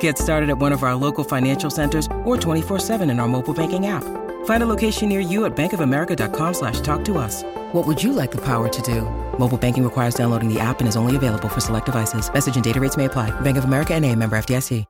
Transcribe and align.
Get 0.00 0.18
started 0.18 0.50
at 0.50 0.58
one 0.58 0.72
of 0.72 0.82
our 0.82 0.96
local 0.96 1.22
financial 1.22 1.70
centers 1.70 2.06
or 2.24 2.36
24-7 2.36 3.08
in 3.08 3.20
our 3.20 3.28
mobile 3.28 3.54
banking 3.54 3.86
app. 3.86 4.02
Find 4.46 4.62
a 4.62 4.66
location 4.66 5.08
near 5.08 5.20
you 5.20 5.44
at 5.44 5.56
bankofamerica.com 5.56 6.54
slash 6.54 6.80
talk 6.80 7.04
to 7.04 7.18
us. 7.18 7.44
What 7.72 7.86
would 7.86 8.02
you 8.02 8.12
like 8.12 8.32
the 8.32 8.44
power 8.44 8.68
to 8.68 8.82
do? 8.82 9.02
Mobile 9.38 9.58
banking 9.58 9.84
requires 9.84 10.16
downloading 10.16 10.52
the 10.52 10.58
app 10.58 10.80
and 10.80 10.88
is 10.88 10.96
only 10.96 11.14
available 11.14 11.48
for 11.48 11.60
select 11.60 11.86
devices. 11.86 12.28
Message 12.32 12.56
and 12.56 12.64
data 12.64 12.80
rates 12.80 12.96
may 12.96 13.04
apply. 13.04 13.30
Bank 13.42 13.56
of 13.56 13.64
America 13.64 13.94
and 13.94 14.04
a 14.04 14.12
member 14.12 14.36
FDIC. 14.36 14.84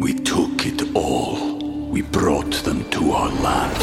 We 0.00 0.14
took 0.14 0.64
it 0.64 0.94
all. 0.94 1.58
We 1.90 2.02
brought 2.02 2.52
them 2.62 2.88
to 2.90 3.10
our 3.10 3.30
land. 3.42 3.82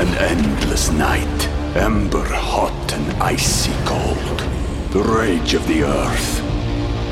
An 0.00 0.08
endless 0.18 0.90
night, 0.90 1.48
ember 1.76 2.24
hot 2.24 2.92
and 2.92 3.22
icy 3.22 3.70
cold. 3.84 4.40
The 4.90 5.00
rage 5.00 5.54
of 5.54 5.64
the 5.68 5.84
earth. 5.84 6.47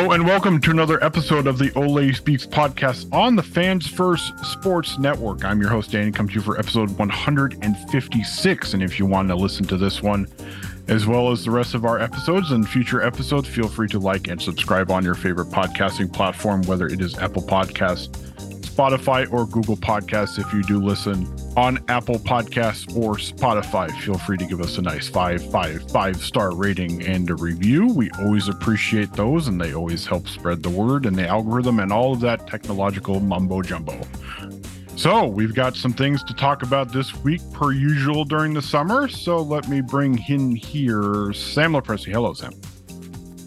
Hello 0.00 0.12
and 0.12 0.24
welcome 0.24 0.58
to 0.62 0.70
another 0.70 1.04
episode 1.04 1.46
of 1.46 1.58
the 1.58 1.70
Ole 1.74 2.10
Speaks 2.14 2.46
podcast 2.46 3.12
on 3.12 3.36
the 3.36 3.42
Fans 3.42 3.86
First 3.86 4.32
Sports 4.46 4.98
Network. 4.98 5.44
I'm 5.44 5.60
your 5.60 5.68
host, 5.68 5.92
Danny, 5.92 6.10
come 6.10 6.26
to 6.26 6.34
you 6.34 6.40
for 6.40 6.58
episode 6.58 6.88
156. 6.98 8.72
And 8.72 8.82
if 8.82 8.98
you 8.98 9.04
want 9.04 9.28
to 9.28 9.36
listen 9.36 9.66
to 9.66 9.76
this 9.76 10.00
one, 10.00 10.26
as 10.88 11.06
well 11.06 11.30
as 11.30 11.44
the 11.44 11.50
rest 11.50 11.74
of 11.74 11.84
our 11.84 12.00
episodes 12.00 12.50
and 12.50 12.66
future 12.66 13.02
episodes, 13.02 13.46
feel 13.46 13.68
free 13.68 13.88
to 13.88 13.98
like 13.98 14.28
and 14.28 14.40
subscribe 14.40 14.90
on 14.90 15.04
your 15.04 15.14
favorite 15.14 15.48
podcasting 15.48 16.10
platform, 16.10 16.62
whether 16.62 16.86
it 16.86 17.02
is 17.02 17.18
Apple 17.18 17.42
Podcasts, 17.42 18.08
Spotify, 18.70 19.30
or 19.32 19.46
Google 19.46 19.76
Podcasts. 19.76 20.38
If 20.38 20.52
you 20.52 20.62
do 20.62 20.78
listen 20.80 21.26
on 21.56 21.78
Apple 21.88 22.18
Podcasts 22.18 22.96
or 22.96 23.14
Spotify, 23.14 23.90
feel 24.00 24.16
free 24.18 24.38
to 24.38 24.46
give 24.46 24.60
us 24.60 24.78
a 24.78 24.82
nice 24.82 25.08
five, 25.08 25.44
five, 25.50 25.90
five 25.90 26.16
star 26.16 26.54
rating 26.54 27.02
and 27.02 27.28
a 27.30 27.34
review. 27.34 27.88
We 27.88 28.10
always 28.20 28.48
appreciate 28.48 29.12
those, 29.12 29.48
and 29.48 29.60
they 29.60 29.74
always 29.74 30.06
help 30.06 30.28
spread 30.28 30.62
the 30.62 30.70
word 30.70 31.06
and 31.06 31.16
the 31.16 31.26
algorithm 31.26 31.80
and 31.80 31.92
all 31.92 32.12
of 32.12 32.20
that 32.20 32.46
technological 32.46 33.20
mumbo 33.20 33.62
jumbo. 33.62 34.00
So, 34.96 35.26
we've 35.26 35.54
got 35.54 35.76
some 35.76 35.94
things 35.94 36.22
to 36.24 36.34
talk 36.34 36.62
about 36.62 36.92
this 36.92 37.14
week, 37.24 37.40
per 37.52 37.72
usual 37.72 38.24
during 38.24 38.52
the 38.52 38.60
summer. 38.60 39.08
So, 39.08 39.38
let 39.38 39.68
me 39.68 39.80
bring 39.80 40.22
in 40.28 40.54
here 40.54 41.32
Sam 41.32 41.72
Lopresti. 41.72 42.12
Hello, 42.12 42.34
Sam. 42.34 42.52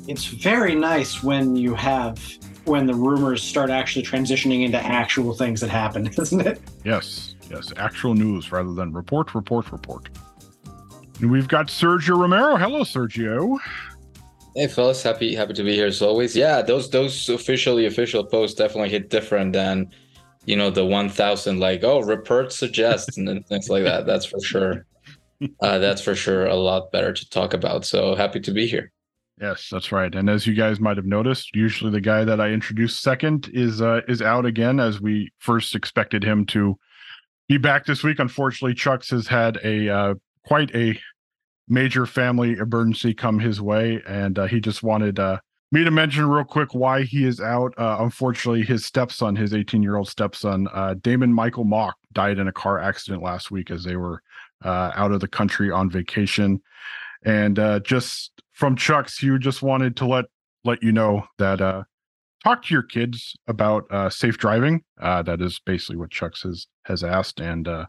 it's 0.07 0.25
very 0.25 0.73
nice 0.75 1.21
when 1.21 1.55
you 1.55 1.75
have 1.75 2.19
when 2.65 2.85
the 2.85 2.93
rumors 2.93 3.43
start 3.43 3.69
actually 3.69 4.03
transitioning 4.03 4.63
into 4.63 4.77
actual 4.77 5.33
things 5.33 5.61
that 5.61 5.69
happen, 5.69 6.07
isn't 6.17 6.41
it? 6.41 6.61
Yes, 6.83 7.35
yes, 7.49 7.73
actual 7.77 8.13
news 8.13 8.51
rather 8.51 8.73
than 8.73 8.93
report, 8.93 9.35
report, 9.35 9.71
report. 9.71 10.09
And 11.19 11.31
we've 11.31 11.47
got 11.47 11.67
Sergio 11.67 12.17
Romero. 12.17 12.57
Hello, 12.57 12.81
Sergio. 12.81 13.57
Hey 14.55 14.67
fellas, 14.67 15.01
happy 15.01 15.33
happy 15.33 15.53
to 15.53 15.63
be 15.63 15.73
here 15.73 15.87
as 15.87 16.01
always. 16.01 16.35
Yeah, 16.35 16.61
those 16.61 16.89
those 16.89 17.27
officially 17.29 17.87
official 17.87 18.23
posts 18.23 18.55
definitely 18.55 18.89
hit 18.89 19.09
different 19.09 19.53
than 19.53 19.89
you 20.45 20.55
know 20.55 20.69
the 20.69 20.85
one 20.85 21.09
thousand 21.09 21.59
like 21.59 21.83
oh 21.83 22.01
report 22.01 22.53
suggests 22.53 23.17
and 23.17 23.45
things 23.47 23.69
like 23.69 23.83
that. 23.83 24.05
That's 24.05 24.25
for 24.25 24.39
sure. 24.39 24.85
Uh, 25.59 25.77
that's 25.77 26.01
for 26.01 26.15
sure 26.15 26.45
a 26.45 26.55
lot 26.55 26.89
better 26.93 27.11
to 27.11 27.29
talk 27.29 27.53
about. 27.53 27.83
So 27.83 28.15
happy 28.15 28.39
to 28.39 28.51
be 28.51 28.65
here. 28.65 28.92
Yes, 29.43 29.67
that's 29.69 29.91
right. 29.91 30.15
And 30.15 30.29
as 30.29 30.47
you 30.47 30.53
guys 30.53 30.79
might 30.79 30.95
have 30.95 31.05
noticed, 31.05 31.53
usually 31.53 31.91
the 31.91 31.99
guy 31.99 32.23
that 32.23 32.39
I 32.39 32.51
introduced 32.51 33.01
second 33.01 33.49
is 33.53 33.81
uh, 33.81 33.99
is 34.07 34.21
out 34.21 34.45
again, 34.45 34.79
as 34.79 35.01
we 35.01 35.33
first 35.39 35.75
expected 35.75 36.23
him 36.23 36.45
to 36.45 36.79
be 37.49 37.57
back 37.57 37.85
this 37.85 38.05
week. 38.05 38.19
Unfortunately, 38.19 38.73
Chucks 38.73 39.09
has 39.09 39.27
had 39.27 39.59
a 39.61 39.89
uh, 39.89 40.13
quite 40.45 40.73
a 40.73 40.97
major 41.67 42.05
family 42.05 42.53
emergency 42.53 43.13
come 43.13 43.37
his 43.37 43.59
way, 43.59 44.01
and 44.07 44.39
uh, 44.39 44.45
he 44.45 44.61
just 44.61 44.81
wanted 44.81 45.19
uh, 45.19 45.39
me 45.73 45.83
to 45.83 45.91
mention 45.91 46.25
real 46.29 46.45
quick 46.45 46.73
why 46.73 47.03
he 47.03 47.25
is 47.25 47.41
out. 47.41 47.73
Uh, 47.77 47.97
unfortunately, 47.99 48.63
his 48.63 48.85
stepson, 48.85 49.35
his 49.35 49.53
18 49.53 49.83
year 49.83 49.97
old 49.97 50.07
stepson, 50.07 50.69
uh, 50.71 50.93
Damon 51.01 51.33
Michael 51.33 51.65
Mock, 51.65 51.97
died 52.13 52.39
in 52.39 52.47
a 52.47 52.53
car 52.53 52.79
accident 52.79 53.21
last 53.21 53.51
week 53.51 53.71
as 53.71 53.83
they 53.83 53.97
were 53.97 54.23
uh, 54.63 54.93
out 54.95 55.11
of 55.11 55.19
the 55.19 55.27
country 55.27 55.69
on 55.69 55.89
vacation. 55.89 56.61
And 57.25 57.59
uh, 57.59 57.81
just 57.81 58.32
from 58.53 58.75
Chuck's, 58.75 59.17
he 59.17 59.37
just 59.39 59.61
wanted 59.61 59.95
to 59.97 60.05
let 60.05 60.25
let 60.63 60.81
you 60.81 60.91
know 60.91 61.25
that 61.37 61.59
uh, 61.59 61.83
talk 62.43 62.63
to 62.63 62.73
your 62.73 62.83
kids 62.83 63.35
about 63.47 63.83
uh, 63.91 64.09
safe 64.09 64.37
driving. 64.37 64.83
Uh, 65.01 65.21
that 65.23 65.41
is 65.41 65.59
basically 65.65 65.97
what 65.97 66.11
Chuck's 66.11 66.43
has 66.43 66.67
has 66.85 67.03
asked, 67.03 67.39
and 67.39 67.67
uh, 67.67 67.85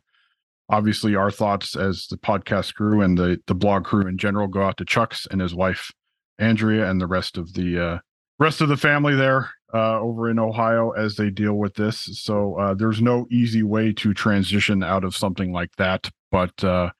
obviously 0.69 1.15
our 1.15 1.31
thoughts 1.31 1.77
as 1.77 2.07
the 2.09 2.17
podcast 2.17 2.75
crew 2.75 3.01
and 3.01 3.17
the 3.17 3.39
the 3.47 3.55
blog 3.55 3.85
crew 3.85 4.07
in 4.07 4.19
general 4.19 4.49
go 4.49 4.63
out 4.63 4.77
to 4.79 4.85
Chuck's 4.85 5.27
and 5.31 5.41
his 5.41 5.55
wife 5.55 5.93
Andrea 6.39 6.91
and 6.91 7.01
the 7.01 7.07
rest 7.07 7.37
of 7.37 7.53
the 7.55 7.79
uh, 7.79 7.99
rest 8.39 8.61
of 8.61 8.69
the 8.69 8.77
family 8.77 9.15
there 9.15 9.51
uh, 9.73 10.01
over 10.01 10.31
in 10.31 10.39
Ohio 10.39 10.91
as 10.91 11.17
they 11.17 11.31
deal 11.31 11.55
with 11.55 11.75
this. 11.75 12.09
So 12.23 12.59
uh, 12.59 12.75
there's 12.75 13.03
no 13.03 13.27
easy 13.31 13.63
way 13.63 13.93
to 13.95 14.15
transition 14.15 14.83
out 14.83 15.05
of 15.05 15.17
something 15.17 15.53
like 15.53 15.75
that, 15.77 16.11
but 16.31 16.63
uh, 16.65 16.91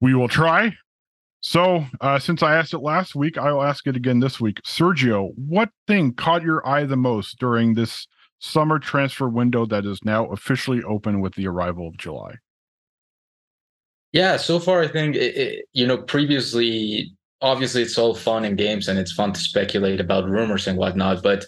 we 0.00 0.14
will 0.14 0.28
try. 0.28 0.74
So, 1.42 1.86
uh, 2.00 2.18
since 2.18 2.42
I 2.42 2.54
asked 2.54 2.74
it 2.74 2.80
last 2.80 3.14
week, 3.14 3.38
I'll 3.38 3.62
ask 3.62 3.86
it 3.86 3.96
again 3.96 4.20
this 4.20 4.40
week. 4.40 4.60
Sergio, 4.62 5.32
what 5.36 5.70
thing 5.86 6.12
caught 6.12 6.42
your 6.42 6.66
eye 6.68 6.84
the 6.84 6.96
most 6.96 7.38
during 7.38 7.74
this 7.74 8.06
summer 8.40 8.78
transfer 8.78 9.28
window 9.28 9.64
that 9.66 9.86
is 9.86 10.04
now 10.04 10.26
officially 10.26 10.82
open 10.82 11.20
with 11.20 11.34
the 11.34 11.46
arrival 11.46 11.88
of 11.88 11.96
July? 11.96 12.34
Yeah, 14.12 14.36
so 14.36 14.58
far 14.58 14.82
I 14.82 14.88
think 14.88 15.14
it, 15.14 15.36
it, 15.36 15.64
you 15.72 15.86
know 15.86 15.98
previously 15.98 17.14
obviously 17.42 17.82
it's 17.82 17.96
all 17.96 18.14
fun 18.14 18.44
and 18.44 18.58
games 18.58 18.88
and 18.88 18.98
it's 18.98 19.12
fun 19.12 19.32
to 19.32 19.40
speculate 19.40 20.00
about 20.00 20.28
rumors 20.28 20.66
and 20.66 20.76
whatnot, 20.76 21.22
but 21.22 21.44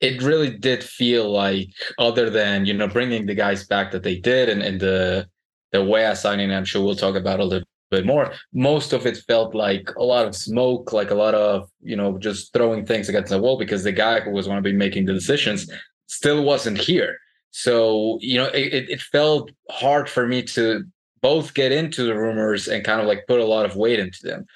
it 0.00 0.22
really 0.22 0.50
did 0.50 0.82
feel 0.82 1.30
like 1.30 1.68
other 1.98 2.30
than 2.30 2.66
you 2.66 2.74
know 2.74 2.88
bringing 2.88 3.26
the 3.26 3.34
guys 3.34 3.66
back 3.66 3.92
that 3.92 4.02
they 4.02 4.16
did 4.18 4.48
and, 4.48 4.62
and 4.62 4.80
the 4.80 5.28
the 5.72 5.84
Weah 5.84 6.16
signing, 6.16 6.52
I'm 6.52 6.64
sure 6.64 6.82
we'll 6.82 6.96
talk 6.96 7.16
about 7.16 7.40
a 7.40 7.44
little 7.44 7.68
bit 7.90 8.06
more. 8.06 8.32
Most 8.52 8.92
of 8.92 9.06
it 9.06 9.18
felt 9.28 9.54
like 9.54 9.90
a 9.96 10.02
lot 10.02 10.26
of 10.26 10.34
smoke, 10.34 10.92
like 10.92 11.10
a 11.10 11.14
lot 11.14 11.34
of, 11.34 11.68
you 11.80 11.96
know, 11.96 12.18
just 12.18 12.52
throwing 12.52 12.84
things 12.84 13.08
against 13.08 13.30
the 13.30 13.40
wall 13.40 13.58
because 13.58 13.84
the 13.84 13.92
guy 13.92 14.20
who 14.20 14.30
was 14.30 14.46
going 14.46 14.62
to 14.62 14.62
be 14.62 14.76
making 14.76 15.06
the 15.06 15.12
decisions 15.12 15.70
still 16.06 16.44
wasn't 16.44 16.78
here. 16.78 17.18
So, 17.50 18.18
you 18.20 18.38
know, 18.38 18.46
it, 18.46 18.90
it 18.90 19.00
felt 19.00 19.50
hard 19.70 20.10
for 20.10 20.26
me 20.26 20.42
to 20.42 20.84
both 21.22 21.54
get 21.54 21.72
into 21.72 22.04
the 22.04 22.14
rumors 22.14 22.68
and 22.68 22.84
kind 22.84 23.00
of 23.00 23.06
like 23.06 23.26
put 23.26 23.40
a 23.40 23.46
lot 23.46 23.66
of 23.66 23.76
weight 23.76 23.98
into 23.98 24.20
them. 24.22 24.46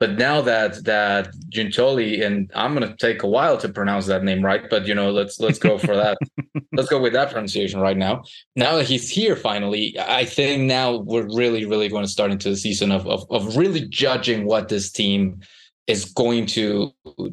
But 0.00 0.16
now 0.16 0.40
that 0.42 0.84
that 0.84 1.34
Giuntoli 1.52 2.24
and 2.24 2.50
I'm 2.54 2.72
gonna 2.74 2.96
take 2.96 3.22
a 3.24 3.26
while 3.26 3.58
to 3.58 3.68
pronounce 3.68 4.06
that 4.06 4.22
name 4.22 4.44
right, 4.44 4.68
but 4.70 4.86
you 4.86 4.94
know, 4.94 5.10
let's 5.10 5.40
let's 5.40 5.58
go 5.58 5.76
for 5.76 5.96
that. 5.96 6.18
let's 6.72 6.88
go 6.88 7.00
with 7.00 7.12
that 7.14 7.30
pronunciation 7.30 7.80
right 7.80 7.96
now. 7.96 8.22
Now 8.54 8.76
that 8.76 8.86
he's 8.86 9.10
here 9.10 9.34
finally, 9.34 9.96
I 9.98 10.24
think 10.24 10.62
now 10.62 10.98
we're 10.98 11.28
really, 11.34 11.64
really 11.64 11.88
going 11.88 12.04
to 12.04 12.10
start 12.10 12.30
into 12.30 12.48
the 12.48 12.56
season 12.56 12.92
of 12.92 13.06
of, 13.08 13.26
of 13.30 13.56
really 13.56 13.88
judging 13.88 14.46
what 14.46 14.68
this 14.68 14.92
team 14.92 15.40
is 15.88 16.04
going 16.04 16.44
to 16.44 16.92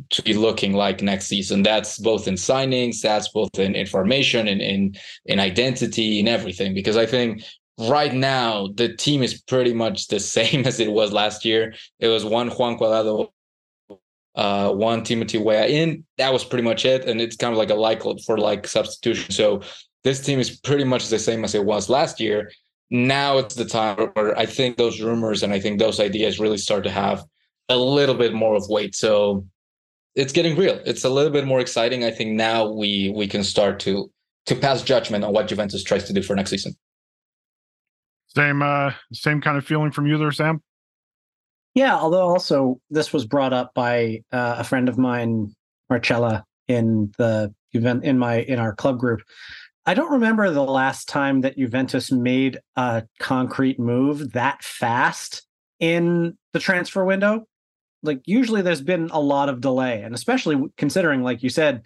to 0.10 0.22
be 0.24 0.34
looking 0.34 0.74
like 0.74 1.02
next 1.02 1.28
season. 1.28 1.62
That's 1.62 2.00
both 2.00 2.28
in 2.28 2.36
signings, 2.36 3.02
that's 3.02 3.28
both 3.28 3.60
in 3.60 3.76
information 3.76 4.48
and 4.48 4.62
in 4.62 4.96
in 5.26 5.40
identity 5.40 6.20
and 6.20 6.28
everything. 6.28 6.74
Because 6.74 6.98
I 6.98 7.06
think 7.06 7.44
right 7.78 8.14
now 8.14 8.68
the 8.76 8.96
team 8.96 9.22
is 9.24 9.42
pretty 9.42 9.74
much 9.74 10.08
the 10.08 10.20
same 10.20 10.66
as 10.66 10.80
it 10.80 10.92
was 10.92 11.12
last 11.12 11.46
year. 11.46 11.74
It 12.00 12.08
was 12.08 12.26
one 12.26 12.50
Juan 12.50 12.78
Cuadrado, 12.78 13.30
uh, 14.36 14.72
one 14.72 15.04
Timothy 15.04 15.38
Weah 15.38 15.68
in. 15.68 16.06
That 16.18 16.34
was 16.34 16.44
pretty 16.44 16.64
much 16.64 16.86
it, 16.86 17.06
and 17.06 17.22
it's 17.22 17.36
kind 17.36 17.54
of 17.54 17.58
like 17.58 17.70
a 17.70 17.76
like 17.76 18.02
for 18.26 18.38
like 18.38 18.68
substitution. 18.68 19.32
So 19.32 19.62
this 20.04 20.22
team 20.22 20.40
is 20.40 20.60
pretty 20.60 20.84
much 20.84 21.10
the 21.10 21.20
same 21.20 21.44
as 21.44 21.56
it 21.56 21.66
was 21.66 21.90
last 21.90 22.20
year. 22.20 22.52
Now 22.92 23.40
it's 23.40 23.56
the 23.56 23.66
time 23.66 23.98
where 24.14 24.38
I 24.38 24.46
think 24.46 24.78
those 24.78 25.02
rumors 25.02 25.42
and 25.42 25.52
I 25.52 25.60
think 25.60 25.80
those 25.80 26.00
ideas 26.00 26.40
really 26.40 26.60
start 26.60 26.84
to 26.84 26.92
have 26.92 27.24
a 27.70 27.76
little 27.76 28.14
bit 28.14 28.34
more 28.34 28.56
of 28.56 28.68
weight. 28.70 28.96
So 28.96 29.48
it's 30.14 30.32
getting 30.32 30.56
real. 30.56 30.80
It's 30.86 31.04
a 31.04 31.10
little 31.10 31.32
bit 31.32 31.46
more 31.46 31.60
exciting. 31.60 32.04
I 32.04 32.12
think 32.12 32.32
now 32.32 32.72
we 32.72 33.12
we 33.16 33.28
can 33.28 33.44
start 33.44 33.80
to 33.82 34.12
to 34.46 34.56
pass 34.56 34.84
judgment 34.84 35.24
on 35.24 35.34
what 35.34 35.48
Juventus 35.48 35.84
tries 35.84 36.04
to 36.06 36.14
do 36.14 36.22
for 36.22 36.36
next 36.36 36.52
season. 36.52 36.76
Same 38.36 38.62
uh 38.62 38.92
same 39.14 39.42
kind 39.42 39.58
of 39.58 39.66
feeling 39.66 39.92
from 39.92 40.08
you 40.08 40.18
there, 40.18 40.32
Sam? 40.32 40.62
Yeah, 41.74 41.96
although 41.96 42.28
also 42.28 42.80
this 42.90 43.12
was 43.12 43.26
brought 43.26 43.54
up 43.54 43.74
by 43.74 44.22
uh, 44.32 44.56
a 44.60 44.64
friend 44.64 44.88
of 44.88 44.98
mine, 44.98 45.54
Marcella, 45.90 46.46
in 46.68 47.12
the 47.18 47.54
event 47.74 48.04
in 48.04 48.18
my 48.18 48.40
in 48.42 48.60
our 48.60 48.74
club 48.74 48.98
group. 48.98 49.22
I 49.86 49.94
don't 49.94 50.12
remember 50.12 50.50
the 50.50 50.64
last 50.64 51.08
time 51.08 51.42
that 51.42 51.58
Juventus 51.58 52.12
made 52.12 52.60
a 52.76 53.04
concrete 53.20 53.80
move 53.80 54.32
that 54.32 54.64
fast 54.64 55.46
in 55.80 56.38
the 56.54 56.60
transfer 56.60 57.06
window. 57.06 57.46
Like 58.02 58.22
usually 58.26 58.62
there's 58.62 58.82
been 58.82 59.10
a 59.12 59.20
lot 59.20 59.50
of 59.50 59.62
delay, 59.62 60.02
and 60.02 60.16
especially 60.16 60.62
considering, 60.78 61.24
like 61.24 61.44
you 61.44 61.50
said, 61.50 61.84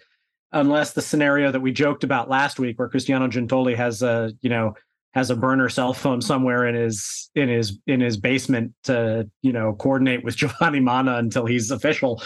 unless 0.52 0.92
the 0.92 1.02
scenario 1.02 1.50
that 1.50 1.60
we 1.60 1.72
joked 1.72 2.04
about 2.04 2.30
last 2.30 2.58
week, 2.58 2.78
where 2.78 2.88
Cristiano 2.88 3.28
Giuntoli 3.28 3.76
has 3.76 4.02
a 4.02 4.32
you 4.40 4.50
know 4.50 4.74
has 5.12 5.30
a 5.30 5.36
burner 5.36 5.68
cell 5.68 5.92
phone 5.92 6.20
somewhere 6.20 6.66
in 6.66 6.74
his 6.74 7.30
in 7.34 7.48
his 7.48 7.78
in 7.86 8.00
his 8.00 8.16
basement 8.16 8.72
to 8.84 9.28
you 9.42 9.52
know 9.52 9.74
coordinate 9.74 10.24
with 10.24 10.36
Giovanni 10.36 10.80
Manna 10.80 11.16
until 11.16 11.46
he's 11.46 11.70
official. 11.70 12.22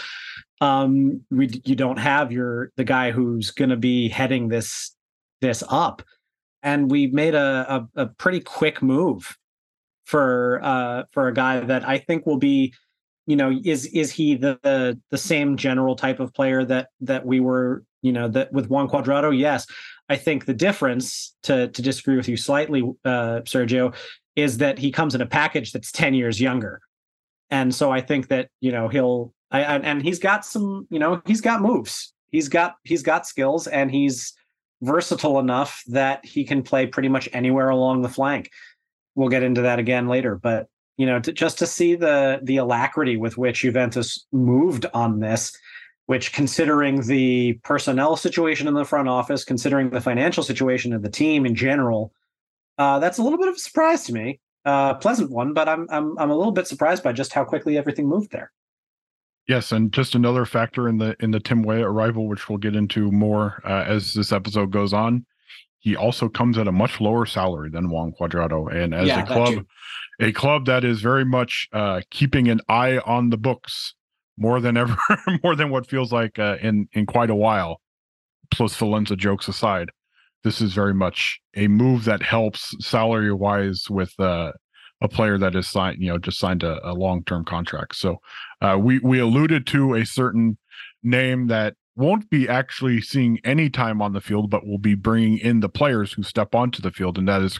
Um, 0.61 1.21
we 1.31 1.61
you 1.65 1.75
don't 1.75 1.97
have 1.97 2.31
your 2.31 2.71
the 2.77 2.83
guy 2.83 3.11
who's 3.11 3.51
going 3.51 3.69
to 3.69 3.77
be 3.77 4.09
heading 4.09 4.47
this 4.47 4.95
this 5.41 5.63
up, 5.67 6.01
and 6.63 6.89
we 6.89 7.07
made 7.07 7.35
a, 7.35 7.87
a, 7.95 8.03
a 8.03 8.05
pretty 8.07 8.39
quick 8.39 8.81
move 8.81 9.37
for 10.05 10.59
uh 10.63 11.03
for 11.11 11.27
a 11.27 11.33
guy 11.33 11.59
that 11.59 11.87
I 11.87 11.97
think 11.97 12.27
will 12.27 12.37
be 12.37 12.73
you 13.25 13.35
know 13.35 13.59
is 13.65 13.87
is 13.87 14.11
he 14.11 14.35
the, 14.35 14.59
the 14.61 14.99
the 15.09 15.17
same 15.17 15.57
general 15.57 15.95
type 15.95 16.19
of 16.19 16.33
player 16.33 16.63
that 16.65 16.89
that 17.01 17.25
we 17.25 17.39
were 17.39 17.83
you 18.03 18.11
know 18.11 18.27
that 18.27 18.53
with 18.53 18.69
Juan 18.69 18.87
Cuadrado? 18.87 19.37
Yes 19.37 19.65
I 20.09 20.15
think 20.15 20.45
the 20.45 20.53
difference, 20.53 21.35
to 21.43 21.67
to 21.69 21.81
disagree 21.81 22.15
with 22.15 22.29
you 22.29 22.37
slightly, 22.37 22.81
uh, 23.03 23.41
Sergio, 23.41 23.95
is 24.35 24.57
that 24.57 24.77
he 24.77 24.91
comes 24.91 25.15
in 25.15 25.21
a 25.21 25.25
package 25.25 25.71
that's 25.71 25.91
ten 25.91 26.13
years 26.13 26.39
younger, 26.39 26.81
and 27.49 27.73
so 27.73 27.91
I 27.91 28.01
think 28.01 28.27
that 28.27 28.49
you 28.61 28.71
know 28.71 28.87
he'll 28.87 29.33
I, 29.51 29.61
and 29.61 30.01
he's 30.01 30.19
got 30.19 30.45
some 30.45 30.87
you 30.89 30.99
know 30.99 31.21
he's 31.25 31.41
got 31.41 31.61
moves, 31.61 32.13
he's 32.29 32.49
got 32.49 32.75
he's 32.83 33.03
got 33.03 33.25
skills, 33.25 33.67
and 33.67 33.89
he's 33.89 34.33
versatile 34.81 35.39
enough 35.39 35.81
that 35.87 36.23
he 36.25 36.43
can 36.43 36.61
play 36.61 36.85
pretty 36.85 37.09
much 37.09 37.29
anywhere 37.33 37.69
along 37.69 38.01
the 38.01 38.09
flank. 38.09 38.49
We'll 39.15 39.29
get 39.29 39.43
into 39.43 39.61
that 39.61 39.79
again 39.79 40.07
later, 40.07 40.35
but 40.35 40.67
you 40.97 41.05
know, 41.05 41.19
to, 41.19 41.31
just 41.31 41.57
to 41.59 41.67
see 41.67 41.95
the 41.95 42.39
the 42.43 42.57
alacrity 42.57 43.17
with 43.17 43.37
which 43.37 43.61
Juventus 43.61 44.25
moved 44.31 44.85
on 44.93 45.19
this 45.19 45.57
which 46.07 46.33
considering 46.33 47.01
the 47.07 47.53
personnel 47.63 48.15
situation 48.15 48.67
in 48.67 48.73
the 48.73 48.85
front 48.85 49.09
office, 49.09 49.43
considering 49.43 49.89
the 49.89 50.01
financial 50.01 50.43
situation 50.43 50.93
of 50.93 51.01
the 51.01 51.09
team 51.09 51.45
in 51.45 51.55
general, 51.55 52.13
uh, 52.77 52.99
that's 52.99 53.17
a 53.17 53.23
little 53.23 53.39
bit 53.39 53.47
of 53.47 53.55
a 53.55 53.59
surprise 53.59 54.03
to 54.05 54.13
me. 54.13 54.39
Uh, 54.65 54.95
pleasant 54.95 55.29
one, 55.29 55.53
but 55.53 55.69
I'm 55.69 55.87
I'm 55.89 56.17
I'm 56.17 56.31
a 56.31 56.35
little 56.35 56.51
bit 56.51 56.67
surprised 56.67 57.03
by 57.03 57.13
just 57.13 57.33
how 57.33 57.43
quickly 57.43 57.77
everything 57.77 58.07
moved 58.07 58.31
there. 58.31 58.51
Yes, 59.47 59.71
and 59.71 59.91
just 59.91 60.15
another 60.15 60.45
factor 60.45 60.89
in 60.89 60.97
the 60.97 61.15
in 61.19 61.31
the 61.31 61.39
Tim 61.39 61.61
Weah 61.61 61.85
arrival, 61.85 62.27
which 62.27 62.49
we'll 62.49 62.57
get 62.57 62.75
into 62.75 63.11
more 63.11 63.61
uh, 63.63 63.83
as 63.83 64.13
this 64.13 64.31
episode 64.31 64.71
goes 64.71 64.91
on. 64.91 65.25
He 65.79 65.95
also 65.95 66.27
comes 66.27 66.57
at 66.57 66.67
a 66.67 66.71
much 66.71 66.99
lower 66.99 67.27
salary 67.27 67.69
than 67.69 67.91
Juan 67.91 68.11
Cuadrado, 68.11 68.73
and 68.73 68.95
as 68.95 69.07
yeah, 69.07 69.21
a 69.21 69.27
club, 69.27 69.65
a 70.19 70.31
club 70.31 70.65
that 70.65 70.83
is 70.83 70.99
very 70.99 71.25
much 71.25 71.69
uh, 71.71 72.01
keeping 72.09 72.47
an 72.47 72.59
eye 72.67 72.97
on 73.05 73.29
the 73.29 73.37
books 73.37 73.93
more 74.37 74.59
than 74.59 74.77
ever, 74.77 74.97
more 75.43 75.55
than 75.55 75.69
what 75.69 75.87
feels 75.87 76.11
like 76.11 76.39
uh, 76.39 76.57
in 76.61 76.87
in 76.93 77.05
quite 77.05 77.29
a 77.29 77.35
while. 77.35 77.81
Plusvalenza 78.53 79.17
jokes 79.17 79.47
aside, 79.47 79.89
this 80.45 80.61
is 80.61 80.73
very 80.73 80.93
much 80.93 81.39
a 81.55 81.67
move 81.67 82.05
that 82.05 82.21
helps 82.21 82.75
salary 82.79 83.33
wise 83.33 83.85
with 83.89 84.13
uh, 84.19 84.51
a 85.01 85.07
player 85.09 85.39
that 85.39 85.55
is 85.55 85.67
signed, 85.67 85.99
you 85.99 86.07
know, 86.07 86.19
just 86.19 86.37
signed 86.37 86.63
a, 86.63 86.79
a 86.87 86.93
long 86.93 87.23
term 87.23 87.43
contract. 87.43 87.95
So 87.95 88.17
uh, 88.61 88.77
we 88.79 88.99
we 88.99 89.19
alluded 89.19 89.65
to 89.67 89.95
a 89.95 90.05
certain 90.05 90.57
name 91.03 91.47
that 91.47 91.73
won't 91.95 92.29
be 92.29 92.47
actually 92.47 93.01
seeing 93.01 93.39
any 93.43 93.69
time 93.69 94.01
on 94.01 94.13
the 94.13 94.21
field, 94.21 94.51
but 94.51 94.67
will 94.67 94.77
be 94.77 94.95
bringing 94.95 95.39
in 95.39 95.61
the 95.61 95.69
players 95.69 96.13
who 96.13 96.21
step 96.21 96.53
onto 96.53 96.81
the 96.81 96.91
field, 96.91 97.17
and 97.17 97.27
that 97.27 97.41
is 97.41 97.59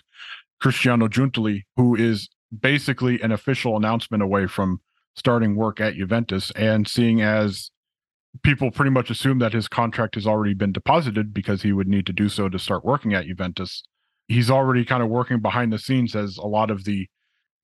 Cristiano 0.61 1.07
Giuntoli, 1.07 1.63
who 1.75 1.95
is 1.95 2.29
basically 2.57 3.19
an 3.21 3.31
official 3.31 3.75
announcement 3.75 4.21
away 4.21 4.45
from 4.45 4.79
starting 5.15 5.55
work 5.55 5.79
at 5.79 5.95
Juventus. 5.95 6.51
And 6.55 6.87
seeing 6.87 7.21
as 7.21 7.71
people 8.43 8.71
pretty 8.71 8.91
much 8.91 9.09
assume 9.09 9.39
that 9.39 9.53
his 9.53 9.67
contract 9.67 10.15
has 10.15 10.27
already 10.27 10.53
been 10.53 10.71
deposited 10.71 11.33
because 11.33 11.61
he 11.61 11.71
would 11.71 11.87
need 11.87 12.05
to 12.05 12.13
do 12.13 12.29
so 12.29 12.49
to 12.49 12.59
start 12.59 12.85
working 12.85 13.13
at 13.13 13.25
Juventus, 13.25 13.83
he's 14.27 14.49
already 14.49 14.85
kind 14.85 15.03
of 15.03 15.09
working 15.09 15.39
behind 15.39 15.71
the 15.71 15.79
scenes 15.79 16.15
as 16.15 16.37
a 16.37 16.47
lot 16.47 16.71
of 16.71 16.83
the 16.83 17.07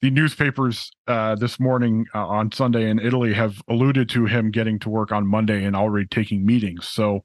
the 0.01 0.09
newspapers 0.09 0.89
uh, 1.07 1.35
this 1.35 1.59
morning 1.59 2.07
uh, 2.15 2.25
on 2.25 2.51
Sunday 2.51 2.89
in 2.89 2.97
Italy 2.97 3.33
have 3.33 3.61
alluded 3.67 4.09
to 4.09 4.25
him 4.25 4.49
getting 4.49 4.79
to 4.79 4.89
work 4.89 5.11
on 5.11 5.27
Monday 5.27 5.63
and 5.63 5.75
already 5.75 6.07
taking 6.07 6.43
meetings. 6.43 6.87
So, 6.87 7.23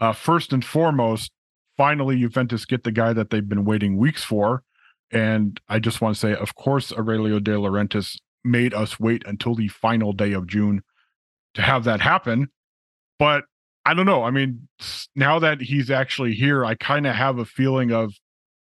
uh, 0.00 0.12
first 0.12 0.52
and 0.52 0.64
foremost, 0.64 1.30
finally, 1.76 2.18
Juventus 2.18 2.64
get 2.64 2.82
the 2.82 2.90
guy 2.90 3.12
that 3.12 3.30
they've 3.30 3.48
been 3.48 3.64
waiting 3.64 3.96
weeks 3.96 4.24
for. 4.24 4.64
And 5.12 5.60
I 5.68 5.78
just 5.78 6.00
want 6.00 6.16
to 6.16 6.20
say, 6.20 6.34
of 6.34 6.56
course, 6.56 6.92
Aurelio 6.92 7.38
De 7.38 7.52
Laurentiis 7.52 8.18
made 8.44 8.74
us 8.74 8.98
wait 8.98 9.22
until 9.26 9.54
the 9.54 9.68
final 9.68 10.12
day 10.12 10.32
of 10.32 10.46
June 10.46 10.82
to 11.54 11.62
have 11.62 11.84
that 11.84 12.00
happen. 12.00 12.48
But 13.18 13.44
I 13.84 13.94
don't 13.94 14.06
know. 14.06 14.22
I 14.22 14.30
mean, 14.30 14.68
now 15.16 15.38
that 15.38 15.60
he's 15.60 15.90
actually 15.90 16.34
here, 16.34 16.64
I 16.64 16.74
kind 16.74 17.06
of 17.06 17.14
have 17.14 17.38
a 17.38 17.44
feeling 17.44 17.90
of, 17.90 18.14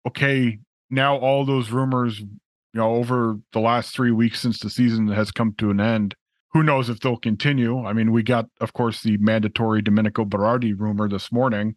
okay, 0.06 0.58
now 0.90 1.16
all 1.16 1.44
those 1.44 1.70
rumors, 1.70 2.18
you 2.20 2.28
know, 2.74 2.94
over 2.94 3.38
the 3.52 3.60
last 3.60 3.94
three 3.94 4.10
weeks 4.10 4.40
since 4.40 4.58
the 4.58 4.70
season 4.70 5.08
has 5.08 5.30
come 5.30 5.54
to 5.58 5.70
an 5.70 5.80
end, 5.80 6.14
who 6.52 6.62
knows 6.62 6.88
if 6.88 7.00
they'll 7.00 7.16
continue? 7.16 7.84
I 7.84 7.92
mean, 7.92 8.12
we 8.12 8.22
got, 8.22 8.46
of 8.60 8.72
course, 8.72 9.02
the 9.02 9.16
mandatory 9.18 9.82
Domenico 9.82 10.24
Berardi 10.24 10.78
rumor 10.78 11.08
this 11.08 11.32
morning 11.32 11.76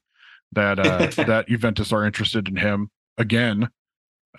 that 0.52 0.80
uh, 0.80 1.08
that 1.26 1.48
Juventus 1.48 1.92
are 1.92 2.06
interested 2.06 2.48
in 2.48 2.58
him 2.58 2.90
again 3.18 3.70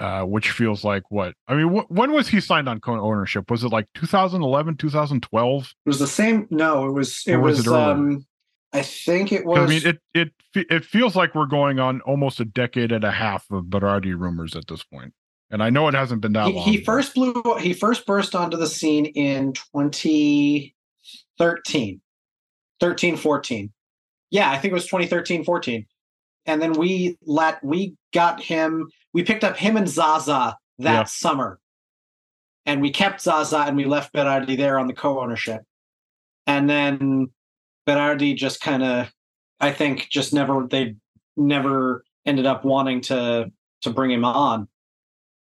uh, 0.01 0.23
which 0.23 0.51
feels 0.51 0.83
like 0.85 1.05
what 1.11 1.35
I 1.49 1.55
mean. 1.55 1.69
Wh- 1.69 1.91
when 1.91 2.13
was 2.13 2.29
he 2.29 2.41
signed 2.41 2.69
on 2.69 2.81
co-ownership? 2.81 3.51
Was 3.51 3.65
it 3.65 3.69
like 3.69 3.87
2011, 3.95 4.77
2012? 4.77 5.63
It 5.63 5.89
was 5.89 5.99
the 5.99 6.07
same. 6.07 6.47
No, 6.51 6.87
it 6.87 6.93
was. 6.93 7.23
It 7.27 7.37
was. 7.37 7.59
was 7.59 7.67
it 7.67 7.73
um, 7.73 8.27
I 8.73 8.83
think 8.83 9.33
it 9.33 9.47
was. 9.47 9.59
I 9.59 9.67
mean, 9.67 9.87
it 9.87 9.99
it 10.15 10.33
it 10.55 10.85
feels 10.85 11.17
like 11.17 11.35
we're 11.35 11.47
going 11.47 11.81
on 11.81 12.01
almost 12.03 12.41
a 12.41 12.45
decade 12.45 12.93
and 12.93 13.05
a 13.05 13.11
half 13.11 13.51
of 13.51 13.65
Berardi 13.65 14.15
rumors 14.19 14.55
at 14.55 14.67
this 14.67 14.85
point, 14.85 15.15
and 15.51 15.63
I 15.63 15.71
know 15.71 15.89
it 15.89 15.95
hasn't 15.95 16.21
been 16.21 16.35
that 16.35 16.49
he, 16.49 16.53
long. 16.53 16.65
He 16.65 16.85
first 16.85 17.15
blew. 17.15 17.43
He 17.61 17.73
first 17.73 18.05
burst 18.07 18.35
onto 18.35 18.57
the 18.57 18.67
scene 18.67 19.07
in 19.07 19.53
2013, 19.55 22.01
13, 22.81 23.17
14. 23.17 23.73
Yeah, 24.31 24.51
I 24.51 24.59
think 24.59 24.73
it 24.73 24.75
was 24.75 24.87
2013, 24.87 25.45
14 25.45 25.87
and 26.47 26.63
then 26.63 26.73
we 26.73 27.19
let 27.27 27.63
we 27.65 27.95
got 28.13 28.43
him 28.43 28.89
we 29.13 29.23
picked 29.23 29.45
up 29.45 29.57
him 29.57 29.77
and 29.77 29.89
Zaza 29.89 30.57
that 30.79 31.09
summer. 31.09 31.59
and 32.67 32.83
we 32.83 32.91
kept 32.91 33.21
Zaza 33.21 33.61
and 33.61 33.77
we 33.77 33.85
left 33.85 34.13
Berardi 34.13 34.57
there 34.57 34.79
on 34.79 34.89
the 34.89 34.93
co-ownership. 34.93 35.63
And 36.47 36.69
then 36.69 37.29
Berardi 37.87 38.37
just 38.37 38.61
kind 38.61 38.83
of, 38.83 39.13
I 39.61 39.73
think, 39.73 40.09
just 40.11 40.33
never 40.35 40.67
they 40.69 40.97
never 41.37 42.05
ended 42.27 42.47
up 42.47 42.65
wanting 42.65 43.01
to 43.03 43.51
to 43.83 43.91
bring 43.91 44.11
him 44.11 44.25
on. 44.25 44.69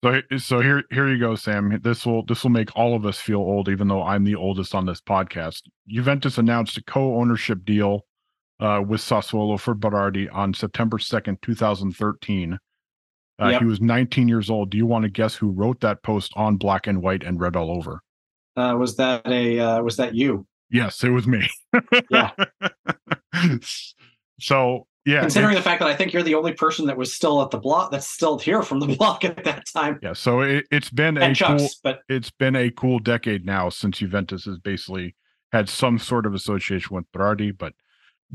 So, 0.04 0.22
so 0.38 0.60
here, 0.62 0.84
here 0.92 1.10
you 1.10 1.20
go, 1.20 1.36
Sam. 1.36 1.80
This 1.82 2.06
will 2.06 2.24
this 2.26 2.44
will 2.44 2.52
make 2.52 2.76
all 2.76 2.96
of 2.96 3.06
us 3.06 3.20
feel 3.20 3.40
old, 3.40 3.68
even 3.68 3.88
though 3.88 4.04
I'm 4.04 4.24
the 4.24 4.36
oldest 4.36 4.76
on 4.76 4.86
this 4.86 5.02
podcast. 5.02 5.64
Juventus 5.88 6.38
announced 6.38 6.78
a 6.78 6.84
co-ownership 6.84 7.66
deal 7.66 8.06
uh, 8.60 8.82
with 8.86 9.02
Sassuolo 9.02 9.60
for 9.60 9.76
Berardi 9.76 10.34
on 10.34 10.54
September 10.54 11.00
second, 11.00 11.42
two 11.42 11.56
thousand 11.56 11.94
thirteen. 11.94 12.60
Uh, 13.40 13.50
yep. 13.50 13.62
He 13.62 13.68
was 13.68 13.80
19 13.80 14.28
years 14.28 14.50
old. 14.50 14.72
Do 14.72 14.78
you 14.78 14.88
want 14.88 15.04
to 15.04 15.10
guess 15.10 15.36
who 15.36 15.52
wrote 15.52 15.80
that 15.82 16.02
post 16.02 16.34
on 16.36 16.58
black 16.58 16.88
and 16.88 17.04
white 17.04 17.24
and 17.24 17.40
red 17.40 17.56
all 17.56 17.70
over? 17.70 18.02
Uh, 18.56 18.76
was 18.76 18.96
that 18.96 19.22
a 19.28 19.60
uh, 19.60 19.82
was 19.84 19.98
that 19.98 20.16
you? 20.16 20.48
Yes, 20.72 21.04
it 21.04 21.10
was 21.10 21.28
me. 21.28 21.48
yeah. 22.10 22.32
so 24.40 24.88
yeah, 25.06 25.22
considering 25.22 25.56
the 25.56 25.62
fact 25.62 25.80
that 25.80 25.88
I 25.88 25.96
think 25.96 26.12
you're 26.12 26.24
the 26.24 26.36
only 26.36 26.54
person 26.54 26.88
that 26.88 26.98
was 26.98 27.14
still 27.14 27.42
at 27.42 27.52
the 27.52 27.58
block 27.58 27.92
that's 27.92 28.08
still 28.08 28.40
here 28.40 28.62
from 28.64 28.80
the 28.80 28.88
block 28.98 29.24
at 29.24 29.44
that 29.46 29.64
time. 29.72 30.00
Yeah, 30.02 30.14
so 30.14 30.42
it, 30.42 30.66
has 30.72 30.90
been 30.90 31.18
and 31.18 31.32
a 31.32 31.36
Chucks, 31.36 31.62
cool, 31.62 31.70
but 31.84 32.00
it's 32.10 32.32
been 32.32 32.56
a 32.56 32.72
cool 32.72 33.00
decade 33.00 33.46
now 33.46 33.70
since 33.70 34.00
Juventus 34.00 34.46
has 34.46 34.58
basically 34.58 35.16
had 35.54 35.70
some 35.70 35.98
sort 35.98 36.26
of 36.26 36.34
association 36.34 36.96
with 36.96 37.06
Berardi, 37.14 37.58
but 37.58 37.74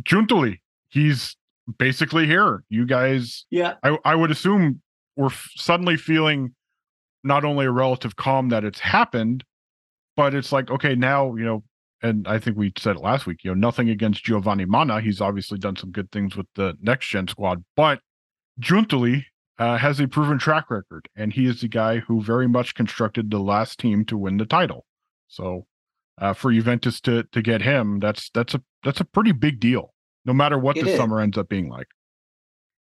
Giuntoli, 0.02 0.60
he's 0.88 1.36
basically 1.78 2.26
here. 2.26 2.64
You 2.68 2.86
guys, 2.86 3.46
yeah, 3.50 3.74
I, 3.82 3.98
I 4.04 4.14
would 4.14 4.30
assume 4.30 4.80
we're 5.16 5.26
f- 5.26 5.50
suddenly 5.56 5.96
feeling 5.96 6.54
not 7.24 7.44
only 7.44 7.66
a 7.66 7.70
relative 7.70 8.16
calm 8.16 8.48
that 8.48 8.64
it's 8.64 8.80
happened, 8.80 9.44
but 10.16 10.34
it's 10.34 10.52
like, 10.52 10.70
okay, 10.70 10.94
now, 10.94 11.34
you 11.36 11.44
know, 11.44 11.62
and 12.02 12.26
I 12.26 12.38
think 12.38 12.56
we 12.56 12.72
said 12.76 12.96
it 12.96 13.02
last 13.02 13.26
week, 13.26 13.44
you 13.44 13.50
know, 13.50 13.54
nothing 13.54 13.88
against 13.88 14.24
Giovanni 14.24 14.64
Manna. 14.64 15.00
He's 15.00 15.20
obviously 15.20 15.58
done 15.58 15.76
some 15.76 15.92
good 15.92 16.10
things 16.10 16.36
with 16.36 16.46
the 16.56 16.76
next 16.80 17.08
gen 17.08 17.28
squad, 17.28 17.64
but 17.76 18.00
Giuntoli 18.60 19.24
uh, 19.58 19.76
has 19.78 20.00
a 20.00 20.08
proven 20.08 20.38
track 20.38 20.70
record, 20.70 21.08
and 21.14 21.32
he 21.32 21.46
is 21.46 21.60
the 21.60 21.68
guy 21.68 21.98
who 21.98 22.22
very 22.22 22.48
much 22.48 22.74
constructed 22.74 23.30
the 23.30 23.38
last 23.38 23.78
team 23.78 24.04
to 24.06 24.18
win 24.18 24.38
the 24.38 24.46
title. 24.46 24.84
So 25.28 25.66
uh, 26.18 26.32
for 26.32 26.52
Juventus 26.52 27.00
to 27.02 27.24
to 27.32 27.42
get 27.42 27.62
him, 27.62 28.00
that's 28.00 28.30
that's 28.30 28.54
a 28.54 28.62
that's 28.84 29.00
a 29.00 29.04
pretty 29.04 29.32
big 29.32 29.60
deal, 29.60 29.92
no 30.24 30.32
matter 30.32 30.58
what 30.58 30.76
it 30.76 30.84
the 30.84 30.90
is. 30.90 30.96
summer 30.96 31.20
ends 31.20 31.38
up 31.38 31.48
being 31.48 31.68
like. 31.68 31.88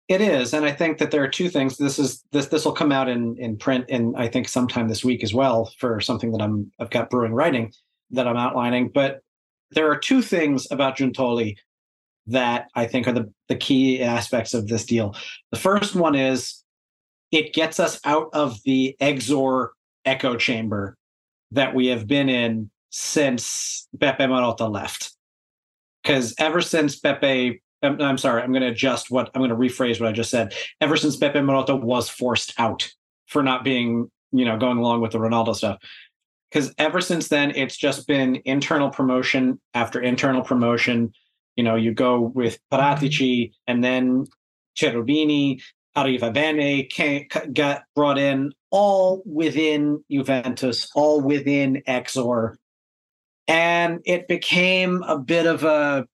It 0.08 0.22
is, 0.22 0.54
and 0.54 0.64
I 0.64 0.72
think 0.72 0.98
that 0.98 1.10
there 1.10 1.22
are 1.22 1.28
two 1.28 1.50
things. 1.50 1.76
This 1.76 1.98
is 1.98 2.24
this 2.32 2.46
this 2.46 2.64
will 2.64 2.72
come 2.72 2.92
out 2.92 3.08
in 3.08 3.36
in 3.38 3.58
print, 3.58 3.84
and 3.90 4.16
I 4.16 4.26
think 4.26 4.48
sometime 4.48 4.88
this 4.88 5.04
week 5.04 5.22
as 5.22 5.34
well 5.34 5.70
for 5.78 6.00
something 6.00 6.32
that 6.32 6.40
I'm 6.40 6.72
I've 6.80 6.90
got 6.90 7.10
brewing 7.10 7.34
writing 7.34 7.72
that 8.12 8.26
I'm 8.26 8.38
outlining. 8.38 8.88
But 8.88 9.20
there 9.72 9.90
are 9.90 9.98
two 9.98 10.22
things 10.22 10.66
about 10.70 10.96
Giuntoli 10.96 11.56
that 12.26 12.68
I 12.74 12.86
think 12.86 13.06
are 13.06 13.12
the 13.12 13.30
the 13.48 13.56
key 13.56 14.02
aspects 14.02 14.54
of 14.54 14.68
this 14.68 14.86
deal. 14.86 15.14
The 15.50 15.58
first 15.58 15.94
one 15.94 16.14
is 16.14 16.64
it 17.30 17.52
gets 17.52 17.78
us 17.78 18.00
out 18.04 18.28
of 18.32 18.62
the 18.64 18.96
Exor 19.02 19.68
echo 20.06 20.36
chamber 20.36 20.96
that 21.50 21.74
we 21.74 21.88
have 21.88 22.06
been 22.06 22.30
in 22.30 22.70
since 22.90 23.86
Beppe 23.96 24.20
Marotta 24.20 24.70
left. 24.70 25.17
Because 26.02 26.34
ever 26.38 26.60
since 26.60 27.00
Beppe 27.00 27.58
I'm, 27.82 27.92
um, 27.92 28.00
I'm 28.00 28.18
sorry, 28.18 28.42
I'm 28.42 28.52
going 28.52 28.62
to 28.62 28.68
adjust 28.68 29.10
what 29.10 29.30
I'm 29.34 29.40
going 29.40 29.50
to 29.50 29.56
rephrase 29.56 30.00
what 30.00 30.08
I 30.08 30.12
just 30.12 30.30
said. 30.30 30.54
Ever 30.80 30.96
since 30.96 31.16
Beppe 31.16 31.34
Marotta 31.34 31.80
was 31.80 32.08
forced 32.08 32.54
out 32.58 32.90
for 33.26 33.42
not 33.42 33.64
being, 33.64 34.10
you 34.32 34.44
know, 34.44 34.56
going 34.56 34.78
along 34.78 35.00
with 35.00 35.12
the 35.12 35.18
Ronaldo 35.18 35.54
stuff. 35.54 35.78
Because 36.50 36.72
ever 36.78 37.00
since 37.00 37.28
then, 37.28 37.52
it's 37.54 37.76
just 37.76 38.06
been 38.06 38.40
internal 38.44 38.90
promotion 38.90 39.60
after 39.74 40.00
internal 40.00 40.42
promotion. 40.42 41.12
You 41.56 41.64
know, 41.64 41.76
you 41.76 41.92
go 41.92 42.20
with 42.20 42.58
Paratici 42.72 43.52
and 43.66 43.84
then 43.84 44.24
Cherubini, 44.76 45.60
Arrivabene 45.96 46.88
came, 46.88 47.26
got 47.52 47.82
brought 47.94 48.18
in, 48.18 48.52
all 48.70 49.22
within 49.26 50.02
Juventus, 50.10 50.88
all 50.94 51.20
within 51.20 51.82
Exor. 51.86 52.54
And 53.48 54.00
it 54.04 54.28
became 54.28 55.02
a 55.04 55.18
bit 55.18 55.46
of 55.46 55.64
a 55.64 56.06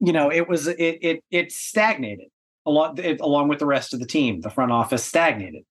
you 0.00 0.12
know, 0.12 0.30
it 0.30 0.48
was 0.48 0.68
it 0.68 0.76
it 0.78 1.24
it 1.30 1.52
stagnated 1.52 2.28
along 2.66 2.98
it, 2.98 3.20
along 3.20 3.48
with 3.48 3.58
the 3.58 3.66
rest 3.66 3.94
of 3.94 4.00
the 4.00 4.06
team. 4.06 4.40
The 4.40 4.50
front 4.50 4.72
office 4.72 5.04
stagnated, 5.04 5.64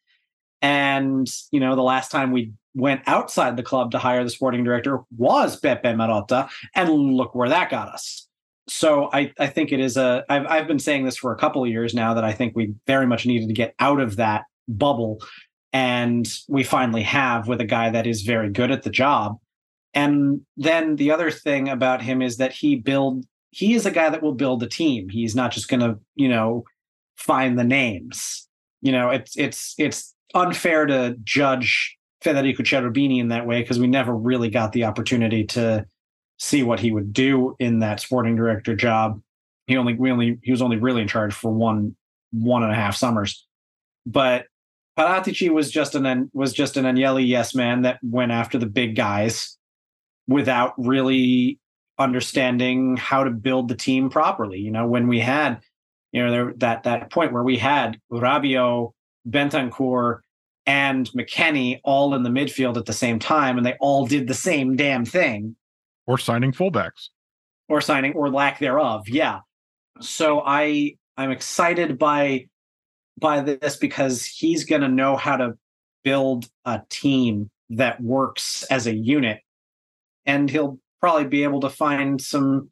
and 0.62 1.28
you 1.52 1.60
know, 1.60 1.76
the 1.76 1.84
last 1.84 2.12
time 2.12 2.32
we 2.32 2.52
went 2.76 3.02
outside 3.08 3.58
the 3.58 3.64
club 3.64 3.92
to 3.92 3.98
hire 3.98 4.24
the 4.24 4.30
sporting 4.30 4.64
director 4.64 5.00
was 5.18 5.60
Beppe 5.60 5.84
Marotta, 5.84 6.50
and 6.76 6.90
look 6.90 7.34
where 7.36 7.50
that 7.50 7.70
got 7.70 7.88
us. 7.90 8.28
So 8.68 9.10
I 9.14 9.32
I 9.40 9.48
think 9.48 9.72
it 9.72 9.80
is 9.80 9.96
a 9.96 10.26
I've 10.30 10.46
I've 10.48 10.68
been 10.68 10.80
saying 10.80 11.06
this 11.06 11.18
for 11.18 11.32
a 11.32 11.38
couple 11.38 11.64
of 11.64 11.70
years 11.70 11.94
now 11.94 12.14
that 12.14 12.26
I 12.26 12.34
think 12.34 12.56
we 12.56 12.74
very 12.86 13.08
much 13.08 13.26
needed 13.26 13.48
to 13.48 13.54
get 13.54 13.76
out 13.80 14.02
of 14.02 14.18
that 14.18 14.44
bubble, 14.68 15.22
and 15.72 16.28
we 16.50 16.64
finally 16.64 17.04
have 17.04 17.48
with 17.48 17.62
a 17.62 17.66
guy 17.66 17.90
that 17.92 18.06
is 18.06 18.24
very 18.24 18.50
good 18.50 18.72
at 18.72 18.84
the 18.84 18.90
job. 18.90 19.38
And 19.98 20.42
then 20.58 20.98
the 20.98 21.10
other 21.10 21.32
thing 21.32 21.70
about 21.70 22.04
him 22.04 22.22
is 22.22 22.38
that 22.38 22.52
he 22.52 22.76
build 22.76 23.26
he 23.50 23.74
is 23.74 23.88
a 23.88 23.92
guy 23.92 24.12
that 24.12 24.22
will 24.22 24.36
build 24.36 24.62
a 24.62 24.68
team. 24.68 25.10
He's 25.10 25.36
not 25.36 25.52
just 25.52 25.70
going 25.70 25.80
to, 25.80 25.98
you 26.14 26.30
know, 26.30 26.66
find 27.16 27.58
the 27.58 27.64
names. 27.64 28.48
You 28.82 28.92
know, 28.92 29.10
it's 29.10 29.36
it's 29.36 29.74
it's 29.80 30.14
unfair 30.36 30.86
to 30.86 31.18
judge 31.24 31.98
Federico 32.22 32.62
Cherubini 32.62 33.20
in 33.20 33.30
that 33.30 33.48
way 33.48 33.62
because 33.64 33.80
we 33.80 33.88
never 33.88 34.16
really 34.16 34.52
got 34.52 34.72
the 34.72 34.84
opportunity 34.84 35.44
to 35.46 35.88
see 36.38 36.62
what 36.62 36.80
he 36.80 36.92
would 36.92 37.12
do 37.12 37.56
in 37.58 37.80
that 37.80 38.00
sporting 38.00 38.36
director 38.36 38.76
job. 38.76 39.20
He 39.66 39.78
only 39.78 39.96
we 39.96 40.12
only 40.12 40.38
he 40.44 40.52
was 40.52 40.62
only 40.62 40.78
really 40.78 41.02
in 41.02 41.08
charge 41.08 41.34
for 41.34 41.52
one 41.52 41.96
one 42.32 42.62
and 42.62 42.72
a 42.72 42.76
half 42.76 42.96
summers. 42.96 43.48
But 44.06 44.46
Paratici 44.96 45.50
was 45.50 45.72
just 45.72 45.96
an 45.96 46.30
was 46.36 46.54
just 46.54 46.78
an 46.78 46.86
Agnelli 46.86 47.28
yes 47.28 47.56
man 47.56 47.82
that 47.82 47.98
went 48.04 48.32
after 48.32 48.60
the 48.60 48.68
big 48.68 48.96
guys 48.96 49.58
without 50.28 50.74
really 50.78 51.60
understanding 52.00 52.98
how 52.98 53.24
to 53.24 53.32
build 53.32 53.68
the 53.68 53.76
team 53.76 54.10
properly. 54.10 54.60
You 54.60 54.72
know, 54.72 54.88
when 54.88 55.08
we 55.08 55.20
had, 55.20 55.62
you 56.12 56.24
know, 56.24 56.32
there 56.32 56.54
that 56.58 56.84
that 56.84 57.12
point 57.12 57.34
where 57.34 57.44
we 57.44 57.58
had 57.58 58.00
Rabiot, 58.12 58.92
Bentancur, 59.28 60.20
and 60.66 61.10
McKennie 61.12 61.80
all 61.84 62.14
in 62.14 62.24
the 62.24 62.30
midfield 62.30 62.78
at 62.78 62.86
the 62.86 62.94
same 62.94 63.20
time, 63.20 63.58
and 63.58 63.66
they 63.66 63.76
all 63.80 64.06
did 64.06 64.28
the 64.28 64.34
same 64.34 64.76
damn 64.76 65.06
thing. 65.06 65.56
Or 66.06 66.18
signing 66.18 66.52
fullbacks. 66.52 67.10
Or 67.70 67.82
signing 67.82 68.14
or 68.14 68.30
lack 68.30 68.60
thereof. 68.60 69.10
Yeah. 69.10 69.40
So 70.02 70.44
I 70.46 70.96
I'm 71.18 71.32
excited 71.32 71.98
by 71.98 72.48
by 73.20 73.42
this 73.42 73.78
because 73.78 74.26
he's 74.26 74.66
gonna 74.66 74.90
know 74.90 75.16
how 75.16 75.38
to 75.38 75.58
build 76.04 76.50
a 76.66 76.82
team 76.90 77.50
that 77.72 78.00
works 78.02 78.64
as 78.70 78.88
a 78.88 78.94
unit. 78.94 79.42
And 80.28 80.50
he'll 80.50 80.78
probably 81.00 81.26
be 81.26 81.44
able 81.44 81.62
to 81.62 81.70
find 81.70 82.22
some, 82.22 82.70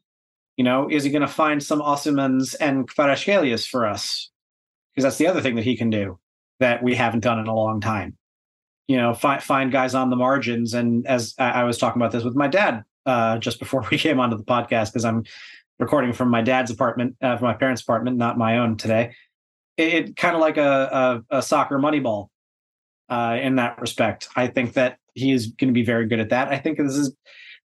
you 0.58 0.64
know, 0.64 0.88
is 0.90 1.04
he 1.04 1.10
going 1.10 1.22
to 1.22 1.28
find 1.28 1.64
some 1.64 1.80
Osimhens 1.80 2.56
and 2.60 2.88
Kvaratskhelia 2.88 3.66
for 3.68 3.88
us? 3.88 4.30
Because 4.94 5.06
that's 5.06 5.18
the 5.18 5.28
other 5.28 5.42
thing 5.42 5.56
that 5.56 5.64
he 5.64 5.76
can 5.76 5.90
do 5.90 6.20
that 6.60 6.84
we 6.84 6.96
haven't 6.96 7.22
done 7.22 7.40
in 7.40 7.48
a 7.48 7.56
long 7.56 7.82
time. 7.82 8.18
You 8.88 8.98
know, 8.98 9.14
find 9.14 9.42
find 9.42 9.72
guys 9.72 9.96
on 9.96 10.10
the 10.10 10.16
margins. 10.16 10.74
And 10.74 11.08
as 11.08 11.34
I, 11.40 11.50
I 11.50 11.64
was 11.64 11.78
talking 11.78 12.02
about 12.02 12.12
this 12.12 12.24
with 12.24 12.36
my 12.36 12.48
dad 12.48 12.84
uh, 13.06 13.38
just 13.40 13.60
before 13.60 13.86
we 13.92 13.98
came 13.98 14.20
onto 14.20 14.38
the 14.38 14.44
podcast, 14.44 14.92
because 14.92 15.06
I'm 15.06 15.24
recording 15.80 16.14
from 16.14 16.30
my 16.30 16.42
dad's 16.42 16.72
apartment, 16.72 17.16
uh, 17.22 17.38
from 17.38 17.48
my 17.48 17.54
parents' 17.54 17.82
apartment, 17.82 18.18
not 18.18 18.38
my 18.38 18.58
own 18.58 18.78
today. 18.78 19.14
It, 19.78 19.94
it 19.94 20.16
kind 20.16 20.36
of 20.36 20.42
like 20.42 20.58
a, 20.58 21.24
a, 21.30 21.38
a 21.38 21.42
soccer 21.42 21.80
moneyball 21.80 22.28
uh, 23.10 23.38
in 23.42 23.56
that 23.56 23.80
respect. 23.82 24.30
I 24.36 24.48
think 24.48 24.74
that 24.74 24.98
he 25.14 25.32
is 25.32 25.48
going 25.48 25.70
to 25.70 25.74
be 25.74 25.84
very 25.84 26.08
good 26.08 26.20
at 26.20 26.30
that. 26.30 26.50
I 26.50 26.58
think 26.58 26.78
this 26.78 26.96
is 26.96 27.16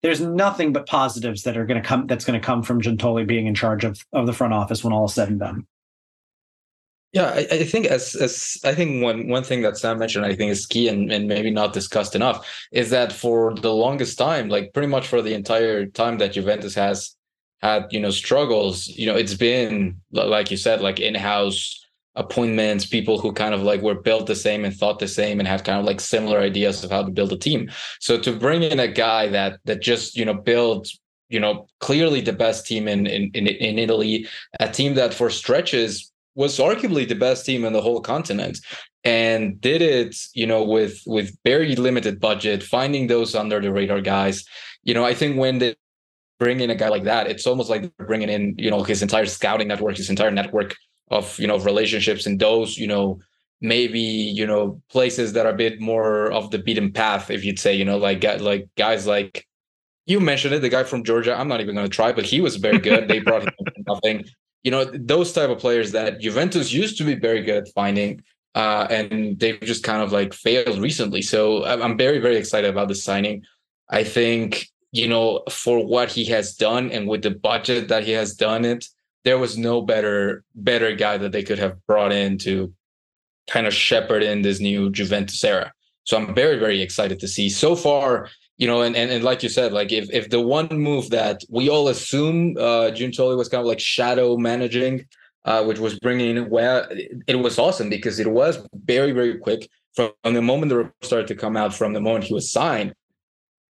there's 0.01 0.21
nothing 0.21 0.73
but 0.73 0.87
positives 0.87 1.43
that 1.43 1.57
are 1.57 1.65
going 1.65 1.81
to 1.81 1.87
come 1.87 2.07
that's 2.07 2.25
going 2.25 2.39
to 2.39 2.45
come 2.45 2.63
from 2.63 2.81
Giuntoli 2.81 3.27
being 3.27 3.47
in 3.47 3.55
charge 3.55 3.83
of 3.83 4.05
of 4.13 4.25
the 4.25 4.33
front 4.33 4.53
office 4.53 4.83
when 4.83 4.93
all 4.93 5.05
is 5.05 5.13
said 5.13 5.29
and 5.29 5.39
done. 5.39 5.67
Yeah, 7.11 7.29
I, 7.29 7.47
I, 7.51 7.63
think 7.63 7.87
as 7.87 8.13
as 8.15 8.57
I 8.63 8.75
think 8.75 9.01
one 9.03 9.27
one 9.27 9.43
thing 9.43 9.63
that 9.63 9.77
Sam 9.77 9.97
mentioned, 9.97 10.25
I 10.25 10.35
think 10.35 10.51
is 10.51 10.67
key 10.67 10.87
and, 10.87 11.11
and 11.11 11.27
maybe 11.27 11.49
not 11.49 11.73
discussed 11.73 12.15
enough, 12.15 12.47
is 12.71 12.91
that 12.91 13.11
for 13.11 13.55
the 13.55 13.73
longest 13.73 14.17
time, 14.17 14.47
like 14.47 14.73
pretty 14.73 14.87
much 14.87 15.07
for 15.07 15.21
the 15.21 15.33
entire 15.33 15.87
time 15.87 16.19
that 16.19 16.33
Juventus 16.33 16.75
has 16.75 17.15
had, 17.63 17.87
you 17.89 17.99
know, 17.99 18.11
struggles, 18.11 18.87
you 18.87 19.07
know, 19.07 19.15
it's 19.15 19.33
been 19.33 19.99
like 20.11 20.51
you 20.51 20.57
said, 20.57 20.81
like 20.81 20.99
in-house 20.99 21.78
appointments, 22.15 22.85
people 22.85 23.19
who 23.19 23.31
kind 23.31 23.53
of 23.53 23.61
like 23.61 23.81
were 23.81 24.01
built 24.01 24.27
the 24.27 24.35
same 24.35 24.65
and 24.65 24.75
thought 24.75 24.99
the 24.99 25.07
same 25.07 25.39
and 25.39 25.47
had 25.47 25.63
kind 25.63 25.79
of 25.79 25.85
like 25.85 25.99
similar 25.99 26.39
ideas 26.39 26.83
of 26.83 26.91
how 26.91 27.03
to 27.03 27.11
build 27.11 27.31
a 27.31 27.37
team. 27.37 27.69
So 27.99 28.19
to 28.19 28.35
bring 28.35 28.63
in 28.63 28.79
a 28.79 28.87
guy 28.87 29.27
that 29.29 29.59
that 29.65 29.81
just 29.81 30.17
you 30.17 30.25
know 30.25 30.33
builds 30.33 30.99
you 31.29 31.39
know 31.39 31.67
clearly 31.79 32.21
the 32.21 32.33
best 32.33 32.65
team 32.65 32.87
in 32.87 33.07
in 33.07 33.31
in 33.33 33.79
Italy, 33.79 34.27
a 34.59 34.69
team 34.69 34.95
that 34.95 35.13
for 35.13 35.29
stretches 35.29 36.11
was 36.35 36.57
arguably 36.57 37.07
the 37.07 37.15
best 37.15 37.45
team 37.45 37.65
in 37.65 37.73
the 37.73 37.81
whole 37.81 38.01
continent 38.01 38.59
and 39.03 39.59
did 39.61 39.81
it, 39.81 40.15
you 40.33 40.45
know, 40.45 40.63
with 40.63 41.01
with 41.05 41.37
very 41.45 41.75
limited 41.75 42.19
budget, 42.19 42.63
finding 42.63 43.07
those 43.07 43.35
under 43.35 43.59
the 43.59 43.71
radar 43.71 44.01
guys. 44.01 44.45
You 44.83 44.93
know, 44.93 45.05
I 45.05 45.13
think 45.13 45.37
when 45.37 45.59
they 45.59 45.75
bring 46.39 46.59
in 46.61 46.69
a 46.69 46.75
guy 46.75 46.89
like 46.89 47.03
that, 47.03 47.27
it's 47.27 47.45
almost 47.45 47.69
like 47.69 47.91
bringing 47.97 48.29
in, 48.29 48.55
you 48.57 48.69
know, 48.69 48.83
his 48.83 49.01
entire 49.01 49.25
scouting 49.25 49.67
network, 49.67 49.97
his 49.97 50.09
entire 50.09 50.31
network 50.31 50.75
of, 51.09 51.37
you 51.39 51.47
know, 51.47 51.57
relationships 51.59 52.25
and 52.25 52.39
those, 52.39 52.77
you 52.77 52.87
know, 52.87 53.19
maybe 53.61 53.99
you 53.99 54.45
know 54.47 54.81
places 54.89 55.33
that 55.33 55.45
are 55.45 55.51
a 55.51 55.57
bit 55.57 55.81
more 55.81 56.31
of 56.31 56.49
the 56.51 56.57
beaten 56.57 56.91
path 56.91 57.29
if 57.29 57.43
you'd 57.43 57.59
say 57.59 57.73
you 57.73 57.83
know 57.83 57.97
like 57.97 58.23
like 58.39 58.69
guys 58.77 59.05
like 59.05 59.45
you 60.05 60.19
mentioned 60.19 60.53
it 60.53 60.61
the 60.61 60.69
guy 60.69 60.83
from 60.83 61.03
georgia 61.03 61.37
i'm 61.37 61.47
not 61.47 61.59
even 61.59 61.75
going 61.75 61.87
to 61.87 61.93
try 61.93 62.11
but 62.11 62.25
he 62.25 62.39
was 62.41 62.55
very 62.55 62.77
good. 62.89 63.07
They 63.07 63.19
brought 63.19 63.43
him 63.43 63.53
nothing. 63.87 64.25
You 64.63 64.71
know 64.71 64.85
those 64.85 65.31
type 65.33 65.49
of 65.49 65.59
players 65.59 65.91
that 65.91 66.19
juventus 66.19 66.71
used 66.71 66.97
to 66.97 67.03
be 67.03 67.15
very 67.15 67.43
good 67.43 67.63
at 67.63 67.73
finding 67.73 68.21
uh, 68.55 68.87
and 68.89 69.39
they've 69.39 69.59
just 69.61 69.83
kind 69.83 70.01
of 70.01 70.11
like 70.11 70.33
failed 70.33 70.79
recently. 70.79 71.21
So 71.21 71.65
i'm 71.65 71.97
very 71.97 72.19
very 72.19 72.37
excited 72.37 72.69
about 72.69 72.87
the 72.87 72.95
signing. 72.95 73.43
I 73.89 74.03
think 74.03 74.67
you 74.91 75.07
know 75.07 75.43
for 75.49 75.85
what 75.85 76.09
he 76.09 76.25
has 76.25 76.55
done 76.55 76.91
and 76.91 77.07
with 77.07 77.23
the 77.23 77.31
budget 77.31 77.89
that 77.89 78.03
he 78.05 78.11
has 78.11 78.33
done 78.35 78.63
it 78.63 78.85
there 79.25 79.37
was 79.37 79.57
no 79.57 79.81
better 79.81 80.43
better 80.55 80.95
guy 80.95 81.17
that 81.17 81.31
they 81.31 81.43
could 81.43 81.59
have 81.59 81.75
brought 81.87 82.11
in 82.11 82.37
to 82.39 82.73
kind 83.49 83.67
of 83.67 83.73
shepherd 83.73 84.23
in 84.23 84.41
this 84.41 84.59
new 84.59 84.89
Juventus 84.91 85.43
era. 85.43 85.73
So 86.03 86.17
I'm 86.17 86.33
very, 86.33 86.57
very 86.57 86.81
excited 86.81 87.19
to 87.19 87.27
see. 87.27 87.49
So 87.49 87.75
far, 87.75 88.29
you 88.57 88.67
know, 88.67 88.81
and, 88.81 88.95
and, 88.95 89.11
and 89.11 89.23
like 89.23 89.43
you 89.43 89.49
said, 89.49 89.73
like 89.73 89.91
if 89.91 90.09
if 90.11 90.29
the 90.29 90.41
one 90.41 90.67
move 90.71 91.09
that 91.09 91.43
we 91.49 91.69
all 91.69 91.87
assume 91.87 92.55
uh 92.57 92.91
Giuntoli 92.91 93.37
was 93.37 93.49
kind 93.49 93.61
of 93.61 93.67
like 93.67 93.79
shadow 93.79 94.37
managing, 94.37 95.05
uh, 95.45 95.63
which 95.63 95.79
was 95.79 95.99
bringing 95.99 96.49
well, 96.49 96.87
it 97.27 97.39
was 97.39 97.59
awesome 97.59 97.89
because 97.89 98.19
it 98.19 98.31
was 98.31 98.59
very, 98.73 99.11
very 99.11 99.37
quick 99.37 99.69
from 99.95 100.33
the 100.33 100.41
moment 100.41 100.69
the 100.69 100.77
report 100.77 101.05
started 101.05 101.27
to 101.27 101.35
come 101.35 101.57
out, 101.57 101.73
from 101.73 101.93
the 101.93 102.01
moment 102.01 102.25
he 102.25 102.33
was 102.33 102.51
signed, 102.51 102.93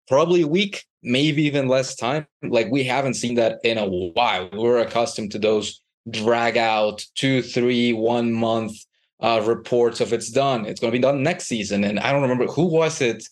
probably 0.07 0.41
a 0.41 0.47
week, 0.47 0.85
maybe 1.03 1.43
even 1.43 1.67
less 1.67 1.95
time. 1.95 2.27
Like 2.43 2.69
we 2.71 2.83
haven't 2.83 3.15
seen 3.15 3.35
that 3.35 3.59
in 3.63 3.77
a 3.77 3.85
while. 3.87 4.49
We're 4.53 4.79
accustomed 4.79 5.31
to 5.31 5.39
those 5.39 5.81
drag 6.09 6.57
out 6.57 7.05
two, 7.15 7.41
three, 7.41 7.93
one 7.93 8.33
month 8.33 8.73
uh, 9.19 9.41
reports 9.45 10.01
of 10.01 10.13
it's 10.13 10.29
done. 10.29 10.65
It's 10.65 10.79
going 10.79 10.91
to 10.91 10.97
be 10.97 11.01
done 11.01 11.23
next 11.23 11.45
season. 11.45 11.83
And 11.83 11.99
I 11.99 12.11
don't 12.11 12.21
remember 12.21 12.47
who 12.47 12.65
was 12.65 13.01
it. 13.01 13.23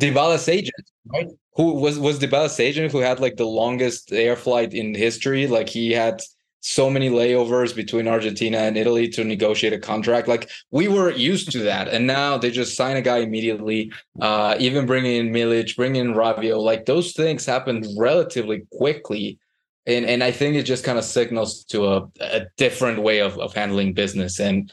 Dybala's 0.00 0.48
agent, 0.48 0.90
right? 1.06 1.28
Who 1.54 1.74
was 1.74 1.98
was 1.98 2.18
Dybala's 2.18 2.58
agent 2.58 2.92
who 2.92 2.98
had 2.98 3.20
like 3.20 3.36
the 3.36 3.46
longest 3.46 4.12
air 4.12 4.36
flight 4.36 4.72
in 4.72 4.94
history? 4.94 5.46
Like 5.46 5.68
he 5.68 5.92
had 5.92 6.20
so 6.62 6.88
many 6.88 7.10
layovers 7.10 7.74
between 7.74 8.06
Argentina 8.06 8.58
and 8.58 8.78
Italy 8.78 9.08
to 9.08 9.24
negotiate 9.24 9.72
a 9.72 9.78
contract. 9.78 10.28
Like 10.28 10.48
we 10.70 10.86
were 10.86 11.10
used 11.10 11.50
to 11.52 11.58
that, 11.64 11.88
and 11.88 12.06
now 12.06 12.38
they 12.38 12.50
just 12.52 12.76
sign 12.76 12.96
a 12.96 13.02
guy 13.02 13.18
immediately. 13.18 13.92
Uh, 14.20 14.56
even 14.58 14.86
bringing 14.86 15.26
in 15.26 15.32
Milik, 15.32 15.76
bringing 15.76 16.06
in 16.06 16.14
Rabiot, 16.14 16.62
like 16.62 16.86
those 16.86 17.12
things 17.12 17.44
happened 17.44 17.86
relatively 17.98 18.62
quickly. 18.72 19.38
And, 19.86 20.06
and 20.06 20.22
I 20.22 20.30
think 20.30 20.54
it 20.54 20.62
just 20.62 20.84
kind 20.84 20.98
of 20.98 21.04
signals 21.04 21.64
to 21.64 21.88
a, 21.88 22.08
a 22.20 22.46
different 22.56 23.02
way 23.02 23.18
of, 23.18 23.36
of 23.40 23.52
handling 23.52 23.92
business. 23.92 24.38
And 24.38 24.72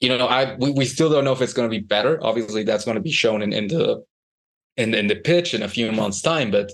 you 0.00 0.10
know, 0.10 0.26
I 0.26 0.56
we, 0.56 0.72
we 0.72 0.84
still 0.84 1.10
don't 1.10 1.24
know 1.24 1.32
if 1.32 1.40
it's 1.40 1.54
going 1.54 1.70
to 1.70 1.74
be 1.74 1.82
better. 1.82 2.22
Obviously, 2.22 2.64
that's 2.64 2.84
going 2.84 2.96
to 2.96 3.02
be 3.02 3.12
shown 3.12 3.40
in, 3.40 3.54
in 3.54 3.68
the 3.68 4.04
in, 4.76 4.94
in 4.94 5.06
the 5.06 5.16
pitch 5.16 5.54
in 5.54 5.62
a 5.62 5.68
few 5.68 5.90
months' 5.90 6.20
time. 6.20 6.50
But 6.50 6.70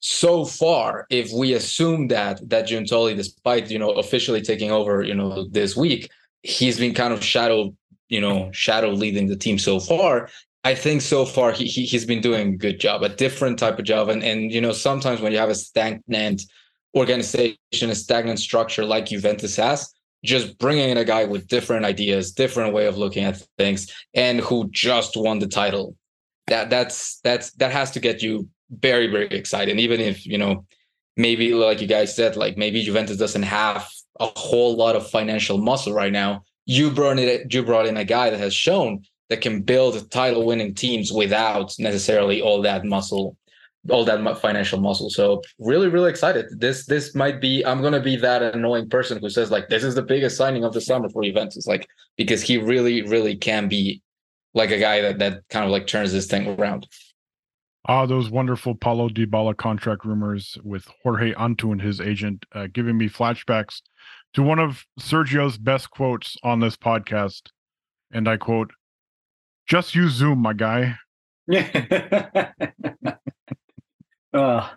so 0.00 0.44
far, 0.44 1.06
if 1.10 1.30
we 1.32 1.54
assume 1.54 2.08
that 2.08 2.40
that 2.48 2.68
Giuntoli, 2.68 3.16
despite 3.16 3.70
you 3.70 3.78
know 3.78 3.90
officially 3.92 4.40
taking 4.40 4.70
over, 4.70 5.02
you 5.02 5.14
know, 5.14 5.46
this 5.48 5.76
week, 5.76 6.10
he's 6.42 6.78
been 6.78 6.94
kind 6.94 7.12
of 7.12 7.24
shadow, 7.24 7.74
you 8.08 8.20
know, 8.20 8.50
shadow 8.52 8.90
leading 8.90 9.26
the 9.26 9.36
team 9.36 9.58
so 9.58 9.80
far. 9.80 10.28
I 10.64 10.74
think 10.74 11.02
so 11.02 11.24
far 11.24 11.52
he, 11.52 11.66
he 11.66 11.84
he's 11.84 12.04
been 12.04 12.20
doing 12.20 12.54
a 12.54 12.56
good 12.56 12.80
job, 12.80 13.02
a 13.02 13.08
different 13.08 13.58
type 13.58 13.78
of 13.78 13.84
job, 13.84 14.08
and 14.08 14.22
and 14.22 14.52
you 14.52 14.60
know 14.60 14.72
sometimes 14.72 15.20
when 15.20 15.32
you 15.32 15.38
have 15.38 15.48
a 15.48 15.54
stagnant 15.54 16.42
organization, 16.94 17.90
a 17.90 17.94
stagnant 17.94 18.38
structure 18.38 18.84
like 18.84 19.06
Juventus 19.06 19.56
has, 19.56 19.92
just 20.24 20.58
bringing 20.58 20.90
in 20.90 20.96
a 20.96 21.04
guy 21.04 21.24
with 21.24 21.46
different 21.46 21.84
ideas, 21.84 22.32
different 22.32 22.74
way 22.74 22.86
of 22.86 22.98
looking 22.98 23.24
at 23.24 23.42
things, 23.58 23.92
and 24.14 24.40
who 24.40 24.68
just 24.70 25.16
won 25.16 25.38
the 25.38 25.46
title. 25.46 25.96
That 26.48 26.68
that's 26.68 27.20
that's 27.22 27.52
that 27.52 27.72
has 27.72 27.90
to 27.92 28.00
get 28.00 28.22
you 28.22 28.48
very 28.70 29.06
very 29.06 29.28
excited. 29.28 29.70
And 29.70 29.80
even 29.80 30.00
if 30.00 30.26
you 30.26 30.38
know 30.38 30.64
maybe 31.16 31.54
like 31.54 31.80
you 31.80 31.86
guys 31.86 32.14
said, 32.14 32.36
like 32.36 32.56
maybe 32.56 32.82
Juventus 32.82 33.16
doesn't 33.16 33.42
have 33.42 33.88
a 34.20 34.26
whole 34.36 34.76
lot 34.76 34.96
of 34.96 35.08
financial 35.08 35.58
muscle 35.58 35.92
right 35.92 36.12
now. 36.12 36.42
You 36.66 36.90
brought 36.90 37.18
it. 37.18 37.52
You 37.52 37.62
brought 37.62 37.86
in 37.86 37.96
a 37.96 38.04
guy 38.04 38.30
that 38.30 38.40
has 38.40 38.54
shown 38.54 39.04
that 39.28 39.40
can 39.40 39.62
build 39.62 40.10
title 40.10 40.44
winning 40.44 40.74
teams 40.74 41.12
without 41.12 41.74
necessarily 41.78 42.40
all 42.40 42.62
that 42.62 42.84
muscle 42.84 43.36
all 43.90 44.04
that 44.04 44.40
financial 44.40 44.80
muscle. 44.80 45.10
So 45.10 45.42
really, 45.58 45.88
really 45.88 46.10
excited. 46.10 46.46
This 46.58 46.86
this 46.86 47.14
might 47.14 47.40
be. 47.40 47.64
I'm 47.64 47.82
gonna 47.82 48.00
be 48.00 48.16
that 48.16 48.42
annoying 48.42 48.88
person 48.88 49.18
who 49.18 49.30
says 49.30 49.50
like 49.50 49.68
this 49.68 49.84
is 49.84 49.94
the 49.94 50.02
biggest 50.02 50.36
signing 50.36 50.64
of 50.64 50.72
the 50.72 50.80
summer 50.80 51.08
for 51.08 51.22
Juventus, 51.22 51.66
like 51.66 51.86
because 52.16 52.42
he 52.42 52.58
really, 52.58 53.02
really 53.02 53.36
can 53.36 53.68
be 53.68 54.02
like 54.54 54.70
a 54.70 54.78
guy 54.78 55.00
that 55.02 55.18
that 55.18 55.42
kind 55.50 55.64
of 55.64 55.70
like 55.70 55.86
turns 55.86 56.12
this 56.12 56.26
thing 56.26 56.58
around. 56.58 56.86
Ah, 57.88 58.04
those 58.04 58.30
wonderful 58.30 58.74
Paulo 58.74 59.08
Dybala 59.08 59.56
contract 59.56 60.04
rumors 60.04 60.58
with 60.64 60.88
Jorge 61.02 61.32
Antún 61.34 61.72
and 61.72 61.82
his 61.82 62.00
agent, 62.00 62.44
uh, 62.52 62.66
giving 62.72 62.98
me 62.98 63.08
flashbacks 63.08 63.80
to 64.34 64.42
one 64.42 64.58
of 64.58 64.84
Sergio's 64.98 65.56
best 65.56 65.90
quotes 65.90 66.36
on 66.42 66.58
this 66.58 66.76
podcast, 66.76 67.42
and 68.10 68.28
I 68.28 68.38
quote, 68.38 68.72
"Just 69.68 69.94
use 69.94 70.12
Zoom, 70.14 70.40
my 70.40 70.52
guy." 70.52 70.96
Yeah. 71.48 72.50
Uh. 74.34 74.68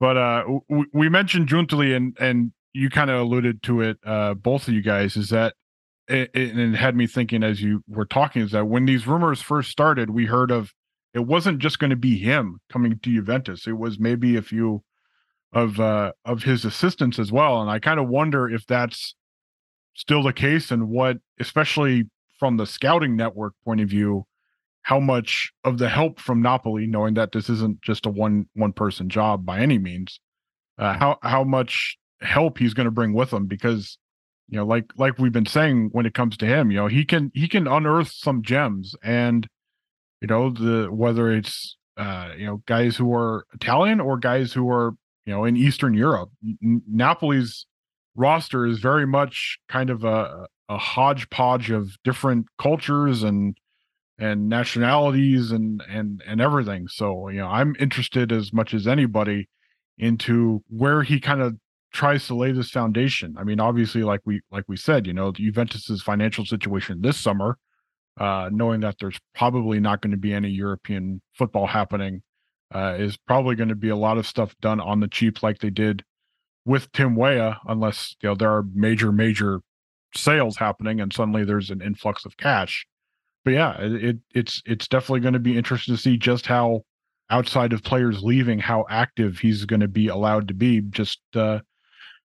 But 0.00 0.16
uh, 0.16 0.42
w- 0.68 0.86
we 0.92 1.08
mentioned 1.08 1.48
Giuntoli, 1.48 1.94
and 1.96 2.16
and 2.18 2.52
you 2.72 2.90
kind 2.90 3.08
of 3.08 3.20
alluded 3.20 3.62
to 3.64 3.82
it, 3.82 3.98
uh, 4.04 4.34
both 4.34 4.66
of 4.66 4.74
you 4.74 4.82
guys, 4.82 5.16
is 5.16 5.28
that 5.28 5.54
it, 6.08 6.30
it, 6.34 6.58
it 6.58 6.74
had 6.74 6.96
me 6.96 7.06
thinking 7.06 7.44
as 7.44 7.62
you 7.62 7.84
were 7.86 8.04
talking 8.04 8.42
is 8.42 8.50
that 8.50 8.66
when 8.66 8.84
these 8.84 9.06
rumors 9.06 9.40
first 9.40 9.70
started, 9.70 10.10
we 10.10 10.26
heard 10.26 10.50
of 10.50 10.72
it 11.14 11.20
wasn't 11.20 11.58
just 11.58 11.78
going 11.78 11.90
to 11.90 11.96
be 11.96 12.18
him 12.18 12.60
coming 12.70 12.98
to 12.98 13.14
Juventus; 13.14 13.66
it 13.66 13.78
was 13.78 13.98
maybe 13.98 14.36
a 14.36 14.42
few 14.42 14.82
of 15.52 15.78
uh, 15.80 16.12
of 16.24 16.42
his 16.42 16.64
assistants 16.64 17.18
as 17.18 17.30
well. 17.30 17.60
And 17.60 17.70
I 17.70 17.78
kind 17.78 18.00
of 18.00 18.08
wonder 18.08 18.48
if 18.48 18.66
that's 18.66 19.14
still 19.94 20.22
the 20.22 20.32
case, 20.32 20.70
and 20.70 20.88
what, 20.88 21.18
especially 21.38 22.04
from 22.38 22.56
the 22.56 22.66
scouting 22.66 23.16
network 23.16 23.54
point 23.64 23.80
of 23.80 23.88
view, 23.88 24.26
how 24.82 24.98
much 24.98 25.52
of 25.64 25.78
the 25.78 25.88
help 25.88 26.18
from 26.18 26.42
Napoli, 26.42 26.86
knowing 26.86 27.14
that 27.14 27.32
this 27.32 27.48
isn't 27.48 27.82
just 27.82 28.06
a 28.06 28.10
one 28.10 28.46
one 28.54 28.72
person 28.72 29.08
job 29.08 29.44
by 29.44 29.58
any 29.60 29.78
means, 29.78 30.20
uh, 30.78 30.94
how 30.94 31.18
how 31.22 31.44
much 31.44 31.98
help 32.20 32.58
he's 32.58 32.74
going 32.74 32.86
to 32.86 32.90
bring 32.90 33.12
with 33.12 33.32
him 33.32 33.46
because 33.46 33.98
you 34.48 34.56
know 34.56 34.64
like 34.64 34.86
like 34.96 35.18
we've 35.18 35.32
been 35.32 35.46
saying 35.46 35.88
when 35.92 36.06
it 36.06 36.14
comes 36.14 36.36
to 36.36 36.46
him 36.46 36.70
you 36.70 36.76
know 36.76 36.86
he 36.86 37.04
can 37.04 37.30
he 37.34 37.48
can 37.48 37.66
unearth 37.66 38.12
some 38.12 38.42
gems 38.42 38.94
and 39.02 39.48
you 40.22 40.28
know 40.28 40.48
the 40.50 40.88
whether 40.90 41.30
it's 41.30 41.76
uh 41.98 42.30
you 42.38 42.46
know 42.46 42.62
guys 42.66 42.96
who 42.96 43.12
are 43.14 43.44
italian 43.52 44.00
or 44.00 44.16
guys 44.16 44.52
who 44.52 44.70
are 44.70 44.92
you 45.26 45.32
know 45.32 45.44
in 45.44 45.56
eastern 45.56 45.92
europe 45.92 46.30
napoli's 46.62 47.66
roster 48.14 48.66
is 48.66 48.78
very 48.78 49.06
much 49.06 49.58
kind 49.68 49.90
of 49.90 50.04
a 50.04 50.46
a 50.68 50.78
hodgepodge 50.78 51.70
of 51.70 51.96
different 52.02 52.46
cultures 52.58 53.22
and 53.22 53.56
and 54.18 54.48
nationalities 54.48 55.50
and 55.50 55.82
and 55.88 56.22
and 56.26 56.40
everything. 56.40 56.88
So 56.88 57.28
you 57.28 57.38
know, 57.38 57.48
I'm 57.48 57.74
interested 57.78 58.32
as 58.32 58.52
much 58.52 58.72
as 58.72 58.86
anybody 58.86 59.48
into 59.98 60.62
where 60.68 61.02
he 61.02 61.20
kind 61.20 61.42
of 61.42 61.56
tries 61.92 62.26
to 62.26 62.34
lay 62.34 62.52
this 62.52 62.70
foundation. 62.70 63.34
I 63.38 63.44
mean, 63.44 63.60
obviously, 63.60 64.02
like 64.02 64.20
we 64.24 64.40
like 64.50 64.64
we 64.68 64.76
said, 64.76 65.06
you 65.06 65.12
know, 65.12 65.32
Juventus's 65.32 66.02
financial 66.02 66.46
situation 66.46 67.00
this 67.02 67.18
summer, 67.18 67.58
uh, 68.18 68.50
knowing 68.52 68.80
that 68.80 68.96
there's 69.00 69.18
probably 69.34 69.80
not 69.80 70.00
going 70.00 70.10
to 70.10 70.16
be 70.16 70.32
any 70.32 70.50
European 70.50 71.20
football 71.34 71.66
happening, 71.66 72.22
uh, 72.74 72.96
is 72.98 73.16
probably 73.16 73.54
going 73.54 73.68
to 73.68 73.74
be 73.74 73.88
a 73.88 73.96
lot 73.96 74.18
of 74.18 74.26
stuff 74.26 74.54
done 74.60 74.80
on 74.80 75.00
the 75.00 75.08
cheap, 75.08 75.42
like 75.42 75.58
they 75.58 75.70
did 75.70 76.04
with 76.64 76.90
Tim 76.92 77.16
Weah, 77.16 77.58
unless 77.66 78.14
you 78.22 78.28
know 78.28 78.34
there 78.34 78.52
are 78.52 78.64
major 78.74 79.12
major 79.12 79.60
sales 80.14 80.56
happening 80.56 81.00
and 81.00 81.12
suddenly 81.12 81.42
there's 81.42 81.70
an 81.70 81.80
influx 81.80 82.26
of 82.26 82.36
cash 82.36 82.86
but 83.44 83.52
yeah, 83.52 83.76
it, 83.78 84.18
it's 84.34 84.62
it's 84.64 84.88
definitely 84.88 85.20
going 85.20 85.32
to 85.34 85.40
be 85.40 85.56
interesting 85.56 85.94
to 85.94 86.00
see 86.00 86.16
just 86.16 86.46
how 86.46 86.82
outside 87.30 87.72
of 87.72 87.82
players 87.82 88.22
leaving, 88.22 88.58
how 88.58 88.86
active 88.88 89.38
he's 89.38 89.64
going 89.64 89.80
to 89.80 89.88
be 89.88 90.08
allowed 90.08 90.48
to 90.48 90.54
be. 90.54 90.80
Just 90.80 91.20
uh, 91.34 91.60